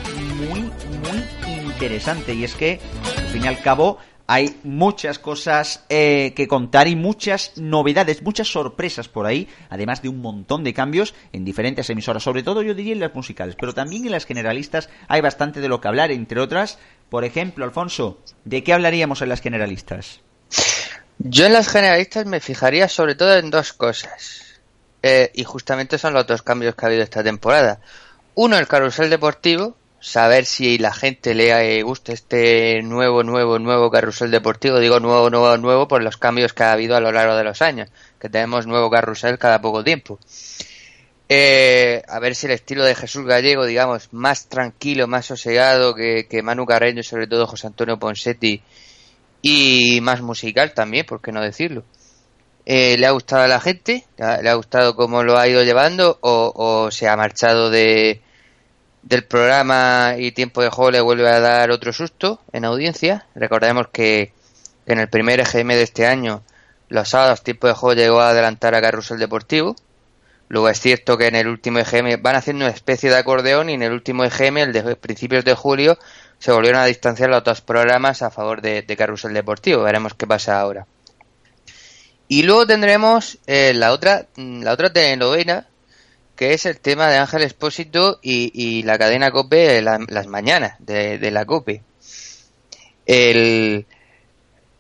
muy, 0.50 0.62
muy 0.62 1.62
interesante 1.62 2.34
y 2.34 2.44
es 2.44 2.56
que 2.56 2.80
al 3.20 3.28
fin 3.28 3.46
y 3.46 3.48
al 3.48 3.60
cabo 3.60 4.00
hay 4.34 4.62
muchas 4.64 5.20
cosas 5.20 5.84
eh, 5.90 6.32
que 6.38 6.48
contar 6.48 6.88
y 6.88 6.96
muchas 6.96 7.58
novedades, 7.58 8.22
muchas 8.22 8.48
sorpresas 8.48 9.10
por 9.10 9.26
ahí, 9.26 9.50
además 9.70 10.02
de 10.02 10.08
un 10.08 10.22
montón 10.22 10.64
de 10.64 10.74
cambios 10.74 11.14
en 11.34 11.44
diferentes 11.44 11.90
emisoras, 11.90 12.24
sobre 12.24 12.42
todo 12.42 12.62
yo 12.62 12.74
diría 12.74 12.94
en 12.94 13.02
las 13.02 13.14
musicales, 13.14 13.58
pero 13.60 13.74
también 13.74 14.06
en 14.06 14.12
las 14.14 14.26
generalistas 14.26 14.88
hay 15.10 15.20
bastante 15.20 15.60
de 15.60 15.68
lo 15.68 15.82
que 15.82 15.90
hablar, 15.90 16.12
entre 16.12 16.40
otras, 16.40 16.80
por 17.10 17.26
ejemplo, 17.26 17.66
Alfonso, 17.66 18.20
¿de 18.46 18.64
qué 18.64 18.72
hablaríamos 18.72 19.22
en 19.22 19.28
las 19.28 19.42
generalistas? 19.42 20.22
Yo 21.20 21.46
en 21.46 21.52
las 21.52 21.68
generalistas 21.68 22.26
me 22.26 22.40
fijaría 22.40 22.88
sobre 22.88 23.16
todo 23.16 23.38
en 23.38 23.52
dos 23.52 23.74
cosas, 23.74 24.62
eh, 25.04 25.30
y 25.34 25.44
justamente 25.44 25.98
son 25.98 26.14
los 26.14 26.26
dos 26.26 26.42
cambios 26.42 26.76
que 26.76 26.86
ha 26.86 26.88
habido 26.88 27.04
esta 27.04 27.22
temporada. 27.22 27.82
Uno, 28.36 28.58
el 28.58 28.70
carrusel 28.70 29.10
deportivo, 29.10 29.76
saber 30.02 30.46
si 30.46 30.80
la 30.80 30.92
gente 30.92 31.36
le 31.36 31.84
gusta 31.84 32.12
este 32.12 32.82
nuevo, 32.82 33.24
nuevo, 33.24 33.60
nuevo 33.60 33.90
carrusel 33.92 34.32
deportivo. 34.32 34.80
Digo 34.80 35.00
nuevo, 35.00 35.30
nuevo, 35.30 35.58
nuevo 35.58 35.88
por 35.88 36.04
los 36.04 36.18
cambios 36.18 36.54
que 36.54 36.64
ha 36.64 36.74
habido 36.74 36.98
a 36.98 37.00
lo 37.00 37.12
largo 37.12 37.36
de 37.36 37.44
los 37.44 37.62
años, 37.62 37.90
que 38.20 38.28
tenemos 38.28 38.68
nuevo 38.68 38.90
carrusel 38.90 39.38
cada 39.38 39.62
poco 39.62 39.84
tiempo. 39.84 40.20
Eh, 41.30 42.02
a 42.10 42.20
ver 42.20 42.36
si 42.36 42.48
el 42.48 42.54
estilo 42.54 42.84
de 42.84 42.96
Jesús 42.96 43.26
Gallego, 43.26 43.66
digamos, 43.66 44.10
más 44.12 44.48
tranquilo, 44.48 45.08
más 45.08 45.28
sosegado 45.28 45.96
que, 45.96 46.28
que 46.28 46.42
Manu 46.42 46.66
Carreño, 46.66 47.04
sobre 47.04 47.28
todo 47.28 47.48
José 47.48 47.68
Antonio 47.68 47.98
Ponsetti, 47.98 48.62
y 49.42 50.00
más 50.02 50.22
musical 50.22 50.74
también, 50.74 51.06
por 51.06 51.22
qué 51.22 51.32
no 51.32 51.42
decirlo. 51.42 51.84
Eh, 52.66 52.98
¿Le 52.98 53.08
ha 53.08 53.12
gustado 53.12 53.44
a 53.44 53.48
la 53.48 53.62
gente? 53.62 54.06
¿Le 54.18 54.50
ha 54.50 54.54
gustado 54.56 54.96
cómo 54.96 55.24
lo 55.24 55.38
ha 55.38 55.48
ido 55.48 55.64
llevando? 55.64 56.18
o 56.22 56.90
se 56.92 57.08
ha 57.08 57.16
marchado 57.16 57.70
de, 57.70 58.22
del 59.04 59.24
programa 59.24 60.16
y 60.18 60.32
tiempo 60.32 60.62
de 60.62 60.70
juego 60.70 60.92
le 60.92 61.02
vuelve 61.02 61.28
a 61.28 61.40
dar 61.40 61.72
otro 61.72 61.94
susto 61.94 62.40
en 62.54 62.66
audiencia. 62.66 63.26
Recordemos 63.36 63.88
que 63.92 64.34
en 64.86 65.00
el 65.00 65.10
primer 65.10 65.40
EGM 65.40 65.70
de 65.70 65.84
este 65.84 66.06
año 66.06 66.44
los 66.90 67.10
sábados 67.10 67.44
tiempo 67.44 67.68
de 67.68 67.74
juego 67.74 68.00
llegó 68.00 68.22
a 68.22 68.30
adelantar 68.30 68.76
a 68.76 68.82
Carrusel 68.82 69.18
Deportivo. 69.18 69.76
Luego 70.50 70.68
es 70.68 70.80
cierto 70.80 71.18
que 71.18 71.28
en 71.28 71.36
el 71.36 71.48
último 71.48 71.80
EGM 71.80 72.22
van 72.22 72.36
haciendo 72.36 72.66
una 72.66 72.74
especie 72.74 73.10
de 73.10 73.16
acordeón 73.16 73.70
y 73.70 73.74
en 73.74 73.84
el 73.84 73.94
último 73.94 74.26
EGM, 74.26 74.58
el 74.58 74.74
de 74.74 74.96
principios 74.98 75.46
de 75.46 75.54
julio, 75.54 75.98
se 76.40 76.52
volvieron 76.52 76.82
a 76.82 76.86
distanciar 76.86 77.30
los 77.30 77.40
otros 77.40 77.62
programas 77.62 78.22
a 78.22 78.32
favor 78.32 78.62
de, 78.62 78.84
Carrusel 78.98 79.34
Deportivo. 79.34 79.84
Veremos 79.84 80.14
qué 80.16 80.28
pasa 80.28 80.60
ahora. 80.60 80.86
Y 82.28 82.44
luego 82.44 82.68
tendremos 82.68 83.38
eh, 83.48 83.74
la 83.74 83.94
otra 83.94 84.28
la 84.36 84.74
otra 84.74 84.92
telenovela 84.92 85.68
que 86.42 86.56
es 86.56 86.66
el 86.66 86.80
tema 86.80 87.08
de 87.08 87.18
Ángel 87.18 87.44
Espósito 87.44 88.18
y, 88.24 88.82
la 88.82 88.98
cadena 88.98 89.30
COPE 89.30 89.80
las 89.84 90.26
mañanas 90.26 90.74
de, 90.80 91.30
la 91.30 91.46
COPE. 91.46 91.84
El, 93.06 93.86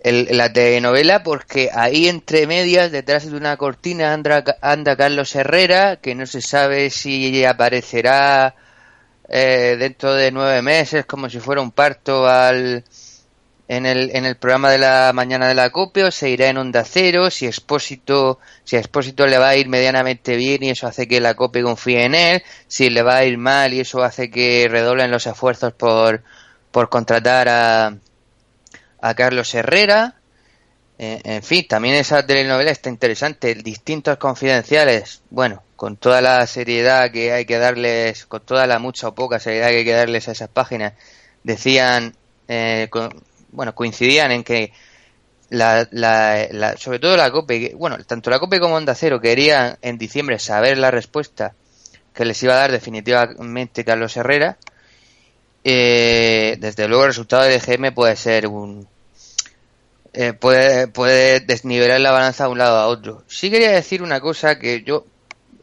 la 0.03 0.51
telenovela 0.51 1.21
porque 1.21 1.69
ahí 1.71 2.07
entre 2.07 2.47
medias, 2.47 2.91
detrás 2.91 3.29
de 3.29 3.37
una 3.37 3.57
cortina, 3.57 4.11
anda, 4.11 4.43
anda 4.59 4.95
Carlos 4.95 5.35
Herrera, 5.35 5.97
que 5.97 6.15
no 6.15 6.25
se 6.25 6.41
sabe 6.41 6.89
si 6.89 7.45
aparecerá 7.45 8.55
eh, 9.29 9.75
dentro 9.77 10.15
de 10.15 10.31
nueve 10.31 10.63
meses 10.63 11.05
como 11.05 11.29
si 11.29 11.39
fuera 11.39 11.61
un 11.61 11.69
parto 11.69 12.27
al 12.27 12.83
en 13.71 13.85
el, 13.85 14.13
en 14.13 14.25
el 14.25 14.35
programa 14.35 14.69
de 14.69 14.79
la 14.79 15.13
mañana 15.13 15.47
de 15.47 15.55
la 15.55 15.69
COPE 15.69 16.03
o 16.03 16.11
se 16.11 16.29
irá 16.29 16.49
en 16.49 16.57
onda 16.57 16.83
cero, 16.83 17.31
si 17.31 17.45
Expósito, 17.45 18.37
si 18.65 18.75
a 18.75 18.79
Expósito 18.79 19.25
le 19.25 19.37
va 19.37 19.47
a 19.47 19.55
ir 19.55 19.69
medianamente 19.69 20.35
bien 20.35 20.61
y 20.61 20.71
eso 20.71 20.87
hace 20.87 21.07
que 21.07 21.21
la 21.21 21.35
COPE 21.35 21.63
confíe 21.63 22.03
en 22.03 22.13
él, 22.13 22.43
si 22.67 22.89
le 22.89 23.01
va 23.01 23.15
a 23.15 23.23
ir 23.23 23.37
mal 23.37 23.73
y 23.73 23.79
eso 23.79 24.03
hace 24.03 24.29
que 24.29 24.67
redoblen 24.69 25.09
los 25.09 25.25
esfuerzos 25.25 25.71
por, 25.71 26.21
por 26.69 26.89
contratar 26.89 27.47
a, 27.47 27.95
a 28.99 29.13
Carlos 29.13 29.55
Herrera. 29.55 30.15
Eh, 30.99 31.21
en 31.23 31.41
fin, 31.41 31.65
también 31.65 31.95
esa 31.95 32.25
telenovela 32.25 32.71
está 32.71 32.89
interesante, 32.89 33.55
distintos 33.55 34.17
confidenciales, 34.17 35.21
bueno, 35.29 35.63
con 35.77 35.95
toda 35.95 36.19
la 36.19 36.45
seriedad 36.45 37.09
que 37.09 37.31
hay 37.31 37.45
que 37.45 37.57
darles, 37.57 38.25
con 38.25 38.41
toda 38.41 38.67
la 38.67 38.79
mucha 38.79 39.07
o 39.07 39.15
poca 39.15 39.39
seriedad 39.39 39.69
que 39.69 39.77
hay 39.77 39.85
que 39.85 39.93
darles 39.93 40.27
a 40.27 40.33
esas 40.33 40.49
páginas, 40.49 40.91
decían 41.43 42.17
eh, 42.49 42.89
bueno, 43.51 43.75
coincidían 43.75 44.31
en 44.31 44.43
que 44.43 44.71
la, 45.49 45.87
la, 45.91 46.77
sobre 46.77 46.99
todo 46.99 47.17
la 47.17 47.31
COPE, 47.31 47.73
bueno, 47.75 47.97
tanto 48.05 48.29
la 48.29 48.39
COPE 48.39 48.59
como 48.59 48.75
Onda 48.75 48.95
Cero 48.95 49.19
querían 49.19 49.77
en 49.81 49.97
diciembre 49.97 50.39
saber 50.39 50.77
la 50.77 50.91
respuesta 50.91 51.53
que 52.13 52.25
les 52.25 52.41
iba 52.43 52.53
a 52.53 52.57
dar 52.57 52.71
definitivamente 52.71 53.85
Carlos 53.85 54.15
Herrera. 54.15 54.57
Eh, 55.63 56.57
desde 56.59 56.87
luego 56.87 57.03
el 57.03 57.09
resultado 57.09 57.43
de 57.43 57.59
GM 57.59 57.93
puede 57.93 58.15
ser 58.15 58.47
un, 58.47 58.87
eh, 60.13 60.33
puede, 60.33 60.87
puede 60.87 61.39
desnivelar 61.39 62.01
la 62.01 62.11
balanza 62.11 62.45
de 62.45 62.51
un 62.51 62.57
lado 62.57 62.77
a 62.77 62.87
otro. 62.87 63.23
Sí 63.27 63.49
quería 63.49 63.71
decir 63.71 64.03
una 64.03 64.19
cosa 64.19 64.59
que 64.59 64.83
yo 64.83 65.05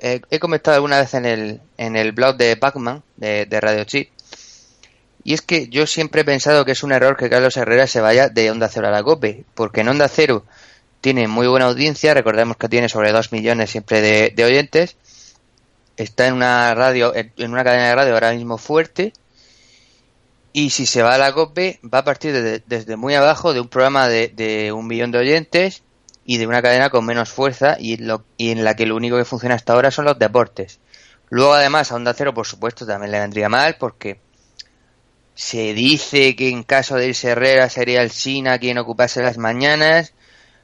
eh, 0.01 0.20
he 0.30 0.39
comentado 0.39 0.76
alguna 0.76 1.01
vez 1.01 1.14
en 1.14 1.26
el, 1.26 1.61
en 1.76 1.97
el 1.97 2.12
blog 2.12 2.36
de 2.36 2.57
Pacman, 2.57 3.03
de, 3.16 3.47
de 3.47 3.61
Radio 3.61 3.84
Chip, 3.84 4.11
y 5.28 5.34
es 5.34 5.42
que 5.42 5.68
yo 5.68 5.86
siempre 5.86 6.22
he 6.22 6.24
pensado 6.24 6.64
que 6.64 6.72
es 6.72 6.82
un 6.82 6.90
error 6.90 7.14
que 7.14 7.28
Carlos 7.28 7.54
Herrera 7.58 7.86
se 7.86 8.00
vaya 8.00 8.30
de 8.30 8.50
Onda 8.50 8.66
Cero 8.72 8.88
a 8.88 8.90
la 8.90 9.02
COPE, 9.02 9.44
porque 9.52 9.82
en 9.82 9.88
Onda 9.90 10.08
Cero 10.08 10.46
tiene 11.02 11.28
muy 11.28 11.46
buena 11.46 11.66
audiencia, 11.66 12.14
recordemos 12.14 12.56
que 12.56 12.70
tiene 12.70 12.88
sobre 12.88 13.12
2 13.12 13.30
millones 13.32 13.68
siempre 13.68 14.00
de, 14.00 14.42
oyentes, 14.42 14.96
está 15.98 16.28
en 16.28 16.32
una 16.32 16.74
radio, 16.74 17.12
en 17.14 17.52
una 17.52 17.62
cadena 17.62 17.88
de 17.88 17.94
radio 17.94 18.14
ahora 18.14 18.32
mismo 18.32 18.56
fuerte, 18.56 19.12
y 20.54 20.70
si 20.70 20.86
se 20.86 21.02
va 21.02 21.14
a 21.16 21.18
la 21.18 21.34
COPE, 21.34 21.78
va 21.84 21.98
a 21.98 22.04
partir 22.04 22.32
de- 22.32 22.62
desde 22.66 22.96
muy 22.96 23.14
abajo 23.14 23.52
de 23.52 23.60
un 23.60 23.68
programa 23.68 24.08
de, 24.08 24.72
un 24.74 24.86
millón 24.86 25.10
de 25.12 25.18
oyentes 25.18 25.82
y 26.24 26.38
de 26.38 26.46
una 26.46 26.62
cadena 26.62 26.88
con 26.88 27.04
menos 27.04 27.28
fuerza 27.28 27.76
y, 27.78 27.98
y 28.38 28.50
en 28.50 28.64
la 28.64 28.74
que 28.76 28.86
lo 28.86 28.96
único 28.96 29.18
que 29.18 29.26
funciona 29.26 29.56
hasta 29.56 29.74
ahora 29.74 29.90
son 29.90 30.06
los 30.06 30.18
deportes. 30.18 30.80
Luego, 31.28 31.52
además, 31.52 31.92
a 31.92 31.96
Onda 31.96 32.14
Cero, 32.14 32.32
por 32.32 32.46
supuesto, 32.46 32.86
también 32.86 33.12
le 33.12 33.20
vendría 33.20 33.50
mal 33.50 33.76
porque 33.78 34.26
se 35.41 35.72
dice 35.72 36.34
que 36.34 36.49
en 36.49 36.64
caso 36.64 36.97
de 36.97 37.07
irse 37.09 37.28
Herrera 37.30 37.68
sería 37.70 38.03
el 38.03 38.11
Sina 38.11 38.59
quien 38.59 38.76
ocupase 38.78 39.22
las 39.22 39.39
mañanas. 39.39 40.12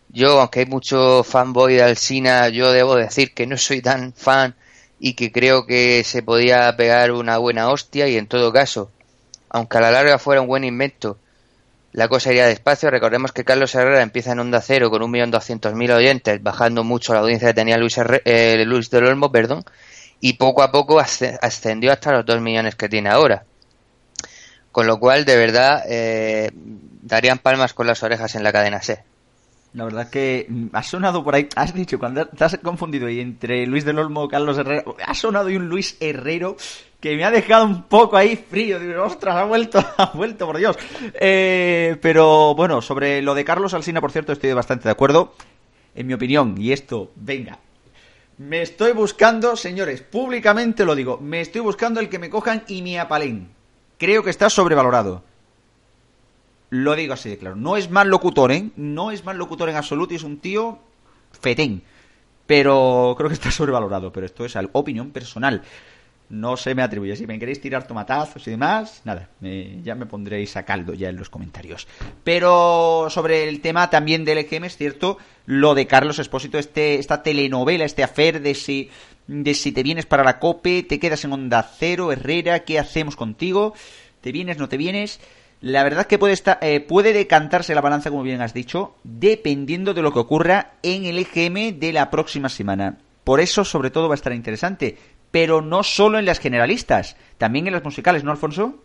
Yo, 0.08 0.40
aunque 0.40 0.60
hay 0.60 0.66
mucho 0.66 1.22
fanboy 1.24 1.74
de 1.74 1.82
Alsina, 1.84 2.48
yo 2.48 2.72
debo 2.72 2.96
decir 2.96 3.34
que 3.34 3.46
no 3.46 3.56
soy 3.56 3.80
tan 3.82 4.12
fan 4.12 4.56
y 4.98 5.14
que 5.14 5.30
creo 5.30 5.64
que 5.66 6.02
se 6.04 6.22
podía 6.24 6.74
pegar 6.76 7.12
una 7.12 7.38
buena 7.38 7.68
hostia 7.70 8.08
y 8.08 8.16
en 8.16 8.26
todo 8.26 8.52
caso, 8.52 8.90
aunque 9.48 9.78
a 9.78 9.80
la 9.80 9.90
larga 9.92 10.18
fuera 10.18 10.40
un 10.40 10.48
buen 10.48 10.64
invento, 10.64 11.18
la 11.92 12.08
cosa 12.08 12.30
iría 12.32 12.46
despacio. 12.48 12.90
Recordemos 12.90 13.30
que 13.32 13.44
Carlos 13.44 13.74
Herrera 13.76 14.02
empieza 14.02 14.32
en 14.32 14.40
Onda 14.40 14.60
Cero 14.60 14.90
con 14.90 15.02
1.200.000 15.02 15.92
oyentes, 15.92 16.42
bajando 16.42 16.82
mucho 16.84 17.14
la 17.14 17.20
audiencia 17.20 17.48
que 17.48 17.54
tenía 17.54 17.78
Luis, 17.78 17.96
Herre- 17.98 18.22
eh, 18.24 18.64
Luis 18.66 18.90
del 18.90 19.06
Olmo, 19.06 19.30
perdón, 19.30 19.64
y 20.20 20.32
poco 20.34 20.62
a 20.64 20.72
poco 20.72 20.98
asce- 21.00 21.38
ascendió 21.40 21.92
hasta 21.92 22.10
los 22.12 22.26
2 22.26 22.40
millones 22.40 22.74
que 22.74 22.88
tiene 22.88 23.10
ahora. 23.10 23.44
Con 24.74 24.88
lo 24.88 24.98
cual, 24.98 25.24
de 25.24 25.36
verdad, 25.36 25.84
eh, 25.88 26.50
darían 26.52 27.38
palmas 27.38 27.74
con 27.74 27.86
las 27.86 28.02
orejas 28.02 28.34
en 28.34 28.42
la 28.42 28.50
cadena 28.50 28.82
C. 28.82 29.04
La 29.72 29.84
verdad 29.84 30.10
que 30.10 30.46
mm, 30.48 30.66
ha 30.72 30.82
sonado 30.82 31.22
por 31.22 31.36
ahí, 31.36 31.48
has 31.54 31.72
dicho, 31.72 31.96
cuando 31.96 32.26
te 32.26 32.42
has 32.42 32.58
confundido 32.58 33.08
y 33.08 33.20
entre 33.20 33.68
Luis 33.68 33.84
del 33.84 34.00
Olmo 34.00 34.26
Carlos 34.26 34.58
Herrera, 34.58 34.82
ha 35.06 35.14
sonado 35.14 35.48
y 35.48 35.54
un 35.54 35.68
Luis 35.68 35.96
Herrero 36.00 36.56
que 36.98 37.14
me 37.14 37.22
ha 37.22 37.30
dejado 37.30 37.66
un 37.66 37.84
poco 37.84 38.16
ahí 38.16 38.34
frío. 38.34 38.80
Digo, 38.80 39.04
ostras, 39.04 39.36
ha 39.36 39.44
vuelto, 39.44 39.78
ha 39.96 40.10
vuelto, 40.12 40.44
por 40.44 40.58
Dios. 40.58 40.76
Eh, 41.20 41.96
pero 42.02 42.56
bueno, 42.56 42.82
sobre 42.82 43.22
lo 43.22 43.36
de 43.36 43.44
Carlos 43.44 43.74
Alsina, 43.74 44.00
por 44.00 44.10
cierto, 44.10 44.32
estoy 44.32 44.52
bastante 44.54 44.88
de 44.88 44.92
acuerdo. 44.92 45.36
En 45.94 46.08
mi 46.08 46.14
opinión, 46.14 46.56
y 46.58 46.72
esto, 46.72 47.12
venga. 47.14 47.60
Me 48.38 48.60
estoy 48.60 48.90
buscando, 48.90 49.54
señores, 49.54 50.02
públicamente 50.02 50.84
lo 50.84 50.96
digo, 50.96 51.18
me 51.18 51.42
estoy 51.42 51.60
buscando 51.60 52.00
el 52.00 52.08
que 52.08 52.18
me 52.18 52.28
cojan 52.28 52.64
y 52.66 52.82
me 52.82 52.98
apalen. 52.98 53.54
Creo 53.98 54.22
que 54.22 54.30
está 54.30 54.50
sobrevalorado. 54.50 55.22
Lo 56.70 56.96
digo 56.96 57.14
así 57.14 57.30
de 57.30 57.38
claro. 57.38 57.56
No 57.56 57.76
es 57.76 57.90
mal 57.90 58.08
locutor, 58.08 58.50
¿eh? 58.50 58.70
No 58.76 59.10
es 59.10 59.24
mal 59.24 59.38
locutor 59.38 59.68
en 59.68 59.76
absoluto 59.76 60.12
y 60.12 60.16
es 60.16 60.24
un 60.24 60.38
tío 60.38 60.78
fetén. 61.40 61.82
Pero 62.46 63.14
creo 63.16 63.28
que 63.28 63.34
está 63.34 63.50
sobrevalorado. 63.50 64.12
Pero 64.12 64.26
esto 64.26 64.44
es 64.44 64.56
opinión 64.72 65.10
personal. 65.10 65.62
No 66.30 66.56
se 66.56 66.74
me 66.74 66.82
atribuye. 66.82 67.16
Si 67.16 67.26
me 67.26 67.38
queréis 67.38 67.60
tirar 67.60 67.86
tomatazos 67.86 68.46
y 68.48 68.50
demás, 68.50 69.02
nada, 69.04 69.28
ya 69.40 69.94
me 69.94 70.06
pondréis 70.06 70.56
a 70.56 70.64
caldo 70.64 70.94
ya 70.94 71.10
en 71.10 71.16
los 71.16 71.28
comentarios. 71.28 71.86
Pero 72.24 73.08
sobre 73.10 73.48
el 73.48 73.60
tema 73.60 73.90
también 73.90 74.24
del 74.24 74.38
EGM 74.38 74.64
es 74.64 74.76
cierto 74.76 75.18
lo 75.46 75.74
de 75.74 75.86
Carlos 75.86 76.18
Espósito, 76.18 76.58
este, 76.58 76.98
esta 76.98 77.22
telenovela, 77.22 77.84
este 77.84 78.02
afer 78.02 78.40
de 78.40 78.54
si, 78.54 78.90
de 79.26 79.54
si 79.54 79.72
te 79.72 79.82
vienes 79.82 80.06
para 80.06 80.24
la 80.24 80.38
COPE, 80.38 80.82
te 80.82 80.98
quedas 80.98 81.24
en 81.24 81.32
Onda 81.32 81.62
Cero, 81.62 82.12
Herrera, 82.12 82.60
¿qué 82.60 82.78
hacemos 82.78 83.16
contigo? 83.16 83.74
¿Te 84.20 84.32
vienes, 84.32 84.58
no 84.58 84.68
te 84.68 84.76
vienes? 84.76 85.20
La 85.60 85.82
verdad 85.82 86.06
que 86.06 86.18
puede, 86.18 86.34
estar, 86.34 86.58
eh, 86.60 86.80
puede 86.80 87.12
decantarse 87.12 87.74
la 87.74 87.80
balanza, 87.80 88.10
como 88.10 88.22
bien 88.22 88.42
has 88.42 88.52
dicho, 88.52 88.96
dependiendo 89.02 89.94
de 89.94 90.02
lo 90.02 90.12
que 90.12 90.18
ocurra 90.18 90.72
en 90.82 91.06
el 91.06 91.18
EGM 91.18 91.78
de 91.78 91.92
la 91.92 92.10
próxima 92.10 92.50
semana. 92.50 92.98
Por 93.24 93.40
eso, 93.40 93.64
sobre 93.64 93.90
todo, 93.90 94.08
va 94.08 94.14
a 94.14 94.16
estar 94.16 94.34
interesante. 94.34 94.98
Pero 95.30 95.62
no 95.62 95.82
solo 95.82 96.18
en 96.18 96.26
las 96.26 96.38
generalistas, 96.38 97.16
también 97.38 97.66
en 97.66 97.72
las 97.72 97.82
musicales, 97.82 98.22
¿no, 98.22 98.30
Alfonso? 98.30 98.82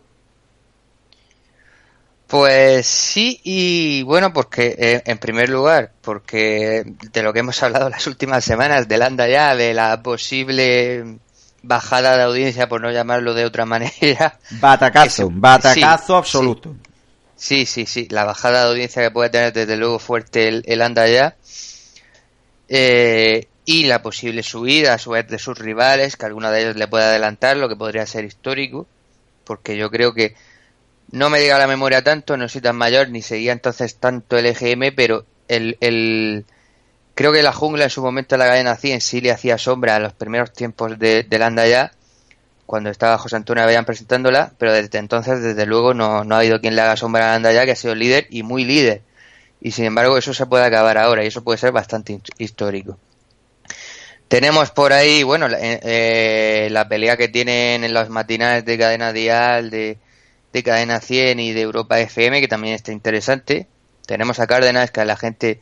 Pues 2.30 2.86
sí, 2.86 3.40
y 3.42 4.04
bueno, 4.04 4.32
porque 4.32 4.76
eh, 4.78 5.02
en 5.04 5.18
primer 5.18 5.48
lugar, 5.48 5.90
porque 6.00 6.84
de 7.12 7.22
lo 7.24 7.32
que 7.32 7.40
hemos 7.40 7.60
hablado 7.60 7.90
las 7.90 8.06
últimas 8.06 8.44
semanas 8.44 8.86
del 8.86 9.02
anda 9.02 9.26
ya, 9.26 9.56
de 9.56 9.74
la 9.74 10.00
posible 10.00 11.18
bajada 11.64 12.16
de 12.16 12.22
audiencia, 12.22 12.68
por 12.68 12.80
no 12.80 12.92
llamarlo 12.92 13.34
de 13.34 13.44
otra 13.44 13.66
manera. 13.66 14.38
Batacazo, 14.60 15.28
batacazo 15.28 16.12
sí, 16.12 16.18
absoluto. 16.18 16.76
Sí, 17.34 17.66
sí, 17.66 17.84
sí, 17.84 18.06
la 18.10 18.24
bajada 18.24 18.62
de 18.62 18.70
audiencia 18.70 19.02
que 19.02 19.10
puede 19.10 19.30
tener 19.30 19.52
desde 19.52 19.76
luego 19.76 19.98
fuerte 19.98 20.46
el, 20.46 20.62
el 20.66 20.82
anda 20.82 21.08
ya. 21.08 21.34
Eh, 22.68 23.48
y 23.64 23.86
la 23.86 24.02
posible 24.02 24.44
subida 24.44 24.94
a 24.94 24.98
su 24.98 25.10
vez 25.10 25.26
de 25.26 25.40
sus 25.40 25.58
rivales, 25.58 26.16
que 26.16 26.26
alguno 26.26 26.52
de 26.52 26.62
ellos 26.62 26.76
le 26.76 26.86
puede 26.86 27.06
adelantar, 27.06 27.56
lo 27.56 27.68
que 27.68 27.74
podría 27.74 28.06
ser 28.06 28.24
histórico, 28.24 28.86
porque 29.42 29.76
yo 29.76 29.90
creo 29.90 30.14
que 30.14 30.36
no 31.12 31.30
me 31.30 31.40
llega 31.40 31.58
la 31.58 31.66
memoria 31.66 32.02
tanto, 32.02 32.36
no 32.36 32.48
soy 32.48 32.60
tan 32.60 32.76
mayor, 32.76 33.08
ni 33.10 33.22
seguía 33.22 33.52
entonces 33.52 33.96
tanto 33.96 34.38
el 34.38 34.46
EGM, 34.46 34.92
pero 34.92 35.24
el, 35.48 35.76
el 35.80 36.44
creo 37.14 37.32
que 37.32 37.42
la 37.42 37.52
jungla 37.52 37.84
en 37.84 37.90
su 37.90 38.02
momento 38.02 38.36
la 38.36 38.46
cadena 38.46 38.76
100 38.76 39.00
sí 39.00 39.20
le 39.20 39.32
hacía 39.32 39.58
sombra 39.58 39.96
a 39.96 40.00
los 40.00 40.12
primeros 40.14 40.52
tiempos 40.52 40.98
de, 40.98 41.24
del 41.24 41.42
anda 41.42 41.66
ya, 41.66 41.92
cuando 42.66 42.90
estaba 42.90 43.18
José 43.18 43.36
Antonio 43.36 43.64
Avellán 43.64 43.84
presentándola, 43.84 44.52
pero 44.58 44.72
desde 44.72 44.98
entonces, 44.98 45.42
desde 45.42 45.66
luego, 45.66 45.94
no, 45.94 46.24
no 46.24 46.36
ha 46.36 46.38
habido 46.38 46.60
quien 46.60 46.76
le 46.76 46.82
haga 46.82 46.96
sombra 46.96 47.32
a 47.32 47.34
Anda 47.36 47.52
ya, 47.52 47.64
que 47.66 47.72
ha 47.72 47.76
sido 47.76 47.94
líder 47.96 48.26
y 48.30 48.42
muy 48.44 48.64
líder. 48.64 49.02
Y 49.60 49.72
sin 49.72 49.86
embargo, 49.86 50.18
eso 50.18 50.34
se 50.34 50.46
puede 50.46 50.64
acabar 50.64 50.98
ahora 50.98 51.24
y 51.24 51.28
eso 51.28 51.44
puede 51.44 51.58
ser 51.58 51.72
bastante 51.72 52.14
hist- 52.14 52.30
histórico. 52.38 52.98
Tenemos 54.28 54.70
por 54.70 54.92
ahí, 54.92 55.22
bueno, 55.24 55.48
eh, 55.48 55.80
eh, 55.82 56.68
la 56.70 56.88
pelea 56.88 57.16
que 57.16 57.28
tienen 57.28 57.82
en 57.82 57.92
los 57.92 58.08
matinales 58.10 58.64
de 58.64 58.78
Cadena 58.78 59.12
Dial, 59.12 59.70
de, 59.70 59.98
de 60.52 60.62
Cadena 60.62 61.00
100 61.00 61.40
y 61.40 61.52
de 61.52 61.60
Europa 61.62 61.98
FM, 62.00 62.40
que 62.40 62.48
también 62.48 62.74
está 62.74 62.92
interesante. 62.92 63.66
Tenemos 64.06 64.40
a 64.40 64.46
Cárdenas, 64.46 64.90
que 64.90 65.00
a 65.00 65.04
la 65.04 65.16
gente 65.16 65.60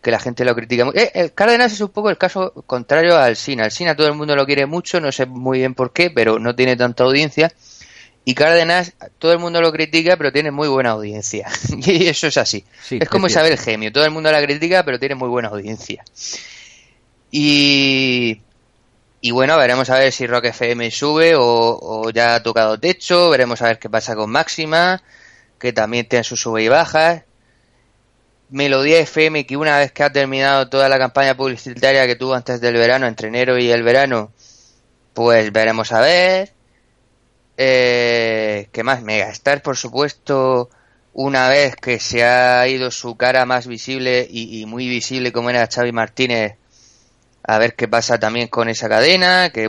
que 0.00 0.10
la 0.10 0.18
gente 0.18 0.44
lo 0.44 0.54
critica. 0.56 0.84
mu- 0.84 0.90
Eh, 0.94 1.12
eh, 1.14 1.30
Cárdenas 1.32 1.72
es 1.72 1.80
un 1.80 1.90
poco 1.90 2.10
el 2.10 2.18
caso 2.18 2.52
contrario 2.66 3.16
al 3.16 3.36
Sina. 3.36 3.64
Al 3.64 3.70
Sina 3.70 3.94
todo 3.94 4.08
el 4.08 4.14
mundo 4.14 4.34
lo 4.34 4.44
quiere 4.46 4.66
mucho, 4.66 5.00
no 5.00 5.12
sé 5.12 5.26
muy 5.26 5.58
bien 5.60 5.74
por 5.74 5.92
qué, 5.92 6.10
pero 6.10 6.40
no 6.40 6.56
tiene 6.56 6.74
tanta 6.76 7.04
audiencia. 7.04 7.52
Y 8.24 8.34
Cárdenas, 8.34 8.94
todo 9.18 9.32
el 9.32 9.38
mundo 9.38 9.60
lo 9.60 9.70
critica, 9.72 10.16
pero 10.16 10.32
tiene 10.32 10.50
muy 10.50 10.66
buena 10.68 10.90
audiencia. 10.90 11.48
y 11.86 12.06
eso 12.08 12.26
es 12.26 12.36
así. 12.36 12.64
Sí, 12.82 12.98
es 13.00 13.08
como. 13.08 13.26
Isabel 13.28 13.56
Gemio, 13.58 13.92
todo 13.92 14.04
el 14.04 14.10
mundo 14.10 14.30
la 14.32 14.42
critica, 14.42 14.84
pero 14.84 14.98
tiene 14.98 15.14
muy 15.14 15.28
buena 15.28 15.48
audiencia. 15.48 16.04
Y, 17.30 18.40
y 19.24 19.30
bueno, 19.30 19.56
veremos 19.56 19.88
a 19.88 19.98
ver 19.98 20.12
si 20.12 20.26
Rock 20.26 20.46
FM 20.46 20.90
sube 20.90 21.34
o, 21.36 22.10
ya 22.10 22.34
ha 22.34 22.42
tocado 22.42 22.80
techo, 22.80 23.30
veremos 23.30 23.62
a 23.62 23.66
ver 23.66 23.78
qué 23.78 23.88
pasa 23.88 24.16
con 24.16 24.30
Máxima, 24.30 25.00
que 25.60 25.72
también 25.72 26.08
tiene 26.08 26.24
sus 26.24 26.40
sube 26.40 26.64
y 26.64 26.68
bajas. 26.68 27.22
Melodía 28.50 28.98
FM, 28.98 29.46
que 29.46 29.56
una 29.56 29.78
vez 29.78 29.92
que 29.92 30.02
ha 30.02 30.10
terminado 30.10 30.68
toda 30.68 30.88
la 30.88 30.98
campaña 30.98 31.36
publicitaria 31.36 32.04
que 32.08 32.16
tuvo 32.16 32.34
antes 32.34 32.60
del 32.60 32.74
verano, 32.74 33.06
entre 33.06 33.28
enero 33.28 33.58
y 33.58 33.70
el 33.70 33.84
verano, 33.84 34.32
pues 35.14 35.52
veremos 35.52 35.92
a 35.92 36.00
ver. 36.00 36.52
Eh, 37.56 38.68
¿Qué 38.72 38.82
más? 38.82 39.02
Megastar, 39.02 39.62
por 39.62 39.76
supuesto, 39.76 40.68
una 41.12 41.48
vez 41.48 41.76
que 41.76 42.00
se 42.00 42.24
ha 42.24 42.66
ido 42.66 42.90
su 42.90 43.16
cara 43.16 43.46
más 43.46 43.68
visible 43.68 44.26
y, 44.28 44.60
y 44.60 44.66
muy 44.66 44.88
visible 44.88 45.30
como 45.30 45.50
era 45.50 45.68
Xavi 45.68 45.92
Martínez, 45.92 46.56
a 47.44 47.58
ver 47.58 47.74
qué 47.74 47.88
pasa 47.88 48.18
también 48.18 48.48
con 48.48 48.68
esa 48.68 48.88
cadena, 48.88 49.50
que 49.50 49.68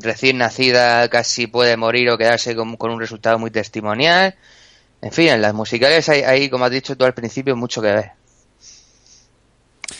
recién 0.00 0.38
nacida 0.38 1.08
casi 1.08 1.46
puede 1.46 1.76
morir 1.76 2.10
o 2.10 2.18
quedarse 2.18 2.54
con, 2.54 2.76
con 2.76 2.90
un 2.90 3.00
resultado 3.00 3.38
muy 3.38 3.50
testimonial. 3.50 4.34
En 5.00 5.12
fin, 5.12 5.28
en 5.28 5.42
las 5.42 5.54
musicales 5.54 6.08
hay, 6.08 6.22
hay, 6.22 6.50
como 6.50 6.64
has 6.64 6.70
dicho 6.70 6.96
tú 6.96 7.04
al 7.04 7.14
principio, 7.14 7.56
mucho 7.56 7.80
que 7.80 7.92
ver. 7.92 8.12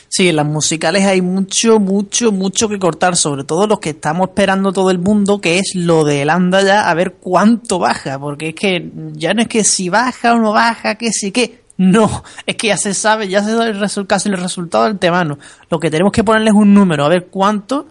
Sí, 0.09 0.29
en 0.29 0.37
las 0.37 0.47
musicales 0.47 1.05
hay 1.05 1.23
mucho, 1.23 1.79
mucho, 1.79 2.33
mucho 2.33 2.69
que 2.69 2.79
cortar, 2.79 3.17
sobre 3.17 3.45
todo 3.45 3.67
los 3.67 3.79
que 3.79 3.91
estamos 3.91 4.29
esperando 4.29 4.73
todo 4.73 4.91
el 4.91 4.99
mundo, 4.99 5.41
que 5.41 5.59
es 5.59 5.75
lo 5.75 6.05
del 6.05 6.31
anda 6.31 6.63
ya, 6.63 6.91
a 6.91 6.95
ver 6.95 7.15
cuánto 7.21 7.79
baja, 7.79 8.19
porque 8.19 8.49
es 8.49 8.55
que 8.55 8.91
ya 9.13 9.35
no 9.35 9.43
es 9.43 9.49
que 9.49 9.65
si 9.65 9.89
baja 9.89 10.35
o 10.35 10.39
no 10.39 10.53
baja, 10.53 10.97
que 10.97 11.13
sí 11.13 11.31
que, 11.31 11.63
no, 11.79 12.23
es 12.47 12.57
que 12.57 12.69
ya 12.69 12.77
se 12.77 12.93
sabe, 12.93 13.29
ya 13.29 13.43
se 13.43 13.53
sabe 13.57 13.71
el 13.71 14.07
casi 14.07 14.29
el 14.29 14.37
resultado 14.37 14.85
del 14.85 14.99
temano. 14.99 15.39
Lo 15.71 15.79
que 15.79 15.91
tenemos 15.91 16.13
que 16.13 16.23
ponerle 16.25 16.51
es 16.51 16.57
un 16.57 16.75
número, 16.75 17.05
a 17.05 17.09
ver 17.09 17.29
cuánto, 17.31 17.87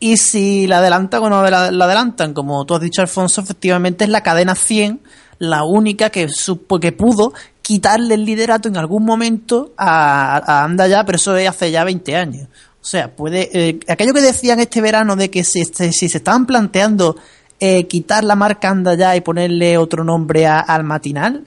y 0.00 0.16
si 0.16 0.66
la 0.66 0.78
adelantan 0.78 1.22
o 1.22 1.30
no 1.30 1.42
la, 1.48 1.70
la 1.70 1.84
adelantan, 1.84 2.34
como 2.34 2.64
tú 2.66 2.74
has 2.74 2.80
dicho, 2.80 3.00
Alfonso, 3.02 3.40
efectivamente 3.40 4.04
es 4.04 4.10
la 4.10 4.22
cadena 4.22 4.54
100 4.54 5.00
la 5.38 5.64
única 5.64 6.08
que, 6.08 6.28
supo, 6.30 6.80
que 6.80 6.92
pudo 6.92 7.34
quitarle 7.60 8.14
el 8.14 8.24
liderato 8.24 8.68
en 8.68 8.78
algún 8.78 9.04
momento 9.04 9.72
a, 9.76 10.38
a 10.38 10.64
Anda 10.64 10.86
ya, 10.88 11.04
pero 11.04 11.16
eso 11.16 11.36
es 11.36 11.46
hace 11.48 11.70
ya 11.70 11.84
20 11.84 12.16
años. 12.16 12.48
O 12.80 12.84
sea, 12.88 13.14
puede. 13.14 13.50
eh, 13.52 13.78
aquello 13.88 14.14
que 14.14 14.22
decían 14.22 14.60
este 14.60 14.80
verano 14.80 15.14
de 15.16 15.28
que 15.30 15.44
si, 15.44 15.60
este- 15.60 15.92
si 15.92 16.08
se 16.08 16.18
estaban 16.18 16.46
planteando 16.46 17.16
eh, 17.60 17.86
quitar 17.86 18.24
la 18.24 18.34
marca 18.36 18.70
Anda 18.70 18.94
ya 18.94 19.14
y 19.16 19.20
ponerle 19.20 19.76
otro 19.76 20.04
nombre 20.04 20.46
al 20.46 20.84
matinal, 20.84 21.44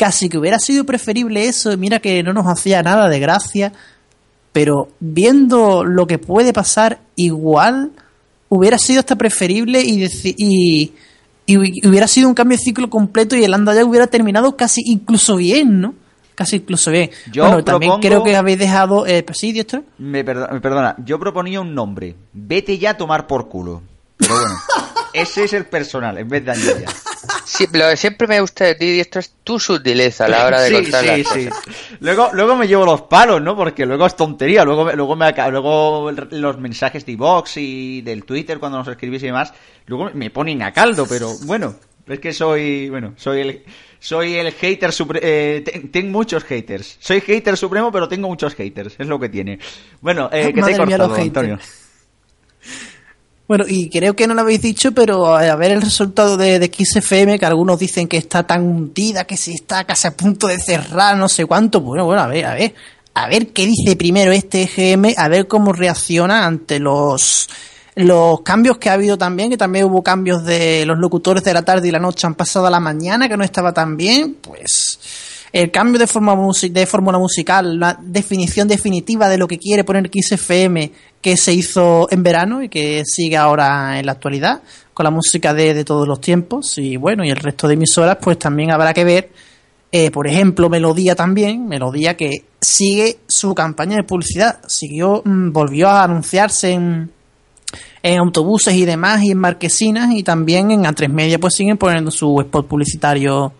casi 0.00 0.30
que 0.30 0.38
hubiera 0.38 0.58
sido 0.58 0.84
preferible 0.84 1.46
eso. 1.46 1.76
Mira 1.76 1.98
que 2.00 2.22
no 2.22 2.32
nos 2.32 2.46
hacía 2.46 2.82
nada 2.82 3.06
de 3.10 3.20
gracia, 3.20 3.72
pero 4.52 4.88
viendo 4.98 5.84
lo 5.84 6.06
que 6.06 6.18
puede 6.18 6.54
pasar, 6.54 7.00
igual 7.16 7.90
hubiera 8.48 8.78
sido 8.78 9.00
hasta 9.00 9.16
preferible 9.16 9.82
y, 9.84 10.02
y, 10.24 10.92
y 11.44 11.54
hu- 11.56 11.88
hubiera 11.88 12.08
sido 12.08 12.28
un 12.28 12.34
cambio 12.34 12.56
de 12.56 12.64
ciclo 12.64 12.88
completo 12.88 13.36
y 13.36 13.44
el 13.44 13.52
Anda 13.52 13.74
ya 13.74 13.84
hubiera 13.84 14.06
terminado 14.06 14.56
casi 14.56 14.80
incluso 14.86 15.36
bien, 15.36 15.82
¿no? 15.82 15.94
Casi 16.34 16.56
incluso 16.56 16.90
bien. 16.90 17.10
Yo 17.30 17.42
bueno, 17.44 17.62
también 17.62 18.00
creo 18.00 18.24
que 18.24 18.34
habéis 18.34 18.58
dejado. 18.58 19.06
Eh, 19.06 19.22
pues 19.22 19.36
sí, 19.38 19.52
Diestro. 19.52 19.84
Me, 19.98 20.24
perdo- 20.24 20.48
me 20.50 20.60
perdona, 20.62 20.96
yo 21.04 21.18
proponía 21.18 21.60
un 21.60 21.74
nombre. 21.74 22.16
Vete 22.32 22.78
ya 22.78 22.90
a 22.92 22.96
tomar 22.96 23.26
por 23.26 23.48
culo. 23.50 23.82
Pero 24.16 24.34
bueno, 24.34 24.54
ese 25.12 25.44
es 25.44 25.52
el 25.52 25.66
personal, 25.66 26.18
en 26.18 26.28
vez 26.28 26.44
de 26.44 26.54
ya. 26.54 26.90
Sí, 27.44 27.66
lo 27.72 27.88
que 27.90 27.96
siempre 27.96 28.26
me 28.26 28.40
gusta 28.40 28.64
de 28.64 28.74
ti, 28.76 28.86
y 28.86 29.00
esto 29.00 29.18
es 29.18 29.34
tu 29.42 29.58
sutileza 29.58 30.24
a 30.26 30.28
la 30.28 30.46
hora 30.46 30.60
de 30.60 30.68
sí, 30.68 30.74
contar 30.74 31.00
sí, 31.00 31.06
las 31.06 31.16
sí. 31.16 31.46
cosas. 31.48 31.64
Luego, 32.00 32.30
luego 32.32 32.56
me 32.56 32.68
llevo 32.68 32.84
los 32.84 33.02
palos, 33.02 33.42
¿no? 33.42 33.56
Porque 33.56 33.84
luego 33.86 34.06
es 34.06 34.16
tontería. 34.16 34.64
Luego, 34.64 34.90
luego, 34.92 35.16
me, 35.16 35.32
luego 35.50 36.10
los 36.12 36.58
mensajes 36.58 37.04
de 37.04 37.12
iVox 37.12 37.56
y 37.56 38.02
del 38.02 38.24
Twitter 38.24 38.58
cuando 38.58 38.78
nos 38.78 38.88
escribís 38.88 39.22
y 39.22 39.26
demás, 39.26 39.52
luego 39.86 40.10
me 40.14 40.30
ponen 40.30 40.62
a 40.62 40.72
caldo, 40.72 41.06
pero 41.08 41.36
bueno, 41.42 41.74
es 42.06 42.18
que 42.20 42.32
soy, 42.32 42.88
bueno, 42.88 43.14
soy 43.16 43.40
el, 43.40 43.64
soy 43.98 44.34
el 44.34 44.52
hater 44.52 44.92
supremo, 44.92 45.26
tengo 45.92 46.10
muchos 46.10 46.44
haters. 46.44 46.96
Soy 47.00 47.20
hater 47.20 47.56
supremo, 47.56 47.92
pero 47.92 48.08
tengo 48.08 48.28
muchos 48.28 48.54
haters, 48.54 48.94
es 48.98 49.06
lo 49.06 49.18
que 49.18 49.28
tiene. 49.28 49.58
Bueno, 50.00 50.30
eh, 50.32 50.52
que 50.52 50.62
te 50.62 50.70
he 50.70 50.86
mía, 50.86 50.98
cortado, 50.98 51.14
haters. 51.14 51.26
Antonio. 51.26 51.58
Bueno, 53.50 53.64
y 53.66 53.90
creo 53.90 54.14
que 54.14 54.28
no 54.28 54.34
lo 54.34 54.42
habéis 54.42 54.62
dicho, 54.62 54.92
pero 54.92 55.40
eh, 55.40 55.50
a 55.50 55.56
ver 55.56 55.72
el 55.72 55.82
resultado 55.82 56.36
de, 56.36 56.70
XFM, 56.72 57.36
que 57.36 57.46
algunos 57.46 57.80
dicen 57.80 58.06
que 58.06 58.16
está 58.16 58.46
tan 58.46 58.62
hundida, 58.62 59.24
que 59.24 59.36
si 59.36 59.54
está 59.54 59.82
casi 59.82 60.06
a 60.06 60.16
punto 60.16 60.46
de 60.46 60.56
cerrar, 60.60 61.16
no 61.16 61.28
sé 61.28 61.46
cuánto. 61.46 61.80
Bueno, 61.80 62.04
bueno, 62.04 62.22
a 62.22 62.28
ver, 62.28 62.46
a 62.46 62.54
ver. 62.54 62.76
A 63.12 63.26
ver 63.26 63.48
qué 63.48 63.66
dice 63.66 63.96
primero 63.96 64.30
este 64.30 64.62
EGM, 64.62 65.14
a 65.16 65.26
ver 65.26 65.48
cómo 65.48 65.72
reacciona 65.72 66.46
ante 66.46 66.78
los 66.78 67.48
los 67.96 68.42
cambios 68.42 68.78
que 68.78 68.88
ha 68.88 68.92
habido 68.92 69.18
también, 69.18 69.50
que 69.50 69.56
también 69.56 69.86
hubo 69.86 70.00
cambios 70.04 70.44
de 70.44 70.86
los 70.86 70.98
locutores 70.98 71.42
de 71.42 71.52
la 71.52 71.62
tarde 71.62 71.88
y 71.88 71.90
la 71.90 71.98
noche 71.98 72.28
han 72.28 72.36
pasado 72.36 72.68
a 72.68 72.70
la 72.70 72.78
mañana, 72.78 73.28
que 73.28 73.36
no 73.36 73.42
estaba 73.42 73.74
tan 73.74 73.96
bien, 73.96 74.36
pues 74.40 75.00
el 75.52 75.72
cambio 75.72 75.98
de 75.98 76.06
forma 76.06 76.36
de 76.70 76.86
fórmula 76.86 77.18
musical, 77.18 77.78
la 77.78 77.98
definición 78.00 78.68
definitiva 78.68 79.28
de 79.28 79.38
lo 79.38 79.48
que 79.48 79.58
quiere 79.58 79.82
poner 79.82 80.08
XFM 80.08 80.92
que 81.20 81.36
se 81.36 81.52
hizo 81.52 82.08
en 82.10 82.22
verano 82.22 82.62
y 82.62 82.68
que 82.68 83.02
sigue 83.04 83.36
ahora 83.36 83.98
en 83.98 84.06
la 84.06 84.12
actualidad 84.12 84.62
con 84.94 85.04
la 85.04 85.10
música 85.10 85.54
de, 85.54 85.74
de 85.74 85.84
todos 85.84 86.08
los 86.08 86.20
tiempos 86.20 86.78
y 86.78 86.96
bueno 86.96 87.24
y 87.24 87.30
el 87.30 87.36
resto 87.36 87.68
de 87.68 87.74
emisoras 87.74 88.18
pues 88.20 88.38
también 88.38 88.72
habrá 88.72 88.94
que 88.94 89.04
ver 89.04 89.30
eh, 89.92 90.10
por 90.10 90.26
ejemplo 90.26 90.68
Melodía 90.68 91.14
también 91.14 91.66
Melodía 91.66 92.16
que 92.16 92.44
sigue 92.60 93.18
su 93.26 93.54
campaña 93.54 93.96
de 93.96 94.04
publicidad 94.04 94.60
siguió 94.66 95.22
mm, 95.24 95.52
volvió 95.52 95.88
a 95.88 96.04
anunciarse 96.04 96.72
en 96.72 97.10
en 98.02 98.18
autobuses 98.18 98.74
y 98.74 98.84
demás 98.84 99.22
y 99.22 99.32
en 99.32 99.38
marquesinas 99.38 100.10
y 100.12 100.22
también 100.22 100.70
en 100.70 100.84
A3 100.84 101.08
Media 101.08 101.38
pues 101.38 101.54
siguen 101.54 101.76
poniendo 101.76 102.10
su 102.10 102.40
spot 102.40 102.66
publicitario 102.66 103.52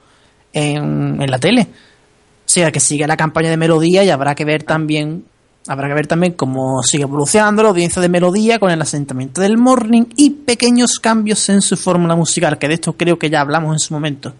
en, 0.52 1.20
en 1.20 1.30
la 1.30 1.38
tele. 1.38 1.62
O 1.62 2.52
sea 2.52 2.72
que 2.72 2.80
sigue 2.80 3.06
la 3.06 3.16
campaña 3.16 3.50
de 3.50 3.56
Melodía 3.56 4.02
y 4.02 4.10
habrá 4.10 4.34
que 4.34 4.44
ver 4.44 4.64
también 4.64 5.24
habrá 5.72 5.88
que 5.88 5.94
ver 5.94 6.06
también 6.06 6.32
cómo 6.32 6.82
sigue 6.82 7.04
evolucionando 7.04 7.62
la 7.62 7.68
audiencia 7.68 8.02
de 8.02 8.08
Melodía 8.08 8.58
con 8.58 8.70
el 8.70 8.82
asentamiento 8.82 9.40
del 9.40 9.56
morning 9.56 10.04
y 10.16 10.30
pequeños 10.30 10.98
cambios 10.98 11.48
en 11.48 11.62
su 11.62 11.76
fórmula 11.76 12.16
musical, 12.16 12.58
que 12.58 12.68
de 12.68 12.74
esto 12.74 12.94
creo 12.94 13.18
que 13.18 13.30
ya 13.30 13.40
hablamos 13.40 13.74
en 13.74 13.78
su 13.78 13.94
momento. 13.94 14.34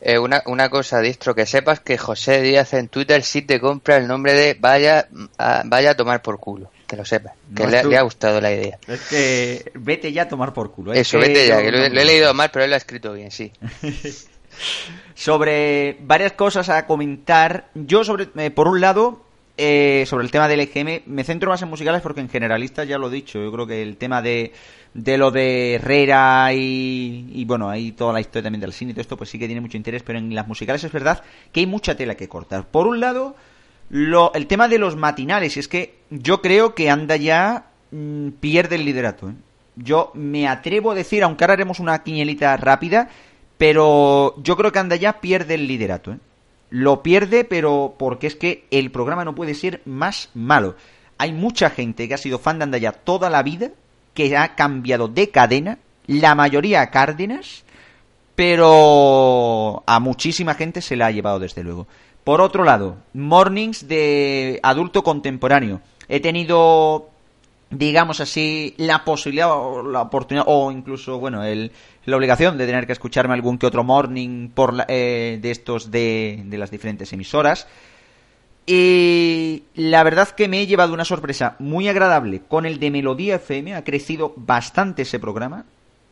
Eh, 0.00 0.16
una, 0.16 0.42
una 0.46 0.68
cosa, 0.70 1.00
Distro, 1.00 1.34
que 1.34 1.44
sepas 1.44 1.80
que 1.80 1.98
José 1.98 2.40
Díaz 2.40 2.72
en 2.74 2.86
Twitter 2.86 3.22
sí 3.24 3.42
te 3.42 3.58
compra 3.60 3.96
el 3.96 4.06
nombre 4.06 4.32
de 4.32 4.54
vaya 4.54 5.08
a, 5.38 5.62
vaya 5.64 5.90
a 5.90 5.96
tomar 5.96 6.22
por 6.22 6.38
culo. 6.38 6.70
Que 6.86 6.96
lo 6.96 7.04
sepas. 7.04 7.32
Que 7.54 7.64
No, 7.64 7.70
le, 7.70 7.82
tú- 7.82 7.90
le 7.90 7.98
ha 7.98 8.02
gustado 8.02 8.40
la 8.40 8.52
idea. 8.52 8.78
Es 8.86 9.00
que 9.08 9.72
vete 9.74 10.12
ya 10.12 10.22
a 10.22 10.28
tomar 10.28 10.52
por 10.54 10.70
culo. 10.70 10.92
es 10.92 11.00
Eso, 11.00 11.18
vete 11.18 11.48
ya, 11.48 11.60
que 11.60 11.72
lo 11.72 11.78
he 11.78 12.04
leído 12.04 12.32
mal, 12.32 12.48
pero 12.52 12.64
él 12.64 12.70
lo 12.70 12.76
ha 12.76 12.78
escrito 12.78 13.12
bien, 13.12 13.32
sí. 13.32 13.52
sobre 15.14 15.98
varias 16.02 16.32
cosas 16.32 16.68
a 16.68 16.86
comentar. 16.86 17.68
Yo, 17.74 18.04
sobre 18.04 18.28
eh, 18.36 18.50
por 18.50 18.68
un 18.68 18.80
lado, 18.80 19.24
eh, 19.60 20.04
sobre 20.06 20.24
el 20.24 20.30
tema 20.30 20.46
del 20.46 20.60
EGM, 20.60 21.02
me 21.06 21.24
centro 21.24 21.50
más 21.50 21.60
en 21.62 21.68
musicales 21.68 22.00
porque 22.00 22.20
en 22.20 22.28
generalistas 22.28 22.86
ya 22.86 22.96
lo 22.96 23.08
he 23.08 23.12
dicho. 23.12 23.40
Yo 23.42 23.50
creo 23.50 23.66
que 23.66 23.82
el 23.82 23.96
tema 23.96 24.22
de, 24.22 24.52
de 24.94 25.18
lo 25.18 25.32
de 25.32 25.74
Herrera 25.74 26.52
y, 26.54 27.28
y, 27.32 27.44
bueno, 27.44 27.68
ahí 27.68 27.90
toda 27.90 28.12
la 28.12 28.20
historia 28.20 28.44
también 28.44 28.60
del 28.60 28.72
cine 28.72 28.92
y 28.92 28.94
todo 28.94 29.00
esto, 29.00 29.16
pues 29.16 29.30
sí 29.30 29.38
que 29.38 29.46
tiene 29.46 29.60
mucho 29.60 29.76
interés, 29.76 30.04
pero 30.04 30.20
en 30.20 30.32
las 30.32 30.46
musicales 30.46 30.84
es 30.84 30.92
verdad 30.92 31.24
que 31.50 31.58
hay 31.58 31.66
mucha 31.66 31.96
tela 31.96 32.14
que 32.14 32.28
cortar. 32.28 32.68
Por 32.68 32.86
un 32.86 33.00
lado, 33.00 33.34
lo, 33.90 34.32
el 34.34 34.46
tema 34.46 34.68
de 34.68 34.78
los 34.78 34.94
matinales, 34.94 35.56
es 35.56 35.66
que 35.66 35.98
yo 36.08 36.40
creo 36.40 36.76
que 36.76 36.88
anda 36.88 37.16
ya 37.16 37.66
mm, 37.90 38.28
pierde 38.40 38.76
el 38.76 38.84
liderato. 38.84 39.28
¿eh? 39.30 39.34
Yo 39.74 40.12
me 40.14 40.46
atrevo 40.46 40.92
a 40.92 40.94
decir, 40.94 41.24
aunque 41.24 41.42
ahora 41.42 41.54
haremos 41.54 41.80
una 41.80 42.00
quinielita 42.04 42.56
rápida, 42.56 43.08
pero 43.56 44.40
yo 44.40 44.56
creo 44.56 44.70
que 44.70 44.78
anda 44.78 44.94
ya 44.94 45.20
pierde 45.20 45.54
el 45.54 45.66
liderato. 45.66 46.12
¿eh? 46.12 46.18
Lo 46.70 47.02
pierde, 47.02 47.44
pero 47.44 47.94
porque 47.98 48.26
es 48.26 48.36
que 48.36 48.66
el 48.70 48.90
programa 48.90 49.24
no 49.24 49.34
puede 49.34 49.54
ser 49.54 49.80
más 49.84 50.30
malo. 50.34 50.76
Hay 51.16 51.32
mucha 51.32 51.70
gente 51.70 52.06
que 52.06 52.14
ha 52.14 52.18
sido 52.18 52.38
fan 52.38 52.58
de 52.58 52.64
Andaya 52.64 52.92
toda 52.92 53.30
la 53.30 53.42
vida, 53.42 53.70
que 54.14 54.36
ha 54.36 54.54
cambiado 54.54 55.08
de 55.08 55.30
cadena, 55.30 55.78
la 56.06 56.34
mayoría 56.34 56.82
a 56.82 56.90
Cárdenas, 56.90 57.64
pero 58.34 59.82
a 59.86 59.98
muchísima 59.98 60.54
gente 60.54 60.80
se 60.80 60.96
la 60.96 61.06
ha 61.06 61.10
llevado 61.10 61.38
desde 61.38 61.64
luego. 61.64 61.86
Por 62.22 62.40
otro 62.40 62.62
lado, 62.62 62.98
mornings 63.14 63.88
de 63.88 64.60
adulto 64.62 65.02
contemporáneo. 65.02 65.80
He 66.08 66.20
tenido, 66.20 67.10
digamos 67.70 68.20
así, 68.20 68.74
la 68.78 69.04
posibilidad 69.04 69.50
o 69.52 69.82
la 69.82 70.02
oportunidad, 70.02 70.44
o 70.48 70.70
incluso, 70.72 71.18
bueno, 71.18 71.44
el, 71.44 71.70
la 72.06 72.16
obligación 72.16 72.56
de 72.58 72.66
tener 72.66 72.86
que 72.86 72.92
escucharme 72.92 73.34
algún 73.34 73.58
que 73.58 73.66
otro 73.66 73.84
morning 73.84 74.48
por 74.48 74.72
la- 74.74 74.86
eh, 74.88 75.38
de 75.40 75.50
estos 75.50 75.90
de, 75.90 76.42
de 76.46 76.58
las 76.58 76.70
diferentes 76.70 77.12
emisoras. 77.12 77.66
Y 78.66 79.64
la 79.74 80.02
verdad 80.02 80.28
que 80.30 80.46
me 80.48 80.60
he 80.60 80.66
llevado 80.66 80.92
una 80.92 81.04
sorpresa 81.06 81.56
muy 81.58 81.88
agradable 81.88 82.42
con 82.46 82.66
el 82.66 82.78
de 82.78 82.90
Melodía 82.90 83.36
FM. 83.36 83.74
Ha 83.74 83.84
crecido 83.84 84.34
bastante 84.36 85.02
ese 85.02 85.18
programa. 85.18 85.64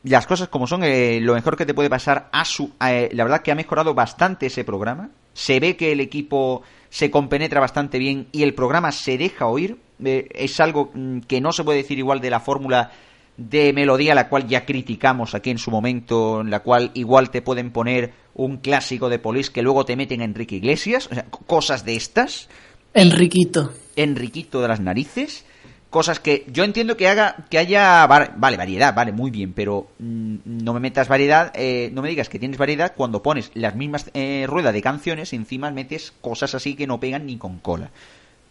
Las 0.04 0.26
cosas 0.26 0.48
como 0.48 0.66
son, 0.66 0.82
eh, 0.84 1.18
lo 1.20 1.34
mejor 1.34 1.56
que 1.56 1.66
te 1.66 1.74
puede 1.74 1.90
pasar 1.90 2.28
a 2.32 2.44
su... 2.44 2.70
eh, 2.86 3.10
la 3.12 3.24
verdad 3.24 3.42
que 3.42 3.50
ha 3.52 3.56
mejorado 3.56 3.92
bastante 3.92 4.46
ese 4.46 4.64
programa. 4.64 5.10
Se 5.34 5.60
ve 5.60 5.76
que 5.76 5.92
el 5.92 6.00
equipo 6.00 6.62
se 6.88 7.10
compenetra 7.10 7.60
bastante 7.60 7.98
bien 7.98 8.28
y 8.32 8.42
el 8.42 8.54
programa 8.54 8.90
se 8.92 9.18
deja 9.18 9.46
oír. 9.46 9.76
Eh, 10.04 10.28
es 10.34 10.60
algo 10.60 10.90
mm, 10.94 11.20
que 11.20 11.40
no 11.40 11.52
se 11.52 11.64
puede 11.64 11.78
decir 11.78 11.98
igual 11.98 12.20
de 12.20 12.30
la 12.30 12.40
fórmula 12.40 12.90
de 13.36 13.72
melodía, 13.74 14.14
la 14.14 14.28
cual 14.28 14.46
ya 14.48 14.64
criticamos 14.64 15.34
aquí 15.34 15.50
en 15.50 15.58
su 15.58 15.70
momento, 15.70 16.40
en 16.40 16.50
la 16.50 16.60
cual 16.60 16.90
igual 16.94 17.30
te 17.30 17.42
pueden 17.42 17.70
poner 17.70 18.12
un 18.34 18.56
clásico 18.58 19.08
de 19.10 19.18
Polis 19.18 19.50
que 19.50 19.62
luego 19.62 19.84
te 19.84 19.96
meten 19.96 20.20
a 20.22 20.24
Enrique 20.24 20.56
Iglesias, 20.56 21.08
o 21.10 21.14
sea, 21.14 21.24
co- 21.24 21.40
cosas 21.46 21.84
de 21.84 21.96
estas, 21.96 22.48
Enriquito. 22.94 23.72
Enriquito 23.94 24.62
de 24.62 24.68
las 24.68 24.80
narices, 24.80 25.44
cosas 25.90 26.18
que 26.18 26.44
yo 26.50 26.64
entiendo 26.64 26.96
que 26.96 27.08
haga, 27.08 27.44
que 27.50 27.58
haya, 27.58 28.06
va- 28.06 28.32
vale, 28.36 28.56
variedad, 28.56 28.94
vale, 28.94 29.12
muy 29.12 29.30
bien, 29.30 29.52
pero 29.52 29.88
mm, 29.98 30.36
no 30.44 30.72
me 30.72 30.80
metas 30.80 31.06
variedad, 31.08 31.52
eh, 31.54 31.90
no 31.92 32.00
me 32.00 32.08
digas 32.08 32.30
que 32.30 32.38
tienes 32.38 32.56
variedad 32.58 32.94
cuando 32.96 33.22
pones 33.22 33.50
las 33.54 33.74
mismas 33.76 34.10
eh, 34.14 34.46
ruedas 34.48 34.72
de 34.72 34.80
canciones 34.80 35.32
y 35.32 35.36
encima 35.36 35.70
metes 35.70 36.12
cosas 36.22 36.54
así 36.54 36.74
que 36.74 36.86
no 36.86 37.00
pegan 37.00 37.26
ni 37.26 37.36
con 37.36 37.58
cola 37.58 37.90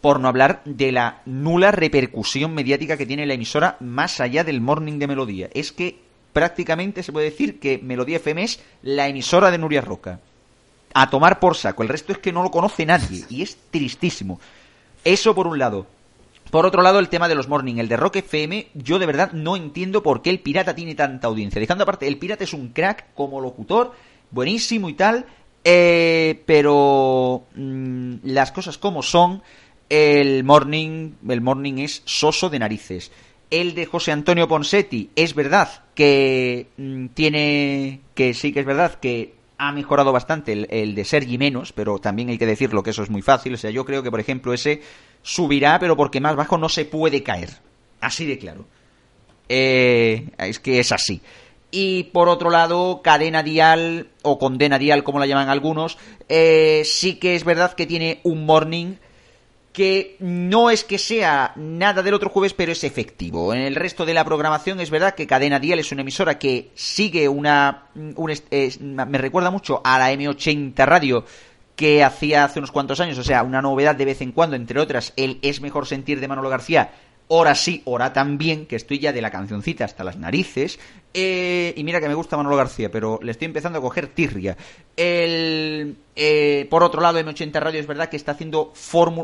por 0.06 0.20
no 0.20 0.28
hablar 0.28 0.62
de 0.66 0.92
la 0.92 1.24
nula 1.26 1.72
repercusión 1.72 2.54
mediática 2.54 2.96
que 2.96 3.08
tiene 3.08 3.26
la 3.26 3.34
emisora 3.34 3.76
más 3.80 4.20
allá 4.20 4.44
del 4.44 4.62
morning 4.62 5.00
de 5.00 5.08
Melodía. 5.08 5.50
Es 5.52 5.72
que 5.72 6.00
prácticamente 6.32 7.02
se 7.02 7.12
puede 7.12 7.32
decir 7.32 7.60
que 7.60 7.80
Melodía 7.80 8.18
FM 8.18 8.44
es 8.44 8.60
la 8.84 9.08
emisora 9.08 9.50
de 9.50 9.58
Nuria 9.58 9.82
Roca. 9.82 10.20
A 10.94 11.10
tomar 11.10 11.40
por 11.40 11.56
saco. 11.56 11.82
El 11.82 11.90
resto 11.90 12.12
es 12.12 12.20
que 12.20 12.32
no 12.32 12.44
lo 12.44 12.52
conoce 12.52 12.86
nadie 12.86 13.26
y 13.32 13.42
es 13.42 13.58
tristísimo. 13.72 14.40
Eso 15.04 15.34
por 15.34 15.48
un 15.48 15.58
lado. 15.58 15.88
Por 16.52 16.68
otro 16.68 16.84
lado, 16.84 17.00
el 17.00 17.10
tema 17.10 17.28
de 17.28 17.34
los 17.34 17.48
morning, 17.48 17.78
el 17.78 17.88
de 17.88 17.98
Rock 17.98 18.18
FM, 18.18 18.68
yo 18.76 19.00
de 19.00 19.08
verdad 19.08 19.32
no 19.32 19.56
entiendo 19.56 20.04
por 20.04 20.22
qué 20.22 20.30
el 20.30 20.40
pirata 20.40 20.76
tiene 20.76 20.94
tanta 20.94 21.26
audiencia. 21.26 21.60
Dejando 21.60 21.82
aparte, 21.82 22.08
el 22.08 22.20
pirata 22.20 22.44
es 22.44 22.54
un 22.54 22.68
crack 22.68 23.06
como 23.16 23.42
locutor, 23.42 23.94
buenísimo 24.30 24.88
y 24.88 24.94
tal, 24.94 25.26
eh, 25.68 26.44
pero 26.46 27.48
mm, 27.56 28.18
las 28.22 28.52
cosas 28.52 28.78
como 28.78 29.02
son, 29.02 29.42
el 29.90 30.44
morning, 30.44 31.12
el 31.28 31.42
morning 31.42 31.80
es 31.80 32.02
soso 32.06 32.50
de 32.50 32.60
narices. 32.60 33.12
El 33.50 33.76
de 33.76 33.86
José 33.86 34.12
Antonio 34.12 34.48
Ponsetti 34.48 35.12
es 35.16 35.36
verdad 35.36 35.84
que 35.94 36.68
mm, 36.78 37.08
tiene, 37.08 38.02
que 38.14 38.34
sí 38.34 38.52
que 38.52 38.62
es 38.62 38.66
verdad 38.66 38.96
que 38.96 39.36
ha 39.58 39.72
mejorado 39.72 40.12
bastante 40.12 40.52
el, 40.52 40.68
el, 40.70 40.96
de 40.96 41.06
Sergi 41.06 41.38
menos, 41.38 41.72
pero 41.72 42.00
también 42.00 42.30
hay 42.30 42.38
que 42.38 42.46
decirlo 42.46 42.84
que 42.84 42.90
eso 42.90 43.04
es 43.04 43.10
muy 43.10 43.22
fácil. 43.22 43.54
O 43.54 43.58
sea, 43.58 43.70
yo 43.72 43.86
creo 43.86 44.04
que, 44.04 44.12
por 44.12 44.20
ejemplo, 44.20 44.54
ese 44.54 44.82
subirá, 45.22 45.80
pero 45.80 45.96
porque 45.96 46.20
más 46.20 46.36
bajo 46.36 46.58
no 46.58 46.70
se 46.70 46.86
puede 46.86 47.24
caer. 47.24 47.50
Así 48.02 48.26
de 48.26 48.38
claro. 48.38 48.66
Eh, 49.48 50.30
es 50.38 50.60
que 50.60 50.80
es 50.80 50.92
así. 50.92 51.22
Y 51.72 52.04
por 52.06 52.30
otro 52.30 52.50
lado, 52.50 53.02
cadena 53.04 53.44
dial 53.44 54.10
o 54.22 54.40
condena 54.40 54.80
dial, 54.80 55.04
como 55.04 55.20
la 55.20 55.26
llaman 55.26 55.50
algunos, 55.50 55.98
eh, 56.30 56.84
sí 56.86 57.16
que 57.16 57.36
es 57.36 57.44
verdad 57.44 57.74
que 57.74 57.86
tiene 57.86 58.22
un 58.24 58.46
morning 58.46 58.96
que 59.76 60.16
no 60.20 60.70
es 60.70 60.86
que 60.86 60.98
sea 60.98 61.52
nada 61.58 62.02
del 62.02 62.14
otro 62.14 62.30
jueves, 62.30 62.54
pero 62.54 62.72
es 62.72 62.86
efectivo. 62.86 63.54
En 63.54 63.60
el 63.60 63.76
resto 63.76 64.06
de 64.06 64.14
la 64.14 64.24
programación 64.24 64.80
es 64.80 64.90
verdad 64.90 65.16
que 65.16 65.28
Cadena 65.28 65.60
Dial 65.60 65.80
es 65.80 65.92
una 65.92 66.02
emisora 66.02 66.40
que 66.40 66.72
sigue 66.76 67.28
una... 67.28 67.88
me 67.94 69.18
recuerda 69.18 69.52
mucho 69.52 69.82
a 69.84 70.00
la 70.00 70.14
M80 70.14 70.86
Radio 70.86 71.26
que 71.76 72.06
hacía 72.06 72.46
hace 72.46 72.60
unos 72.60 72.72
cuantos 72.72 73.02
años, 73.02 73.18
o 73.18 73.24
sea, 73.24 73.44
una 73.44 73.62
novedad 73.62 73.98
de 73.98 74.06
vez 74.06 74.22
en 74.22 74.32
cuando, 74.32 74.56
entre 74.56 74.80
otras, 74.80 75.12
el 75.18 75.40
Es 75.42 75.60
Mejor 75.60 75.86
Sentir 75.86 76.22
de 76.22 76.30
Manolo 76.30 76.48
García, 76.48 76.94
Hora 77.28 77.56
sí, 77.56 77.82
hora 77.86 78.14
también, 78.14 78.68
que 78.68 78.76
estoy 78.76 79.00
ya 79.00 79.12
de 79.12 79.22
la 79.22 79.32
cancioncita 79.32 79.84
hasta 79.84 80.04
las 80.04 80.18
narices. 80.18 80.80
Eh, 81.14 81.74
y 81.76 81.84
mira 81.84 82.00
que 82.00 82.08
me 82.08 82.14
gusta 82.14 82.38
Manolo 82.38 82.56
García, 82.56 82.92
pero 82.92 83.20
le 83.22 83.32
estoy 83.32 83.46
empezando 83.46 83.80
a 83.80 83.82
coger 83.82 84.08
tirria. 84.08 84.56
El, 84.96 85.96
eh, 86.16 86.68
por 86.70 86.84
otro 86.84 87.02
lado, 87.02 87.20
M80 87.20 87.60
Radio 87.60 87.80
es 87.80 87.88
verdad 87.88 88.10
que 88.10 88.18
está 88.18 88.34
haciendo 88.34 88.74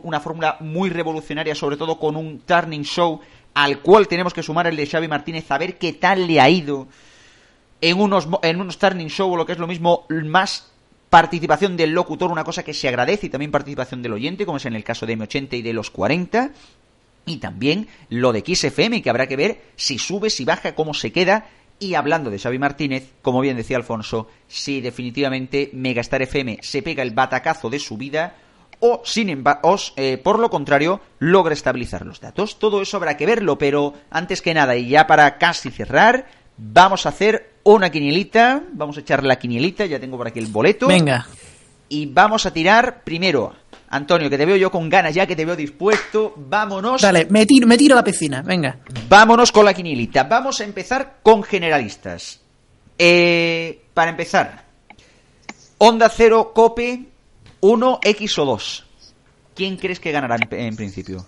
una 0.04 0.20
fórmula 0.20 0.58
muy 0.62 0.90
revolucionaria, 0.90 1.54
sobre 1.54 1.78
todo 1.78 2.00
con 2.00 2.16
un 2.16 2.40
turning 2.40 2.84
show 2.84 3.20
al 3.54 3.80
cual 3.80 4.08
tenemos 4.08 4.34
que 4.34 4.42
sumar 4.42 4.68
el 4.68 4.78
de 4.78 4.88
Xavi 4.88 5.08
Martínez 5.08 5.52
a 5.52 5.58
ver 5.58 5.78
qué 5.78 5.94
tal 5.94 6.26
le 6.26 6.40
ha 6.40 6.50
ido 6.50 6.88
en 7.82 8.00
unos, 8.00 8.28
en 8.44 8.62
unos 8.62 8.78
turning 8.78 9.10
show 9.10 9.32
o 9.32 9.36
lo 9.36 9.46
que 9.46 9.52
es 9.52 9.60
lo 9.60 9.68
mismo, 9.68 10.06
más 10.10 10.72
participación 11.10 11.76
del 11.76 11.92
locutor, 11.92 12.32
una 12.32 12.46
cosa 12.46 12.64
que 12.64 12.74
se 12.74 12.88
agradece, 12.88 13.28
y 13.28 13.30
también 13.30 13.52
participación 13.52 14.02
del 14.02 14.14
oyente, 14.14 14.46
como 14.46 14.58
es 14.58 14.66
en 14.66 14.76
el 14.76 14.84
caso 14.84 15.06
de 15.06 15.18
M80 15.18 15.58
y 15.58 15.62
de 15.62 15.74
los 15.74 15.90
40. 15.90 16.52
Y 17.26 17.38
también 17.38 17.88
lo 18.10 18.34
de 18.34 18.44
XFM, 18.46 19.02
que 19.02 19.10
habrá 19.10 19.28
que 19.28 19.36
ver 19.36 19.62
si 19.76 20.00
sube, 20.00 20.30
si 20.30 20.46
baja, 20.46 20.76
cómo 20.76 20.94
se 20.94 21.12
queda. 21.12 21.46
Y 21.80 21.96
hablando 21.96 22.30
de 22.30 22.40
Xavi 22.40 22.60
Martínez, 22.60 23.12
como 23.22 23.42
bien 23.42 23.58
decía 23.58 23.78
Alfonso, 23.78 24.28
si 24.48 24.82
definitivamente 24.82 25.70
Megastar 25.74 26.22
FM 26.22 26.60
se 26.62 26.82
pega 26.82 27.04
el 27.04 27.12
batacazo 27.12 27.70
de 27.70 27.80
su 27.80 27.98
vida 27.98 28.36
o, 28.82 29.02
sin 29.06 29.44
eh, 29.96 30.18
por 30.18 30.40
lo 30.40 30.50
contrario, 30.50 31.02
logra 31.20 31.54
estabilizar 31.54 32.06
los 32.06 32.20
datos. 32.20 32.58
Todo 32.58 32.82
eso 32.82 32.98
habrá 32.98 33.16
que 33.16 33.28
verlo, 33.28 33.58
pero 33.58 33.94
antes 34.10 34.42
que 34.42 34.54
nada, 34.54 34.76
y 34.76 34.90
ya 34.90 35.06
para 35.06 35.38
casi 35.38 35.70
cerrar, 35.70 36.26
vamos 36.58 37.06
a 37.06 37.10
hacer 37.10 37.54
una 37.64 37.92
quinielita. 37.92 38.64
Vamos 38.74 38.98
a 38.98 39.02
echar 39.02 39.24
la 39.24 39.38
quinielita, 39.38 39.86
ya 39.86 40.00
tengo 40.00 40.18
por 40.18 40.28
aquí 40.28 40.40
el 40.40 40.48
boleto. 40.48 40.88
Venga. 40.88 41.28
Y 41.90 42.08
vamos 42.08 42.46
a 42.46 42.54
tirar 42.54 43.04
primero 43.04 43.54
Antonio, 43.92 44.30
que 44.30 44.38
te 44.38 44.46
veo 44.46 44.56
yo 44.56 44.72
con 44.72 44.90
ganas 44.90 45.14
ya, 45.14 45.28
que 45.28 45.36
te 45.36 45.44
veo 45.44 45.56
dispuesto. 45.56 46.34
Vámonos. 46.38 47.02
Dale, 47.02 47.28
me 47.30 47.46
tiro, 47.46 47.68
me 47.68 47.78
tiro 47.78 47.94
a 47.94 47.98
la 47.98 48.04
piscina, 48.04 48.42
venga. 48.42 48.80
Vámonos 49.10 49.52
con 49.52 49.66
la 49.66 49.74
quinilita. 49.74 50.24
Vamos 50.24 50.62
a 50.62 50.64
empezar 50.64 51.18
con 51.22 51.44
generalistas. 51.44 52.40
Eh, 52.98 53.82
para 53.94 54.12
empezar, 54.12 54.64
Onda 55.78 56.08
Cero 56.08 56.54
Cope 56.56 57.06
1, 57.60 58.00
X 58.02 58.40
o 58.40 58.46
2. 58.46 58.86
¿Quién 59.56 59.76
crees 59.76 60.00
que 60.00 60.14
ganará 60.14 60.38
en, 60.52 60.76
principio? 60.76 61.26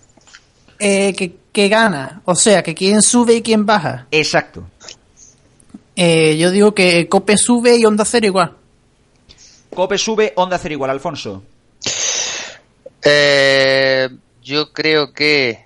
Eh, 0.78 1.14
que, 1.52 1.68
gana, 1.68 2.22
o 2.24 2.34
sea, 2.34 2.62
que 2.62 2.74
quién 2.74 3.02
sube 3.02 3.34
y 3.34 3.42
quién 3.42 3.66
baja. 3.66 4.06
Exacto. 4.10 4.64
Eh, 5.94 6.38
yo 6.38 6.50
digo 6.50 6.74
que 6.74 7.08
Cope 7.08 7.36
sube 7.36 7.76
y 7.76 7.84
Onda 7.84 8.06
Cero 8.06 8.26
igual. 8.26 8.56
Cope 9.74 9.98
sube, 9.98 10.32
Onda 10.36 10.56
Cero 10.56 10.72
igual, 10.72 10.90
Alfonso. 10.90 11.42
Eh, 13.04 14.08
yo 14.42 14.72
creo 14.72 15.12
que 15.12 15.64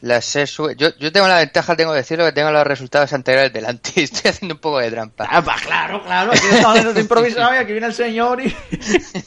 la 0.00 0.20
SER 0.20 0.46
sube. 0.46 0.76
Yo, 0.76 0.96
yo 0.98 1.10
tengo 1.10 1.26
la 1.26 1.38
ventaja, 1.38 1.74
tengo 1.76 1.92
que 1.92 1.98
decirlo, 1.98 2.26
que 2.26 2.32
tengo 2.32 2.50
los 2.50 2.66
resultados 2.66 3.12
anteriores 3.14 3.52
delante. 3.52 3.90
Estoy 4.02 4.30
haciendo 4.30 4.54
un 4.56 4.60
poco 4.60 4.78
de 4.78 4.90
trampa. 4.90 5.26
Ah, 5.30 5.42
claro, 5.62 6.02
claro. 6.02 6.32
Aquí 6.32 6.46
estamos 6.50 6.98
improvisado 6.98 7.54
y 7.54 7.56
aquí 7.56 7.72
viene 7.72 7.86
el 7.86 7.94
señor. 7.94 8.42
Y... 8.42 8.54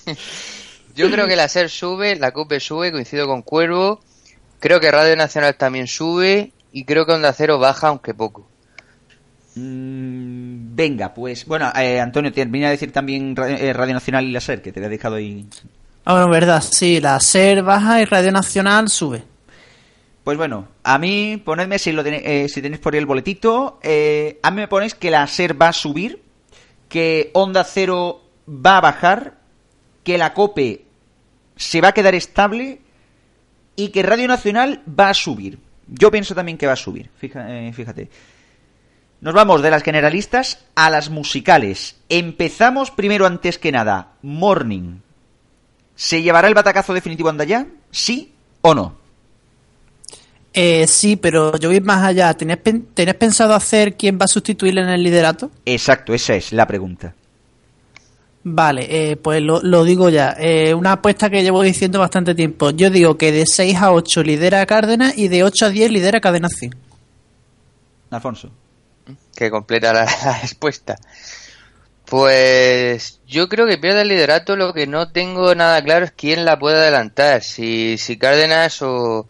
yo 0.96 1.10
creo 1.10 1.28
que 1.28 1.36
la 1.36 1.48
SER 1.48 1.70
sube, 1.70 2.16
la 2.16 2.32
CUPE 2.32 2.60
sube, 2.60 2.92
coincido 2.92 3.26
con 3.28 3.42
Cuervo. 3.42 4.02
Creo 4.60 4.80
que 4.80 4.92
Radio 4.92 5.16
Nacional 5.16 5.56
también 5.56 5.88
sube. 5.88 6.52
Y 6.72 6.84
creo 6.86 7.06
que 7.08 7.14
Onda 7.14 7.34
Cero 7.34 7.58
baja, 7.58 7.88
aunque 7.88 8.14
poco. 8.14 8.48
Mm, 9.56 10.76
venga, 10.76 11.14
pues. 11.14 11.46
Bueno, 11.46 11.72
eh, 11.76 12.00
Antonio, 12.00 12.32
te 12.32 12.46
vine 12.46 12.68
a 12.68 12.70
decir 12.70 12.92
también 12.92 13.36
eh, 13.48 13.74
Radio 13.74 13.96
Nacional 13.96 14.26
y 14.26 14.32
la 14.32 14.42
SER, 14.42 14.62
que 14.62 14.72
te 14.72 14.80
había 14.80 14.90
dejado 14.90 15.16
ahí. 15.16 15.48
Ah, 16.10 16.14
bueno, 16.14 16.30
verdad, 16.30 16.64
sí, 16.64 17.02
la 17.02 17.20
SER 17.20 17.64
baja 17.64 18.02
y 18.02 18.06
Radio 18.06 18.32
Nacional 18.32 18.88
sube. 18.88 19.26
Pues 20.24 20.38
bueno, 20.38 20.70
a 20.82 20.98
mí, 20.98 21.36
ponedme 21.44 21.78
si, 21.80 21.92
lo 21.92 22.02
tenéis, 22.02 22.24
eh, 22.26 22.48
si 22.48 22.62
tenéis 22.62 22.80
por 22.80 22.94
ahí 22.94 23.00
el 23.00 23.06
boletito, 23.06 23.78
eh, 23.84 24.40
a 24.42 24.50
mí 24.52 24.56
me 24.56 24.70
ponéis 24.70 24.96
que 24.96 25.12
la 25.12 25.28
SER 25.28 25.62
va 25.62 25.68
a 25.68 25.74
subir, 25.74 26.22
que 26.88 27.30
Onda 27.34 27.66
Cero 27.66 28.22
va 28.48 28.78
a 28.78 28.82
bajar, 28.82 29.34
que 30.06 30.18
la 30.18 30.34
COPE 30.34 30.86
se 31.58 31.82
va 31.82 31.90
a 31.90 31.94
quedar 31.94 32.16
estable 32.16 32.80
y 33.76 33.90
que 33.90 34.02
Radio 34.02 34.30
Nacional 34.30 34.84
va 34.88 35.10
a 35.10 35.14
subir. 35.14 35.60
Yo 35.90 36.10
pienso 36.10 36.34
también 36.34 36.58
que 36.58 36.68
va 36.68 36.74
a 36.74 36.78
subir, 36.78 37.10
eh, 37.22 37.72
fíjate. 37.76 38.10
Nos 39.20 39.34
vamos 39.34 39.62
de 39.62 39.72
las 39.72 39.84
generalistas 39.84 40.68
a 40.74 40.90
las 40.90 41.10
musicales. 41.10 42.00
Empezamos 42.08 42.92
primero 42.92 43.26
antes 43.26 43.58
que 43.58 43.74
nada, 43.74 44.14
Morning. 44.22 45.02
¿Se 45.98 46.22
llevará 46.22 46.48
el 46.48 46.54
batacazo 46.54 46.94
definitivo 46.94 47.28
Andaya? 47.28 47.66
¿Sí 47.90 48.32
o 48.62 48.76
no? 48.76 48.96
Eh, 50.54 50.86
sí, 50.88 51.16
pero 51.16 51.58
yo 51.58 51.70
voy 51.70 51.82
más 51.82 52.06
allá. 52.06 52.34
¿Tenés, 52.36 52.60
pensado 53.16 53.56
hacer 53.56 53.98
quién 53.98 54.20
va 54.22 54.26
a 54.26 54.28
sustituirle 54.28 54.82
en 54.82 54.90
el 54.90 55.02
liderato? 55.02 55.50
Exacto, 55.66 56.14
esa 56.14 56.36
es 56.36 56.54
la 56.54 56.68
pregunta. 56.68 57.16
Vale, 58.44 58.88
eh, 58.90 59.18
pues 59.18 59.42
lo, 59.42 59.84
digo 59.84 60.10
ya. 60.10 60.36
Eh, 60.40 60.76
una 60.76 60.94
apuesta 60.94 61.32
que 61.32 61.42
llevo 61.42 61.64
diciendo 61.64 62.00
bastante 62.00 62.36
tiempo. 62.36 62.70
Yo 62.70 62.92
digo 62.92 63.18
que 63.18 63.32
de 63.32 63.46
6 63.48 63.76
a 63.78 63.92
8 63.92 64.22
lidera 64.22 64.66
Cárdenas 64.68 65.18
y 65.18 65.30
de 65.30 65.44
8 65.44 65.66
a 65.66 65.70
10 65.70 65.92
lidera 65.92 66.22
Cadena 66.22 66.48
Alfonso. 68.12 68.52
Que 69.36 69.50
completa 69.50 69.94
la 69.94 70.06
respuesta. 70.42 70.96
Pues 72.10 73.20
yo 73.28 73.50
creo 73.50 73.68
que 73.68 73.78
pierde 73.78 74.02
el 74.02 74.08
liderato. 74.08 74.56
Lo 74.56 74.74
que 74.74 74.88
no 74.88 75.12
tengo 75.12 75.54
nada 75.56 75.84
claro 75.84 76.06
es 76.06 76.12
quién 76.12 76.46
la 76.46 76.58
puede 76.58 76.78
adelantar. 76.78 77.44
Si, 77.44 77.98
si 77.98 78.18
Cárdenas 78.18 78.82
o, 78.82 79.28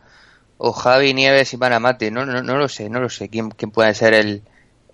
o 0.58 0.72
Javi 0.74 1.14
Nieves 1.14 1.54
y 1.54 1.58
Panamate. 1.58 2.12
No, 2.12 2.26
no, 2.26 2.44
no 2.44 2.58
lo 2.58 2.70
sé, 2.70 2.90
no 2.90 3.00
lo 3.00 3.10
sé 3.10 3.30
quién, 3.30 3.50
quién 3.50 3.72
puede 3.72 3.94
ser 3.96 4.14
el, 4.14 4.44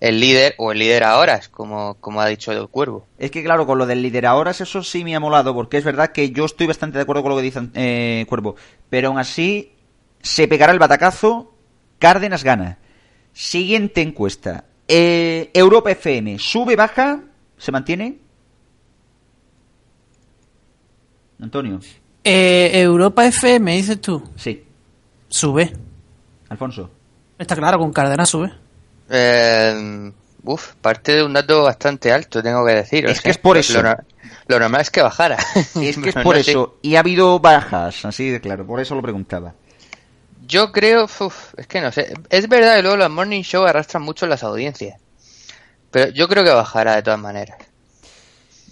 el 0.00 0.20
líder 0.20 0.54
o 0.58 0.72
el 0.72 0.78
líder 0.78 1.04
ahora, 1.04 1.40
como, 1.50 1.94
como 2.00 2.20
ha 2.20 2.26
dicho 2.26 2.52
el 2.52 2.68
Cuervo. 2.68 3.06
Es 3.18 3.30
que 3.30 3.42
claro, 3.42 3.66
con 3.66 3.78
lo 3.78 3.86
del 3.86 4.02
líder 4.02 4.26
ahora 4.26 4.50
eso 4.50 4.82
sí 4.82 5.04
me 5.04 5.16
ha 5.16 5.20
molado, 5.20 5.54
porque 5.54 5.78
es 5.78 5.84
verdad 5.84 6.12
que 6.12 6.30
yo 6.30 6.44
estoy 6.44 6.66
bastante 6.66 6.98
de 6.98 7.02
acuerdo 7.02 7.22
con 7.22 7.30
lo 7.30 7.36
que 7.36 7.42
dice 7.42 7.60
eh, 7.74 8.26
Cuervo, 8.28 8.56
pero 8.90 9.08
aún 9.08 9.18
así 9.18 9.72
se 10.20 10.48
pegará 10.48 10.72
el 10.72 10.78
batacazo, 10.78 11.54
Cárdenas 11.98 12.44
gana. 12.44 12.78
Siguiente 13.32 14.02
encuesta. 14.02 14.64
Eh, 14.88 15.50
Europa 15.54 15.90
FM, 15.90 16.38
sube, 16.38 16.76
baja, 16.76 17.20
¿Se 17.58 17.72
mantiene? 17.72 18.18
Antonio. 21.40 21.80
Eh, 22.22 22.70
Europa 22.74 23.26
FM, 23.26 23.76
dices 23.76 24.00
tú. 24.00 24.22
Sí. 24.36 24.64
Sube. 25.28 25.72
Alfonso. 26.48 26.90
Está 27.38 27.56
claro, 27.56 27.78
con 27.78 27.92
Cárdenas 27.92 28.28
sube. 28.28 28.52
Eh, 29.10 30.10
uf, 30.44 30.74
parte 30.80 31.12
de 31.12 31.24
un 31.24 31.32
dato 31.32 31.64
bastante 31.64 32.12
alto, 32.12 32.42
tengo 32.42 32.64
que 32.64 32.72
decir. 32.72 33.06
Es 33.06 33.20
que 33.20 33.30
es 33.30 33.38
por 33.38 33.56
eso. 33.56 33.82
Lo, 34.46 34.58
normal 34.58 34.80
es 34.80 34.90
que 34.90 35.02
bajara. 35.02 35.36
Es 35.74 35.98
que 35.98 36.10
es 36.10 36.14
por 36.22 36.36
eso. 36.36 36.78
Y 36.82 36.96
ha 36.96 37.00
habido 37.00 37.38
bajas, 37.40 38.04
así 38.04 38.30
de 38.30 38.40
claro. 38.40 38.66
Por 38.66 38.80
eso 38.80 38.94
lo 38.94 39.02
preguntaba. 39.02 39.54
Yo 40.46 40.72
creo, 40.72 41.04
uf, 41.04 41.54
es 41.56 41.66
que 41.66 41.80
no 41.80 41.90
sé. 41.90 42.14
Es 42.30 42.48
verdad 42.48 42.76
que 42.76 42.82
luego 42.82 42.96
los 42.96 43.10
morning 43.10 43.42
show 43.42 43.64
arrastran 43.64 44.02
mucho 44.02 44.26
las 44.26 44.42
audiencias. 44.42 45.00
Pero 45.94 46.10
yo 46.10 46.26
creo 46.26 46.42
que 46.42 46.50
bajará 46.50 46.96
de 46.96 47.04
todas 47.04 47.20
maneras. 47.20 47.56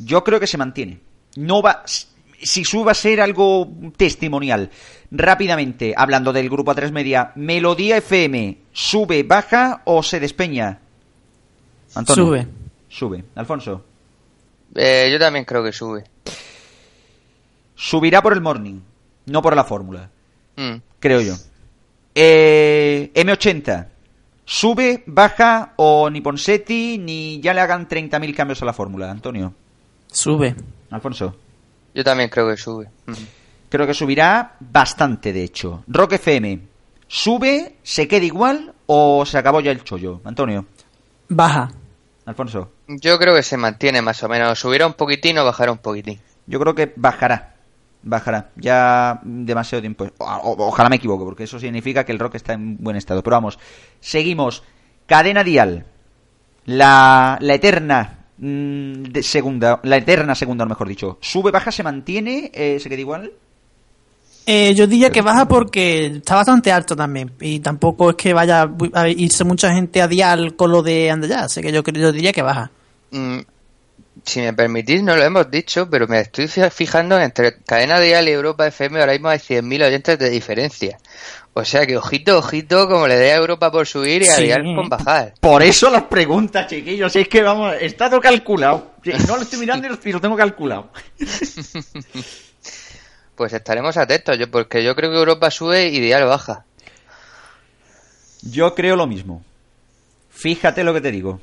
Yo 0.00 0.24
creo 0.24 0.40
que 0.40 0.48
se 0.48 0.58
mantiene. 0.58 0.98
No 1.36 1.62
va. 1.62 1.84
Si 1.86 2.64
sube 2.64 2.90
a 2.90 2.94
ser 2.94 3.20
algo 3.20 3.70
testimonial. 3.96 4.70
Rápidamente, 5.12 5.94
hablando 5.96 6.32
del 6.32 6.50
grupo 6.50 6.74
A3 6.74 6.90
Media, 6.90 7.30
Melodía 7.36 7.98
FM, 7.98 8.58
¿sube, 8.72 9.22
baja 9.22 9.82
o 9.84 10.02
se 10.02 10.18
despeña? 10.18 10.80
Antonio. 11.94 12.24
Sube. 12.24 12.48
Sube. 12.88 13.24
Alfonso. 13.36 13.84
Eh, 14.74 15.08
yo 15.12 15.16
también 15.20 15.44
creo 15.44 15.62
que 15.62 15.70
sube. 15.70 16.02
Subirá 17.76 18.20
por 18.20 18.32
el 18.32 18.40
morning, 18.40 18.80
no 19.26 19.42
por 19.42 19.54
la 19.54 19.62
fórmula. 19.62 20.10
Mm. 20.56 20.74
Creo 20.98 21.20
yo. 21.20 21.36
Eh, 22.16 23.12
M80 23.14 23.86
sube, 24.44 25.02
baja 25.06 25.72
o 25.76 26.10
ni 26.10 26.20
Ponsetti 26.20 26.98
ni 26.98 27.40
ya 27.40 27.54
le 27.54 27.60
hagan 27.60 27.88
30.000 27.88 28.34
cambios 28.34 28.62
a 28.62 28.64
la 28.64 28.72
fórmula, 28.72 29.10
Antonio. 29.10 29.52
Sube. 30.06 30.54
Alfonso. 30.90 31.36
Yo 31.94 32.04
también 32.04 32.28
creo 32.28 32.48
que 32.48 32.56
sube. 32.56 32.88
Ujú. 33.06 33.20
Creo 33.68 33.86
que 33.86 33.94
subirá 33.94 34.56
bastante, 34.60 35.32
de 35.32 35.44
hecho. 35.44 35.84
Rock 35.86 36.12
FM. 36.14 36.60
¿Sube, 37.08 37.76
se 37.82 38.08
queda 38.08 38.24
igual 38.24 38.74
o 38.86 39.24
se 39.26 39.38
acabó 39.38 39.60
ya 39.60 39.70
el 39.70 39.84
chollo? 39.84 40.20
Antonio. 40.24 40.66
Baja. 41.28 41.70
Alfonso. 42.24 42.72
Yo 42.88 43.18
creo 43.18 43.34
que 43.34 43.42
se 43.42 43.56
mantiene 43.56 44.02
más 44.02 44.22
o 44.22 44.28
menos. 44.28 44.58
Subirá 44.58 44.86
un 44.86 44.94
poquitín 44.94 45.38
o 45.38 45.44
bajará 45.44 45.72
un 45.72 45.78
poquitín. 45.78 46.20
Yo 46.46 46.60
creo 46.60 46.74
que 46.74 46.92
bajará. 46.96 47.51
Bajará. 48.02 48.50
Ya 48.56 49.20
demasiado 49.22 49.80
tiempo. 49.80 50.06
O- 50.18 50.24
o- 50.24 50.66
ojalá 50.68 50.88
me 50.88 50.96
equivoque, 50.96 51.24
porque 51.24 51.44
eso 51.44 51.58
significa 51.58 52.04
que 52.04 52.12
el 52.12 52.18
rock 52.18 52.34
está 52.36 52.52
en 52.54 52.76
buen 52.78 52.96
estado. 52.96 53.22
Pero 53.22 53.36
vamos, 53.36 53.58
seguimos. 54.00 54.62
Cadena 55.06 55.44
Dial. 55.44 55.84
La, 56.64 57.38
la 57.40 57.54
eterna 57.54 58.26
mm, 58.38 59.02
de 59.04 59.22
segunda. 59.22 59.80
La 59.84 59.96
eterna 59.96 60.34
segunda, 60.34 60.64
mejor 60.64 60.88
dicho. 60.88 61.18
¿Sube, 61.20 61.50
baja, 61.50 61.70
se 61.72 61.82
mantiene? 61.82 62.50
Eh, 62.54 62.78
¿Se 62.80 62.88
queda 62.88 63.00
igual? 63.00 63.32
Eh, 64.44 64.74
yo 64.74 64.88
diría 64.88 65.10
que 65.10 65.22
baja 65.22 65.46
porque 65.46 66.06
está 66.06 66.34
bastante 66.34 66.72
alto 66.72 66.96
también. 66.96 67.30
Y 67.40 67.60
tampoco 67.60 68.10
es 68.10 68.16
que 68.16 68.32
vaya 68.34 68.68
a 68.94 69.08
irse 69.08 69.44
mucha 69.44 69.72
gente 69.72 70.02
a 70.02 70.08
dial 70.08 70.56
con 70.56 70.70
lo 70.72 70.82
de 70.82 71.10
Andallá. 71.10 71.44
Así 71.44 71.60
que 71.60 71.70
yo, 71.70 71.82
creo- 71.84 72.02
yo 72.02 72.12
diría 72.12 72.32
que 72.32 72.42
baja. 72.42 72.70
Mm, 73.12 73.38
si 74.24 74.40
me 74.40 74.52
permitís, 74.52 75.02
no 75.02 75.16
lo 75.16 75.22
hemos 75.24 75.50
dicho, 75.50 75.88
pero 75.90 76.06
me 76.06 76.20
estoy 76.20 76.46
fi- 76.48 76.70
fijando 76.70 77.18
entre 77.20 77.58
Cadena 77.64 77.98
Dial 78.00 78.28
y 78.28 78.32
Europa 78.32 78.66
FM 78.66 79.00
ahora 79.00 79.12
mismo 79.12 79.28
hay 79.28 79.38
100.000 79.38 79.84
oyentes 79.86 80.18
de 80.18 80.30
diferencia. 80.30 80.98
O 81.54 81.64
sea 81.64 81.86
que 81.86 81.96
ojito, 81.98 82.38
ojito, 82.38 82.88
como 82.88 83.06
le 83.06 83.16
dé 83.16 83.32
a 83.32 83.36
Europa 83.36 83.70
por 83.70 83.86
subir 83.86 84.22
y 84.22 84.28
a 84.28 84.36
Sí. 84.36 84.44
Dial 84.44 84.62
con 84.74 84.88
bajar. 84.88 85.34
Por 85.40 85.62
eso 85.62 85.90
las 85.90 86.04
preguntas, 86.04 86.66
chiquillos. 86.66 87.14
Es 87.16 87.28
que 87.28 87.42
vamos, 87.42 87.74
está 87.80 88.08
todo 88.08 88.20
calculado. 88.20 88.92
No 89.28 89.36
lo 89.36 89.42
estoy 89.42 89.58
mirando 89.58 89.86
y 89.86 89.90
lo- 89.90 89.98
y 90.02 90.12
lo 90.12 90.20
tengo 90.20 90.36
calculado. 90.36 90.90
Pues 93.34 93.52
estaremos 93.54 93.96
atentos, 93.96 94.38
yo 94.38 94.50
porque 94.50 94.84
yo 94.84 94.94
creo 94.94 95.10
que 95.10 95.16
Europa 95.16 95.50
sube 95.50 95.88
y 95.88 96.00
Dial 96.00 96.26
baja. 96.26 96.64
Yo 98.42 98.74
creo 98.74 98.94
lo 98.94 99.06
mismo. 99.06 99.42
Fíjate 100.30 100.84
lo 100.84 100.92
que 100.92 101.00
te 101.00 101.10
digo. 101.10 101.40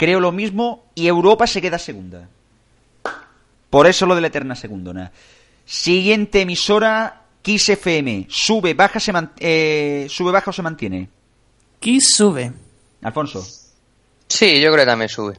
Creo 0.00 0.18
lo 0.18 0.32
mismo 0.32 0.86
y 0.94 1.08
Europa 1.08 1.46
se 1.46 1.60
queda 1.60 1.78
segunda. 1.78 2.26
Por 3.68 3.86
eso 3.86 4.06
lo 4.06 4.14
de 4.14 4.22
la 4.22 4.28
eterna 4.28 4.54
segundona. 4.56 5.12
Siguiente 5.66 6.40
emisora, 6.40 7.24
Kiss 7.42 7.68
FM. 7.68 8.24
Sube, 8.30 8.72
baja, 8.72 8.98
se 8.98 9.12
man- 9.12 9.32
eh, 9.38 10.06
sube, 10.08 10.32
baja 10.32 10.48
o 10.48 10.52
se 10.54 10.62
mantiene. 10.62 11.06
Kiss 11.78 12.14
sube. 12.16 12.50
Alfonso. 13.02 13.46
Sí, 14.26 14.58
yo 14.58 14.72
creo 14.72 14.84
que 14.84 14.90
también 14.90 15.10
sube. 15.10 15.38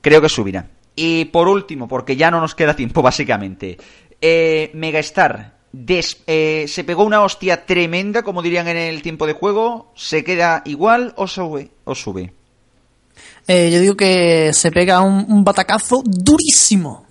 Creo 0.00 0.20
que 0.20 0.28
subirá. 0.28 0.68
Y 0.94 1.24
por 1.24 1.48
último, 1.48 1.88
porque 1.88 2.14
ya 2.14 2.30
no 2.30 2.40
nos 2.40 2.54
queda 2.54 2.76
tiempo 2.76 3.02
básicamente, 3.10 3.76
eh, 4.20 4.70
Megastar 4.74 5.58
des- 5.72 6.22
eh, 6.28 6.66
se 6.68 6.84
pegó 6.84 7.02
una 7.02 7.22
hostia 7.24 7.66
tremenda, 7.66 8.22
como 8.22 8.40
dirían 8.40 8.68
en 8.68 8.76
el 8.76 9.02
tiempo 9.02 9.26
de 9.26 9.32
juego, 9.32 9.92
se 9.96 10.22
queda 10.22 10.62
igual 10.64 11.12
o 11.16 11.26
sube. 11.26 11.72
O 11.82 11.96
sube. 11.96 12.32
Eh, 13.46 13.70
yo 13.70 13.80
digo 13.80 13.96
que 13.96 14.52
se 14.52 14.70
pega 14.70 15.00
un, 15.02 15.26
un 15.28 15.44
batacazo 15.44 16.02
durísimo. 16.04 17.06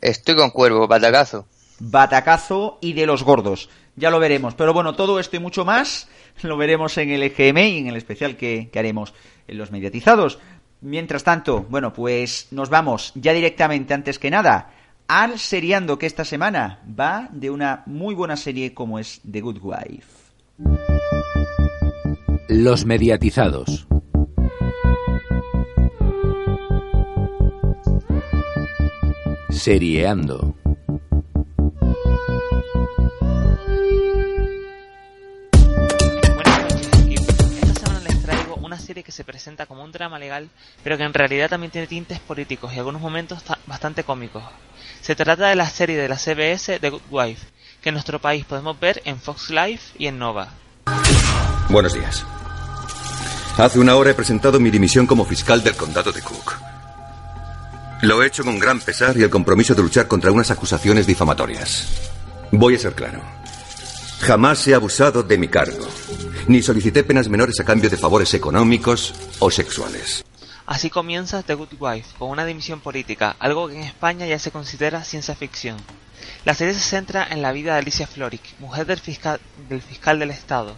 Estoy 0.00 0.36
con 0.36 0.50
Cuervo, 0.50 0.86
batacazo. 0.88 1.46
batacazo 1.80 2.78
y 2.80 2.92
de 2.92 3.06
los 3.06 3.22
gordos. 3.24 3.68
Ya 3.96 4.10
lo 4.10 4.18
veremos. 4.20 4.54
Pero 4.54 4.72
bueno, 4.72 4.94
todo 4.94 5.18
esto 5.20 5.36
y 5.36 5.40
mucho 5.40 5.64
más 5.64 6.08
lo 6.42 6.56
veremos 6.56 6.96
en 6.98 7.10
el 7.10 7.22
EGM 7.22 7.58
y 7.58 7.78
en 7.78 7.88
el 7.88 7.96
especial 7.96 8.36
que, 8.36 8.70
que 8.72 8.78
haremos 8.78 9.14
en 9.48 9.58
los 9.58 9.70
mediatizados. 9.70 10.38
Mientras 10.80 11.22
tanto, 11.24 11.64
bueno, 11.68 11.92
pues 11.92 12.48
nos 12.50 12.68
vamos 12.68 13.12
ya 13.14 13.32
directamente, 13.32 13.94
antes 13.94 14.18
que 14.18 14.30
nada, 14.30 14.70
al 15.06 15.38
seriando 15.38 15.98
que 15.98 16.06
esta 16.06 16.24
semana 16.24 16.80
va 16.98 17.28
de 17.32 17.50
una 17.50 17.82
muy 17.86 18.14
buena 18.14 18.36
serie 18.36 18.74
como 18.74 18.98
es 18.98 19.20
The 19.30 19.40
Good 19.40 19.58
Wife. 19.62 20.06
Los 22.48 22.84
mediatizados. 22.84 23.86
Una 38.62 38.78
serie 38.78 39.02
que 39.02 39.12
se 39.12 39.24
presenta 39.24 39.66
como 39.66 39.82
un 39.82 39.92
drama 39.92 40.18
legal, 40.18 40.48
pero 40.82 40.96
que 40.96 41.02
en 41.04 41.12
realidad 41.12 41.50
también 41.50 41.70
tiene 41.70 41.86
tintes 41.86 42.20
políticos 42.20 42.72
y 42.74 42.78
algunos 42.78 43.02
momentos 43.02 43.42
ta- 43.42 43.58
bastante 43.66 44.04
cómicos. 44.04 44.42
Se 45.00 45.14
trata 45.16 45.48
de 45.48 45.56
la 45.56 45.68
serie 45.68 45.96
de 45.96 46.08
la 46.08 46.16
CBS 46.16 46.78
The 46.78 46.90
Good 46.90 47.02
Wife, 47.10 47.46
que 47.82 47.88
en 47.90 47.94
nuestro 47.94 48.20
país 48.20 48.44
podemos 48.44 48.78
ver 48.78 49.02
en 49.04 49.18
Fox 49.20 49.50
Life 49.50 49.94
y 49.98 50.06
en 50.06 50.18
Nova. 50.18 50.48
Buenos 51.68 51.92
días. 51.94 52.24
Hace 53.58 53.78
una 53.80 53.96
hora 53.96 54.10
he 54.10 54.14
presentado 54.14 54.58
mi 54.60 54.70
dimisión 54.70 55.06
como 55.06 55.24
fiscal 55.24 55.62
del 55.62 55.76
condado 55.76 56.12
de 56.12 56.22
Cook. 56.22 56.54
Lo 58.02 58.20
he 58.20 58.26
hecho 58.26 58.42
con 58.42 58.58
gran 58.58 58.80
pesar 58.80 59.16
y 59.16 59.22
el 59.22 59.30
compromiso 59.30 59.76
de 59.76 59.82
luchar 59.82 60.08
contra 60.08 60.32
unas 60.32 60.50
acusaciones 60.50 61.06
difamatorias. 61.06 61.86
Voy 62.50 62.74
a 62.74 62.78
ser 62.78 62.94
claro. 62.94 63.22
Jamás 64.22 64.66
he 64.66 64.74
abusado 64.74 65.22
de 65.22 65.38
mi 65.38 65.46
cargo, 65.46 65.86
ni 66.48 66.62
solicité 66.62 67.04
penas 67.04 67.28
menores 67.28 67.60
a 67.60 67.64
cambio 67.64 67.88
de 67.88 67.96
favores 67.96 68.34
económicos 68.34 69.14
o 69.38 69.52
sexuales. 69.52 70.24
Así 70.66 70.90
comienza 70.90 71.44
The 71.44 71.54
Good 71.54 71.74
Wife, 71.78 72.16
con 72.18 72.30
una 72.30 72.44
dimisión 72.44 72.80
política, 72.80 73.36
algo 73.38 73.68
que 73.68 73.76
en 73.76 73.84
España 73.84 74.26
ya 74.26 74.40
se 74.40 74.50
considera 74.50 75.04
ciencia 75.04 75.36
ficción. 75.36 75.76
La 76.44 76.54
serie 76.54 76.74
se 76.74 76.80
centra 76.80 77.28
en 77.30 77.40
la 77.40 77.52
vida 77.52 77.74
de 77.74 77.78
Alicia 77.82 78.08
Floric, 78.08 78.42
mujer 78.58 78.84
del 78.84 78.98
fiscal, 78.98 79.38
del 79.68 79.80
fiscal 79.80 80.18
del 80.18 80.32
Estado, 80.32 80.76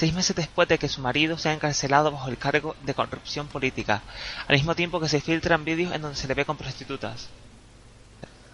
seis 0.00 0.14
meses 0.14 0.34
después 0.34 0.66
de 0.66 0.78
que 0.78 0.88
su 0.88 1.02
marido 1.02 1.36
sea 1.36 1.52
encarcelado 1.52 2.10
bajo 2.10 2.28
el 2.30 2.38
cargo 2.38 2.74
de 2.84 2.94
corrupción 2.94 3.46
política, 3.48 4.00
al 4.48 4.56
mismo 4.56 4.74
tiempo 4.74 4.98
que 4.98 5.10
se 5.10 5.20
filtran 5.20 5.62
vídeos 5.64 5.94
en 5.94 6.00
donde 6.00 6.16
se 6.16 6.26
le 6.26 6.32
ve 6.32 6.46
con 6.46 6.56
prostitutas. 6.56 7.28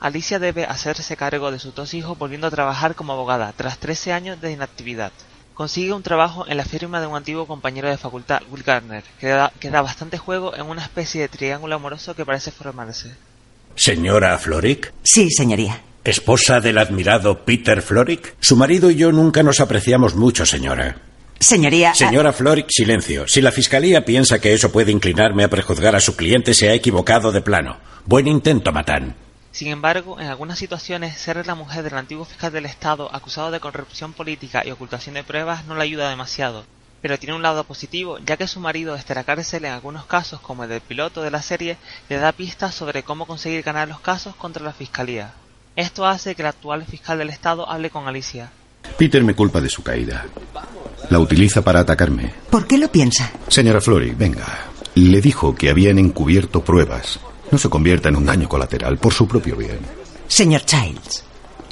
Alicia 0.01 0.41
debe 0.41 0.65
hacerse 0.65 1.17
cargo 1.17 1.53
de 1.53 1.61
sus 1.61 1.73
dos 1.73 1.95
hijos 1.95 2.19
volviendo 2.19 2.49
a 2.49 2.51
trabajar 2.51 2.97
como 2.97 3.13
abogada 3.13 3.53
tras 3.57 3.79
13 3.79 4.13
años 4.13 4.41
de 4.41 4.51
inactividad. 4.51 5.13
Consigue 5.55 5.93
un 5.93 6.03
trabajo 6.03 6.45
en 6.49 6.57
la 6.57 6.65
firma 6.65 7.01
de 7.01 7.07
un 7.07 7.17
antiguo 7.17 7.47
compañero 7.47 7.89
de 7.89 7.97
facultad, 7.97 8.43
Will 8.51 8.65
Garner, 8.65 9.05
que 9.21 9.29
da, 9.29 9.53
que 9.61 9.71
da 9.71 9.81
bastante 9.83 10.19
juego 10.19 10.55
en 10.57 10.67
una 10.67 10.83
especie 10.83 11.21
de 11.23 11.29
triángulo 11.29 11.77
amoroso 11.77 12.15
que 12.17 12.27
parece 12.27 12.51
formarse. 12.51 13.15
Señora 13.77 14.37
Floric, 14.39 14.93
Sí, 15.05 15.31
señoría. 15.31 15.81
esposa 16.05 16.61
del 16.61 16.79
admirado 16.79 17.45
Peter 17.45 17.81
Floric. 17.83 18.35
Su 18.41 18.57
marido 18.57 18.91
y 18.91 18.97
yo 18.97 19.13
nunca 19.13 19.43
nos 19.45 19.61
apreciamos 19.61 20.15
mucho, 20.17 20.45
señora. 20.45 21.06
Señoría. 21.41 21.91
ah, 21.91 21.95
Señora 21.95 22.33
Floric, 22.33 22.67
silencio. 22.71 23.29
Si 23.29 23.41
la 23.43 23.53
fiscalía 23.53 24.05
piensa 24.05 24.41
que 24.41 24.55
eso 24.55 24.73
puede 24.73 24.93
inclinarme 24.93 25.45
a 25.45 25.51
prejuzgar 25.51 25.95
a 25.95 26.01
su 26.01 26.17
cliente, 26.17 26.55
se 26.55 26.69
ha 26.69 26.75
equivocado 26.75 27.33
de 27.33 27.43
plano. 27.43 27.77
Buen 28.05 28.27
intento, 28.27 28.73
Matán. 28.73 29.15
Sin 29.53 29.69
embargo, 29.69 30.21
en 30.21 30.27
algunas 30.27 30.59
situaciones, 30.59 31.19
ser 31.19 31.47
la 31.47 31.55
mujer 31.55 31.83
del 31.83 31.97
antiguo 31.97 32.25
fiscal 32.25 32.53
del 32.53 32.67
Estado 32.67 33.09
acusado 33.15 33.51
de 33.51 33.61
corrupción 33.61 34.13
política 34.13 34.63
y 34.65 34.71
ocultación 34.71 35.15
de 35.15 35.25
pruebas 35.25 35.65
no 35.65 35.75
le 35.75 35.83
ayuda 35.83 36.11
demasiado. 36.11 36.65
Pero 37.01 37.19
tiene 37.19 37.35
un 37.35 37.43
lado 37.43 37.65
positivo, 37.65 38.19
ya 38.19 38.37
que 38.37 38.49
su 38.49 38.61
marido 38.61 38.95
desde 38.95 39.15
la 39.15 39.25
cárcel 39.25 39.65
en 39.65 39.73
algunos 39.73 40.07
casos, 40.07 40.41
como 40.41 40.65
el 40.65 40.69
del 40.71 40.81
piloto 40.81 41.23
de 41.23 41.31
la 41.31 41.43
serie, 41.43 41.77
le 42.09 42.17
da 42.17 42.33
pistas 42.33 42.75
sobre 42.75 43.03
cómo 43.03 43.27
conseguir 43.27 43.63
ganar 43.63 43.89
los 43.89 44.01
casos 44.01 44.35
contra 44.37 44.65
la 44.65 44.73
fiscalía. 44.73 45.33
Esto 45.75 46.07
hace 46.07 46.35
que 46.35 46.43
el 46.43 46.49
actual 46.49 46.85
fiscal 46.85 47.19
del 47.19 47.31
Estado 47.31 47.71
hable 47.71 47.91
con 47.91 48.09
Alicia. 48.09 48.51
Peter 48.99 49.23
me 49.23 49.35
culpa 49.35 49.61
de 49.61 49.69
su 49.69 49.83
caída. 49.83 50.27
La 51.11 51.19
utiliza 51.19 51.63
para 51.63 51.81
atacarme. 51.81 52.33
¿Por 52.51 52.67
qué 52.67 52.79
lo 52.79 52.91
piensa? 52.91 53.31
Señora 53.49 53.81
Flory, 53.81 54.13
venga. 54.13 54.71
Le 54.95 55.21
dijo 55.21 55.55
que 55.55 55.71
habían 55.71 55.99
encubierto 55.99 56.65
pruebas. 56.65 57.21
No 57.51 57.59
se 57.59 57.69
convierta 57.69 58.09
en 58.09 58.17
un 58.17 58.25
daño 58.25 58.49
colateral 58.49 58.99
por 58.99 59.13
su 59.13 59.29
propio 59.29 59.57
bien. 59.57 59.79
Señor 60.27 60.63
Childs, 60.65 61.23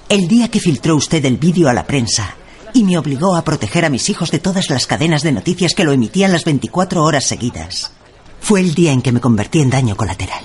el 0.08 0.28
día 0.28 0.48
que 0.48 0.60
filtró 0.60 0.96
usted 0.96 1.24
el 1.24 1.38
vídeo 1.38 1.68
a 1.68 1.72
la 1.72 1.86
prensa 1.86 2.36
y 2.74 2.84
me 2.84 2.98
obligó 2.98 3.36
a 3.36 3.42
proteger 3.42 3.84
a 3.84 3.90
mis 3.90 4.08
hijos 4.10 4.30
de 4.30 4.38
todas 4.38 4.68
las 4.68 4.86
cadenas 4.86 5.22
de 5.22 5.32
noticias 5.32 5.74
que 5.74 5.84
lo 5.84 5.92
emitían 5.92 6.32
las 6.32 6.44
24 6.44 7.02
horas 7.02 7.24
seguidas, 7.24 7.92
fue 8.40 8.60
el 8.60 8.74
día 8.74 8.92
en 8.92 9.00
que 9.00 9.12
me 9.12 9.20
convertí 9.20 9.60
en 9.60 9.70
daño 9.70 9.96
colateral. 9.96 10.42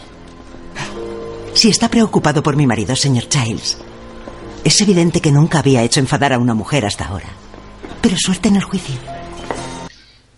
Si 1.54 1.70
está 1.70 1.90
preocupado 1.90 2.42
por 2.42 2.56
mi 2.56 2.66
marido, 2.66 2.96
señor 2.96 3.28
Childs, 3.28 3.78
es 4.64 4.82
evidente 4.82 5.22
que 5.22 5.32
nunca 5.32 5.60
había 5.60 5.84
hecho 5.84 6.00
enfadar 6.00 6.34
a 6.34 6.40
una 6.40 6.54
mujer 6.54 6.86
hasta 6.86 7.06
ahora. 7.06 7.30
Pero 8.02 8.16
suerte 8.18 8.50
en 8.50 8.58
el 8.58 8.64
juicio. 8.64 8.96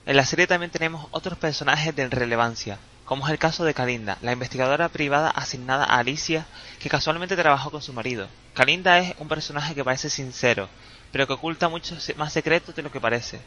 En 0.06 0.16
la 0.16 0.26
serie 0.26 0.48
también 0.48 0.72
tenemos 0.72 1.08
otros 1.12 1.38
personajes 1.38 1.96
de 1.96 2.08
relevancia, 2.10 2.80
como 3.06 3.26
es 3.26 3.32
el 3.32 3.40
caso 3.40 3.64
de 3.64 3.74
Kalinda, 3.74 4.18
la 4.22 4.34
investigadora 4.34 4.90
privada 4.90 5.30
asignada 5.30 5.86
a 5.86 6.00
Alicia, 6.00 6.46
que 6.80 6.90
casualmente 6.90 7.36
trabajó 7.36 7.72
con 7.72 7.82
su 7.82 7.94
marido. 7.94 8.28
Kalinda 8.54 9.00
es 9.00 9.14
un 9.20 9.28
personaje 9.28 9.76
que 9.76 9.84
parece 9.84 10.10
sincero, 10.10 10.70
pero 11.12 11.28
que 11.28 11.34
oculta 11.34 11.70
muchos 11.70 12.12
más 12.18 12.34
secretos 12.34 12.76
de 12.76 12.82
lo 12.84 12.92
que 12.92 13.02
parece. 13.02 13.40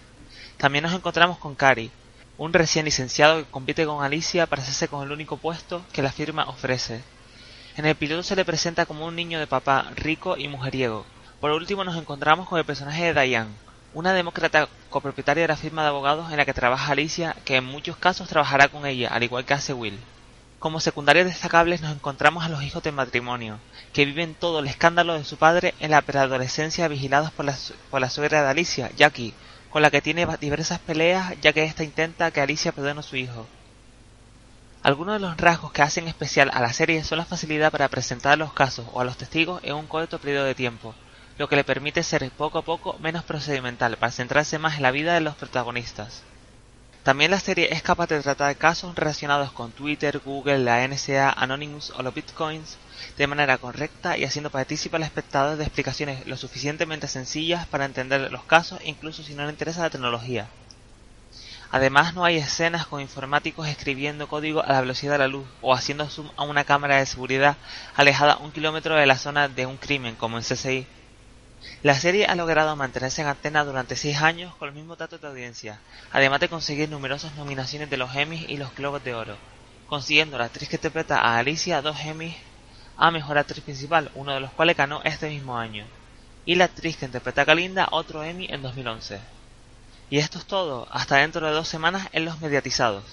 También 0.56 0.84
nos 0.84 0.94
encontramos 0.94 1.38
con 1.38 1.54
Cari, 1.54 1.90
un 2.36 2.52
recién 2.52 2.84
licenciado 2.84 3.38
que 3.38 3.50
compite 3.50 3.86
con 3.86 4.04
Alicia 4.04 4.46
para 4.46 4.62
hacerse 4.62 4.88
con 4.88 5.02
el 5.02 5.12
único 5.12 5.36
puesto 5.36 5.84
que 5.92 6.02
la 6.02 6.12
firma 6.12 6.44
ofrece. 6.48 7.02
En 7.76 7.86
el 7.86 7.96
piloto 7.96 8.22
se 8.22 8.36
le 8.36 8.44
presenta 8.44 8.86
como 8.86 9.04
un 9.04 9.16
niño 9.16 9.40
de 9.40 9.48
papá 9.48 9.90
rico 9.96 10.36
y 10.36 10.46
mujeriego. 10.46 11.04
Por 11.40 11.50
último 11.50 11.82
nos 11.82 11.96
encontramos 11.96 12.48
con 12.48 12.60
el 12.60 12.64
personaje 12.64 13.12
de 13.12 13.20
Diane, 13.20 13.50
una 13.94 14.12
demócrata 14.12 14.68
copropietaria 14.90 15.42
de 15.42 15.48
la 15.48 15.56
firma 15.56 15.82
de 15.82 15.88
abogados 15.88 16.30
en 16.30 16.36
la 16.36 16.44
que 16.44 16.54
trabaja 16.54 16.92
Alicia, 16.92 17.34
que 17.44 17.56
en 17.56 17.64
muchos 17.64 17.96
casos 17.96 18.28
trabajará 18.28 18.68
con 18.68 18.86
ella, 18.86 19.08
al 19.08 19.24
igual 19.24 19.44
que 19.44 19.54
hace 19.54 19.72
Will. 19.72 19.98
Como 20.60 20.78
secundarios 20.78 21.26
destacables 21.26 21.80
nos 21.80 21.92
encontramos 21.92 22.44
a 22.44 22.48
los 22.48 22.62
hijos 22.62 22.80
de 22.84 22.92
matrimonio, 22.92 23.58
que 23.92 24.04
viven 24.04 24.36
todo 24.36 24.60
el 24.60 24.68
escándalo 24.68 25.14
de 25.14 25.24
su 25.24 25.36
padre 25.36 25.74
en 25.80 25.90
la 25.90 26.02
preadolescencia 26.02 26.86
vigilados 26.86 27.32
por 27.32 27.44
la, 27.44 27.56
por 27.90 28.00
la 28.00 28.08
suegra 28.08 28.42
de 28.42 28.50
Alicia, 28.50 28.92
Jackie, 28.96 29.34
con 29.70 29.82
la 29.82 29.90
que 29.90 30.00
tiene 30.00 30.28
diversas 30.40 30.78
peleas 30.78 31.34
ya 31.42 31.52
que 31.52 31.64
ésta 31.64 31.82
intenta 31.82 32.30
que 32.30 32.40
Alicia 32.40 32.70
perdone 32.70 33.00
a 33.00 33.02
su 33.02 33.16
hijo. 33.16 33.48
Algunos 34.84 35.14
de 35.14 35.26
los 35.26 35.38
rasgos 35.38 35.72
que 35.72 35.80
hacen 35.80 36.08
especial 36.08 36.50
a 36.52 36.60
la 36.60 36.70
serie 36.74 37.02
son 37.04 37.16
la 37.16 37.24
facilidad 37.24 37.72
para 37.72 37.88
presentar 37.88 38.36
los 38.36 38.52
casos 38.52 38.84
o 38.92 39.00
a 39.00 39.04
los 39.06 39.16
testigos 39.16 39.62
en 39.64 39.76
un 39.76 39.86
corto 39.86 40.18
periodo 40.18 40.44
de 40.44 40.54
tiempo, 40.54 40.94
lo 41.38 41.48
que 41.48 41.56
le 41.56 41.64
permite 41.64 42.02
ser 42.02 42.30
poco 42.32 42.58
a 42.58 42.62
poco 42.66 42.98
menos 42.98 43.24
procedimental 43.24 43.96
para 43.96 44.12
centrarse 44.12 44.58
más 44.58 44.76
en 44.76 44.82
la 44.82 44.90
vida 44.90 45.14
de 45.14 45.22
los 45.22 45.36
protagonistas. 45.36 46.22
También 47.02 47.30
la 47.30 47.40
serie 47.40 47.72
es 47.72 47.80
capaz 47.80 48.08
de 48.08 48.20
tratar 48.20 48.54
casos 48.56 48.94
relacionados 48.94 49.52
con 49.52 49.72
Twitter, 49.72 50.20
Google, 50.22 50.58
la 50.58 50.86
NSA, 50.86 51.30
Anonymous 51.30 51.88
o 51.96 52.02
los 52.02 52.12
bitcoins 52.12 52.76
de 53.16 53.26
manera 53.26 53.56
correcta 53.56 54.18
y 54.18 54.24
haciendo 54.24 54.50
partícipe 54.50 54.96
al 54.96 55.04
espectador 55.04 55.56
de 55.56 55.64
explicaciones 55.64 56.26
lo 56.26 56.36
suficientemente 56.36 57.08
sencillas 57.08 57.66
para 57.68 57.86
entender 57.86 58.30
los 58.30 58.44
casos 58.44 58.80
incluso 58.84 59.22
si 59.22 59.32
no 59.32 59.44
le 59.44 59.50
interesa 59.50 59.80
la 59.80 59.88
tecnología. 59.88 60.46
Además 61.74 62.14
no 62.14 62.24
hay 62.24 62.36
escenas 62.36 62.86
con 62.86 63.00
informáticos 63.00 63.66
escribiendo 63.66 64.28
código 64.28 64.62
a 64.62 64.68
la 64.74 64.80
velocidad 64.80 65.14
de 65.14 65.18
la 65.18 65.26
luz 65.26 65.44
o 65.60 65.74
haciendo 65.74 66.08
zoom 66.08 66.30
a 66.36 66.44
una 66.44 66.62
cámara 66.62 66.98
de 66.98 67.06
seguridad 67.06 67.56
alejada 67.96 68.36
un 68.36 68.52
kilómetro 68.52 68.94
de 68.94 69.06
la 69.06 69.18
zona 69.18 69.48
de 69.48 69.66
un 69.66 69.76
crimen 69.76 70.14
como 70.14 70.38
en 70.38 70.44
CSI. 70.44 70.86
La 71.82 71.96
serie 71.96 72.26
ha 72.26 72.36
logrado 72.36 72.76
mantenerse 72.76 73.22
en 73.22 73.26
antena 73.26 73.64
durante 73.64 73.96
seis 73.96 74.22
años 74.22 74.54
con 74.54 74.68
los 74.68 74.76
mismos 74.76 74.98
datos 74.98 75.20
de 75.20 75.26
audiencia, 75.26 75.80
además 76.12 76.38
de 76.38 76.48
conseguir 76.48 76.88
numerosas 76.90 77.34
nominaciones 77.34 77.90
de 77.90 77.96
los 77.96 78.14
Emmys 78.14 78.48
y 78.48 78.56
los 78.56 78.72
Globos 78.76 79.02
de 79.02 79.14
Oro, 79.16 79.36
consiguiendo 79.88 80.38
la 80.38 80.44
actriz 80.44 80.68
que 80.68 80.76
interpreta 80.76 81.18
a 81.18 81.38
Alicia 81.38 81.82
dos 81.82 81.98
Emmys 82.04 82.36
a 82.96 83.10
Mejor 83.10 83.36
Actriz 83.36 83.64
Principal, 83.64 84.12
uno 84.14 84.32
de 84.32 84.38
los 84.38 84.52
cuales 84.52 84.76
ganó 84.76 85.02
este 85.02 85.28
mismo 85.28 85.58
año, 85.58 85.84
y 86.46 86.54
la 86.54 86.66
actriz 86.66 86.96
que 86.96 87.06
interpreta 87.06 87.42
a 87.42 87.44
Galinda 87.44 87.88
otro 87.90 88.22
Emmy 88.22 88.46
en 88.48 88.62
2011. 88.62 89.18
Y 90.10 90.18
esto 90.18 90.38
es 90.38 90.44
todo, 90.44 90.86
hasta 90.90 91.16
dentro 91.16 91.46
de 91.46 91.52
dos 91.52 91.66
semanas 91.66 92.08
en 92.12 92.24
los 92.24 92.40
mediatizados. 92.40 93.04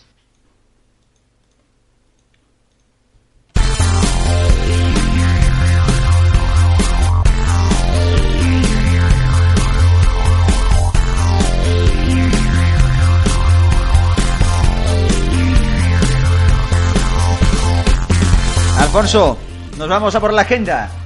Alfonso, 18.78 19.38
nos 19.78 19.88
vamos 19.88 20.14
a 20.16 20.20
por 20.20 20.34
la 20.34 20.42
agenda. 20.42 21.01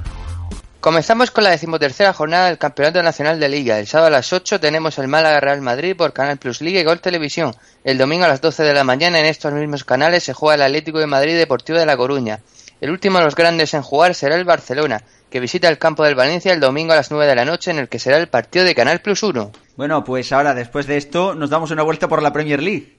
Comenzamos 0.86 1.32
con 1.32 1.42
la 1.42 1.50
decimotercera 1.50 2.12
jornada 2.12 2.46
del 2.46 2.58
Campeonato 2.58 3.02
Nacional 3.02 3.40
de 3.40 3.48
Liga. 3.48 3.76
El 3.76 3.88
sábado 3.88 4.06
a 4.06 4.18
las 4.18 4.32
8 4.32 4.60
tenemos 4.60 4.96
el 4.98 5.08
Málaga 5.08 5.40
Real 5.40 5.60
Madrid 5.60 5.96
por 5.96 6.12
Canal 6.12 6.36
Plus 6.36 6.60
Liga 6.60 6.78
y 6.78 6.84
Gol 6.84 7.00
Televisión. 7.00 7.56
El 7.82 7.98
domingo 7.98 8.24
a 8.24 8.28
las 8.28 8.40
12 8.40 8.62
de 8.62 8.72
la 8.72 8.84
mañana 8.84 9.18
en 9.18 9.26
estos 9.26 9.52
mismos 9.52 9.82
canales 9.82 10.22
se 10.22 10.32
juega 10.32 10.54
el 10.54 10.62
Atlético 10.62 11.00
de 11.00 11.08
Madrid 11.08 11.36
Deportivo 11.36 11.76
de 11.76 11.86
La 11.86 11.96
Coruña. 11.96 12.38
El 12.80 12.92
último 12.92 13.18
de 13.18 13.24
los 13.24 13.34
grandes 13.34 13.74
en 13.74 13.82
jugar 13.82 14.14
será 14.14 14.36
el 14.36 14.44
Barcelona, 14.44 15.02
que 15.28 15.40
visita 15.40 15.68
el 15.68 15.78
campo 15.78 16.04
del 16.04 16.14
Valencia 16.14 16.52
el 16.52 16.60
domingo 16.60 16.92
a 16.92 16.96
las 16.96 17.10
9 17.10 17.26
de 17.26 17.34
la 17.34 17.44
noche 17.44 17.72
en 17.72 17.80
el 17.80 17.88
que 17.88 17.98
será 17.98 18.18
el 18.18 18.28
partido 18.28 18.64
de 18.64 18.76
Canal 18.76 19.00
Plus 19.00 19.24
1. 19.24 19.50
Bueno, 19.74 20.04
pues 20.04 20.30
ahora 20.30 20.54
después 20.54 20.86
de 20.86 20.98
esto 20.98 21.34
nos 21.34 21.50
damos 21.50 21.72
una 21.72 21.82
vuelta 21.82 22.06
por 22.06 22.22
la 22.22 22.32
Premier 22.32 22.62
League. 22.62 22.96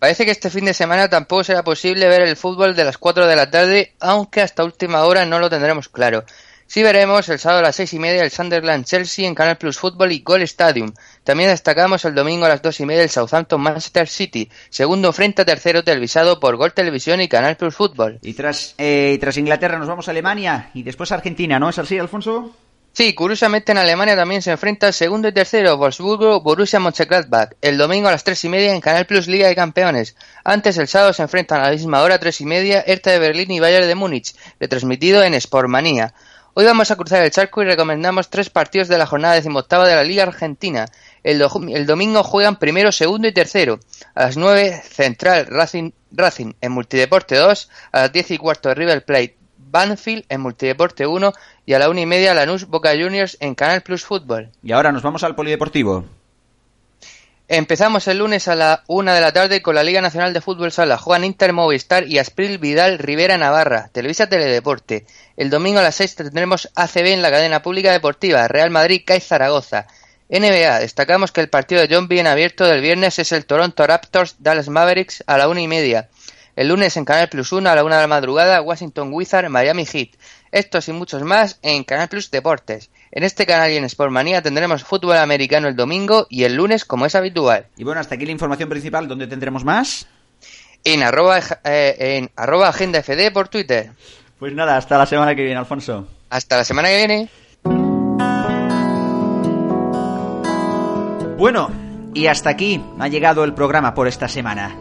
Parece 0.00 0.24
que 0.24 0.32
este 0.32 0.50
fin 0.50 0.64
de 0.64 0.74
semana 0.74 1.08
tampoco 1.08 1.44
será 1.44 1.62
posible 1.62 2.08
ver 2.08 2.22
el 2.22 2.36
fútbol 2.36 2.74
de 2.74 2.82
las 2.82 2.98
4 2.98 3.26
de 3.28 3.36
la 3.36 3.50
tarde, 3.52 3.94
aunque 4.00 4.40
hasta 4.40 4.64
última 4.64 5.04
hora 5.04 5.24
no 5.24 5.38
lo 5.38 5.48
tendremos 5.48 5.88
claro. 5.88 6.24
Sí 6.66 6.82
veremos 6.82 7.28
el 7.28 7.38
sábado 7.38 7.60
a 7.60 7.62
las 7.62 7.76
seis 7.76 7.92
y 7.92 7.98
media 7.98 8.22
el 8.22 8.30
Sunderland 8.30 8.84
Chelsea 8.84 9.26
en 9.26 9.34
Canal 9.34 9.58
Plus 9.58 9.78
Fútbol 9.78 10.12
y 10.12 10.20
Goal 10.20 10.42
Stadium. 10.42 10.92
También 11.22 11.50
destacamos 11.50 12.04
el 12.04 12.14
domingo 12.14 12.46
a 12.46 12.48
las 12.48 12.62
dos 12.62 12.80
y 12.80 12.86
media 12.86 13.02
el 13.02 13.10
Southampton 13.10 13.60
Manchester 13.60 14.08
City, 14.08 14.50
segundo 14.70 15.12
frente 15.12 15.42
a 15.42 15.44
tercero 15.44 15.84
televisado 15.84 16.40
por 16.40 16.56
Gol 16.56 16.72
Televisión 16.72 17.20
y 17.20 17.28
Canal 17.28 17.56
Plus 17.56 17.74
Fútbol. 17.74 18.18
Y 18.22 18.34
tras, 18.34 18.74
eh, 18.78 19.16
tras 19.20 19.36
Inglaterra 19.36 19.78
nos 19.78 19.88
vamos 19.88 20.08
a 20.08 20.10
Alemania 20.10 20.70
y 20.74 20.82
después 20.82 21.12
a 21.12 21.16
Argentina, 21.16 21.58
¿no 21.58 21.68
es 21.68 21.78
así, 21.78 21.98
Alfonso? 21.98 22.54
Sí, 22.96 23.12
curiosamente 23.12 23.72
en 23.72 23.78
Alemania 23.78 24.14
también 24.14 24.40
se 24.40 24.52
enfrenta 24.52 24.86
el 24.86 24.92
segundo 24.92 25.26
y 25.26 25.32
tercero 25.32 25.76
Wolfsburgo 25.76 26.42
Borussia 26.42 26.78
Mönchengladbach 26.78 27.54
el 27.60 27.76
domingo 27.76 28.06
a 28.06 28.12
las 28.12 28.22
tres 28.22 28.44
y 28.44 28.48
media 28.48 28.72
en 28.72 28.80
Canal 28.80 29.04
Plus 29.04 29.26
Liga 29.26 29.48
de 29.48 29.56
Campeones. 29.56 30.14
Antes 30.44 30.78
el 30.78 30.86
sábado 30.86 31.12
se 31.12 31.22
enfrentan 31.22 31.60
a 31.60 31.64
la 31.64 31.70
misma 31.72 32.02
hora 32.02 32.20
tres 32.20 32.40
y 32.40 32.46
media 32.46 32.84
Hertha 32.86 33.10
de 33.10 33.18
Berlín 33.18 33.50
y 33.50 33.58
Bayern 33.58 33.88
de 33.88 33.96
Múnich, 33.96 34.36
retransmitido 34.60 35.24
en 35.24 35.34
Sportmania. 35.40 36.14
Hoy 36.56 36.66
vamos 36.66 36.92
a 36.92 36.96
cruzar 36.96 37.20
el 37.24 37.32
charco 37.32 37.62
y 37.62 37.64
recomendamos 37.64 38.30
tres 38.30 38.48
partidos 38.48 38.86
de 38.86 38.96
la 38.96 39.06
jornada 39.06 39.34
decimoctava 39.34 39.88
de 39.88 39.96
la 39.96 40.04
Liga 40.04 40.22
Argentina. 40.22 40.86
El, 41.24 41.40
domingo 41.84 42.22
juegan 42.22 42.60
primero, 42.60 42.92
segundo 42.92 43.26
y 43.26 43.32
tercero. 43.32 43.80
A 44.14 44.26
las 44.26 44.36
nueve 44.36 44.80
Central 44.88 45.46
Racing, 45.46 45.90
Racing 46.12 46.52
en 46.60 46.70
Multideporte 46.70 47.34
2, 47.34 47.70
a 47.90 48.00
las 48.02 48.12
diez 48.12 48.30
y 48.30 48.38
cuarto 48.38 48.72
River 48.72 49.04
Plate 49.04 49.36
Banfield 49.58 50.26
en 50.28 50.42
Multideporte 50.42 51.08
1 51.08 51.32
y 51.66 51.72
a 51.72 51.80
la 51.80 51.90
una 51.90 52.02
y 52.02 52.06
media 52.06 52.34
Lanús 52.34 52.68
Boca 52.68 52.92
Juniors 52.92 53.36
en 53.40 53.56
Canal 53.56 53.82
Plus 53.82 54.04
Fútbol. 54.04 54.50
Y 54.62 54.70
ahora 54.70 54.92
nos 54.92 55.02
vamos 55.02 55.24
al 55.24 55.34
Polideportivo. 55.34 56.04
Empezamos 57.48 58.08
el 58.08 58.18
lunes 58.18 58.48
a 58.48 58.54
la 58.54 58.84
una 58.86 59.14
de 59.14 59.20
la 59.20 59.30
tarde 59.30 59.60
con 59.60 59.74
la 59.74 59.82
Liga 59.84 60.00
Nacional 60.00 60.32
de 60.32 60.40
Fútbol 60.40 60.72
Sala. 60.72 60.96
Juegan 60.96 61.24
Inter 61.24 61.52
Movistar 61.52 62.08
y 62.08 62.18
Aspril 62.18 62.56
Vidal 62.56 62.98
Rivera 62.98 63.36
Navarra. 63.36 63.90
Televisa 63.92 64.26
Teledeporte. 64.26 65.04
El 65.36 65.50
domingo 65.50 65.80
a 65.80 65.82
las 65.82 65.96
6 65.96 66.14
tendremos 66.14 66.70
ACB 66.74 67.08
en 67.08 67.20
la 67.20 67.30
cadena 67.30 67.60
pública 67.60 67.92
deportiva. 67.92 68.48
Real 68.48 68.70
Madrid 68.70 69.02
CAI 69.04 69.20
Zaragoza. 69.20 69.86
NBA. 70.30 70.78
Destacamos 70.78 71.32
que 71.32 71.42
el 71.42 71.50
partido 71.50 71.82
de 71.82 71.94
John 71.94 72.08
bien 72.08 72.26
abierto 72.26 72.64
del 72.64 72.80
viernes 72.80 73.18
es 73.18 73.30
el 73.32 73.44
Toronto 73.44 73.86
Raptors 73.86 74.36
Dallas 74.38 74.70
Mavericks 74.70 75.22
a 75.26 75.36
la 75.36 75.46
una 75.46 75.60
y 75.60 75.68
media. 75.68 76.08
El 76.56 76.68
lunes 76.68 76.96
en 76.96 77.04
Canal 77.04 77.28
Plus 77.28 77.52
1 77.52 77.68
a 77.68 77.74
la 77.74 77.84
una 77.84 77.96
de 77.96 78.02
la 78.02 78.08
madrugada 78.08 78.62
Washington 78.62 79.12
Wizard 79.12 79.50
Miami 79.50 79.84
Heat. 79.84 80.16
Estos 80.50 80.88
y 80.88 80.92
muchos 80.92 81.22
más 81.22 81.58
en 81.60 81.84
Canal 81.84 82.08
Plus 82.08 82.30
Deportes. 82.30 82.88
En 83.16 83.22
este 83.22 83.46
canal 83.46 83.70
y 83.70 83.76
en 83.76 83.88
Sportmanía 83.88 84.42
tendremos 84.42 84.82
fútbol 84.82 85.16
americano 85.18 85.68
el 85.68 85.76
domingo 85.76 86.26
y 86.28 86.42
el 86.42 86.56
lunes 86.56 86.84
como 86.84 87.06
es 87.06 87.14
habitual. 87.14 87.68
Y 87.76 87.84
bueno, 87.84 88.00
hasta 88.00 88.16
aquí 88.16 88.26
la 88.26 88.32
información 88.32 88.68
principal. 88.68 89.06
¿Dónde 89.06 89.28
tendremos 89.28 89.64
más? 89.64 90.08
En 90.82 91.04
arroba, 91.04 91.38
eh, 91.62 91.94
en 92.18 92.30
arroba 92.34 92.70
agenda 92.70 93.00
FD 93.04 93.30
por 93.32 93.46
Twitter. 93.46 93.92
Pues 94.40 94.52
nada, 94.52 94.76
hasta 94.76 94.98
la 94.98 95.06
semana 95.06 95.32
que 95.36 95.44
viene, 95.44 95.60
Alfonso. 95.60 96.08
Hasta 96.28 96.56
la 96.56 96.64
semana 96.64 96.88
que 96.88 96.96
viene. 96.96 97.28
Bueno, 101.38 101.70
y 102.14 102.26
hasta 102.26 102.50
aquí 102.50 102.82
ha 102.98 103.06
llegado 103.06 103.44
el 103.44 103.54
programa 103.54 103.94
por 103.94 104.08
esta 104.08 104.26
semana. 104.26 104.76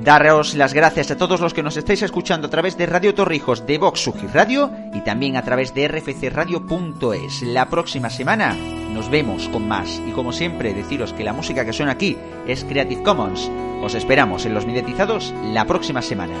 Daros 0.00 0.54
las 0.54 0.72
gracias 0.72 1.10
a 1.10 1.16
todos 1.16 1.40
los 1.40 1.52
que 1.54 1.62
nos 1.62 1.76
estáis 1.76 2.02
escuchando 2.02 2.46
a 2.46 2.50
través 2.50 2.76
de 2.78 2.86
Radio 2.86 3.14
Torrijos 3.14 3.66
de 3.66 3.78
Vox 3.78 4.10
Radio 4.32 4.70
y 4.94 5.00
también 5.00 5.36
a 5.36 5.42
través 5.42 5.74
de 5.74 5.86
rfcradio.es. 5.86 7.42
La 7.42 7.68
próxima 7.68 8.08
semana 8.08 8.56
nos 8.92 9.10
vemos 9.10 9.48
con 9.50 9.68
más 9.68 10.00
y 10.06 10.12
como 10.12 10.32
siempre 10.32 10.74
deciros 10.74 11.12
que 11.12 11.24
la 11.24 11.34
música 11.34 11.64
que 11.64 11.72
suena 11.72 11.92
aquí 11.92 12.16
es 12.46 12.64
Creative 12.64 13.02
Commons. 13.02 13.50
Os 13.82 13.94
esperamos 13.94 14.46
en 14.46 14.54
los 14.54 14.66
mediatizados 14.66 15.34
la 15.52 15.66
próxima 15.66 16.02
semana. 16.02 16.34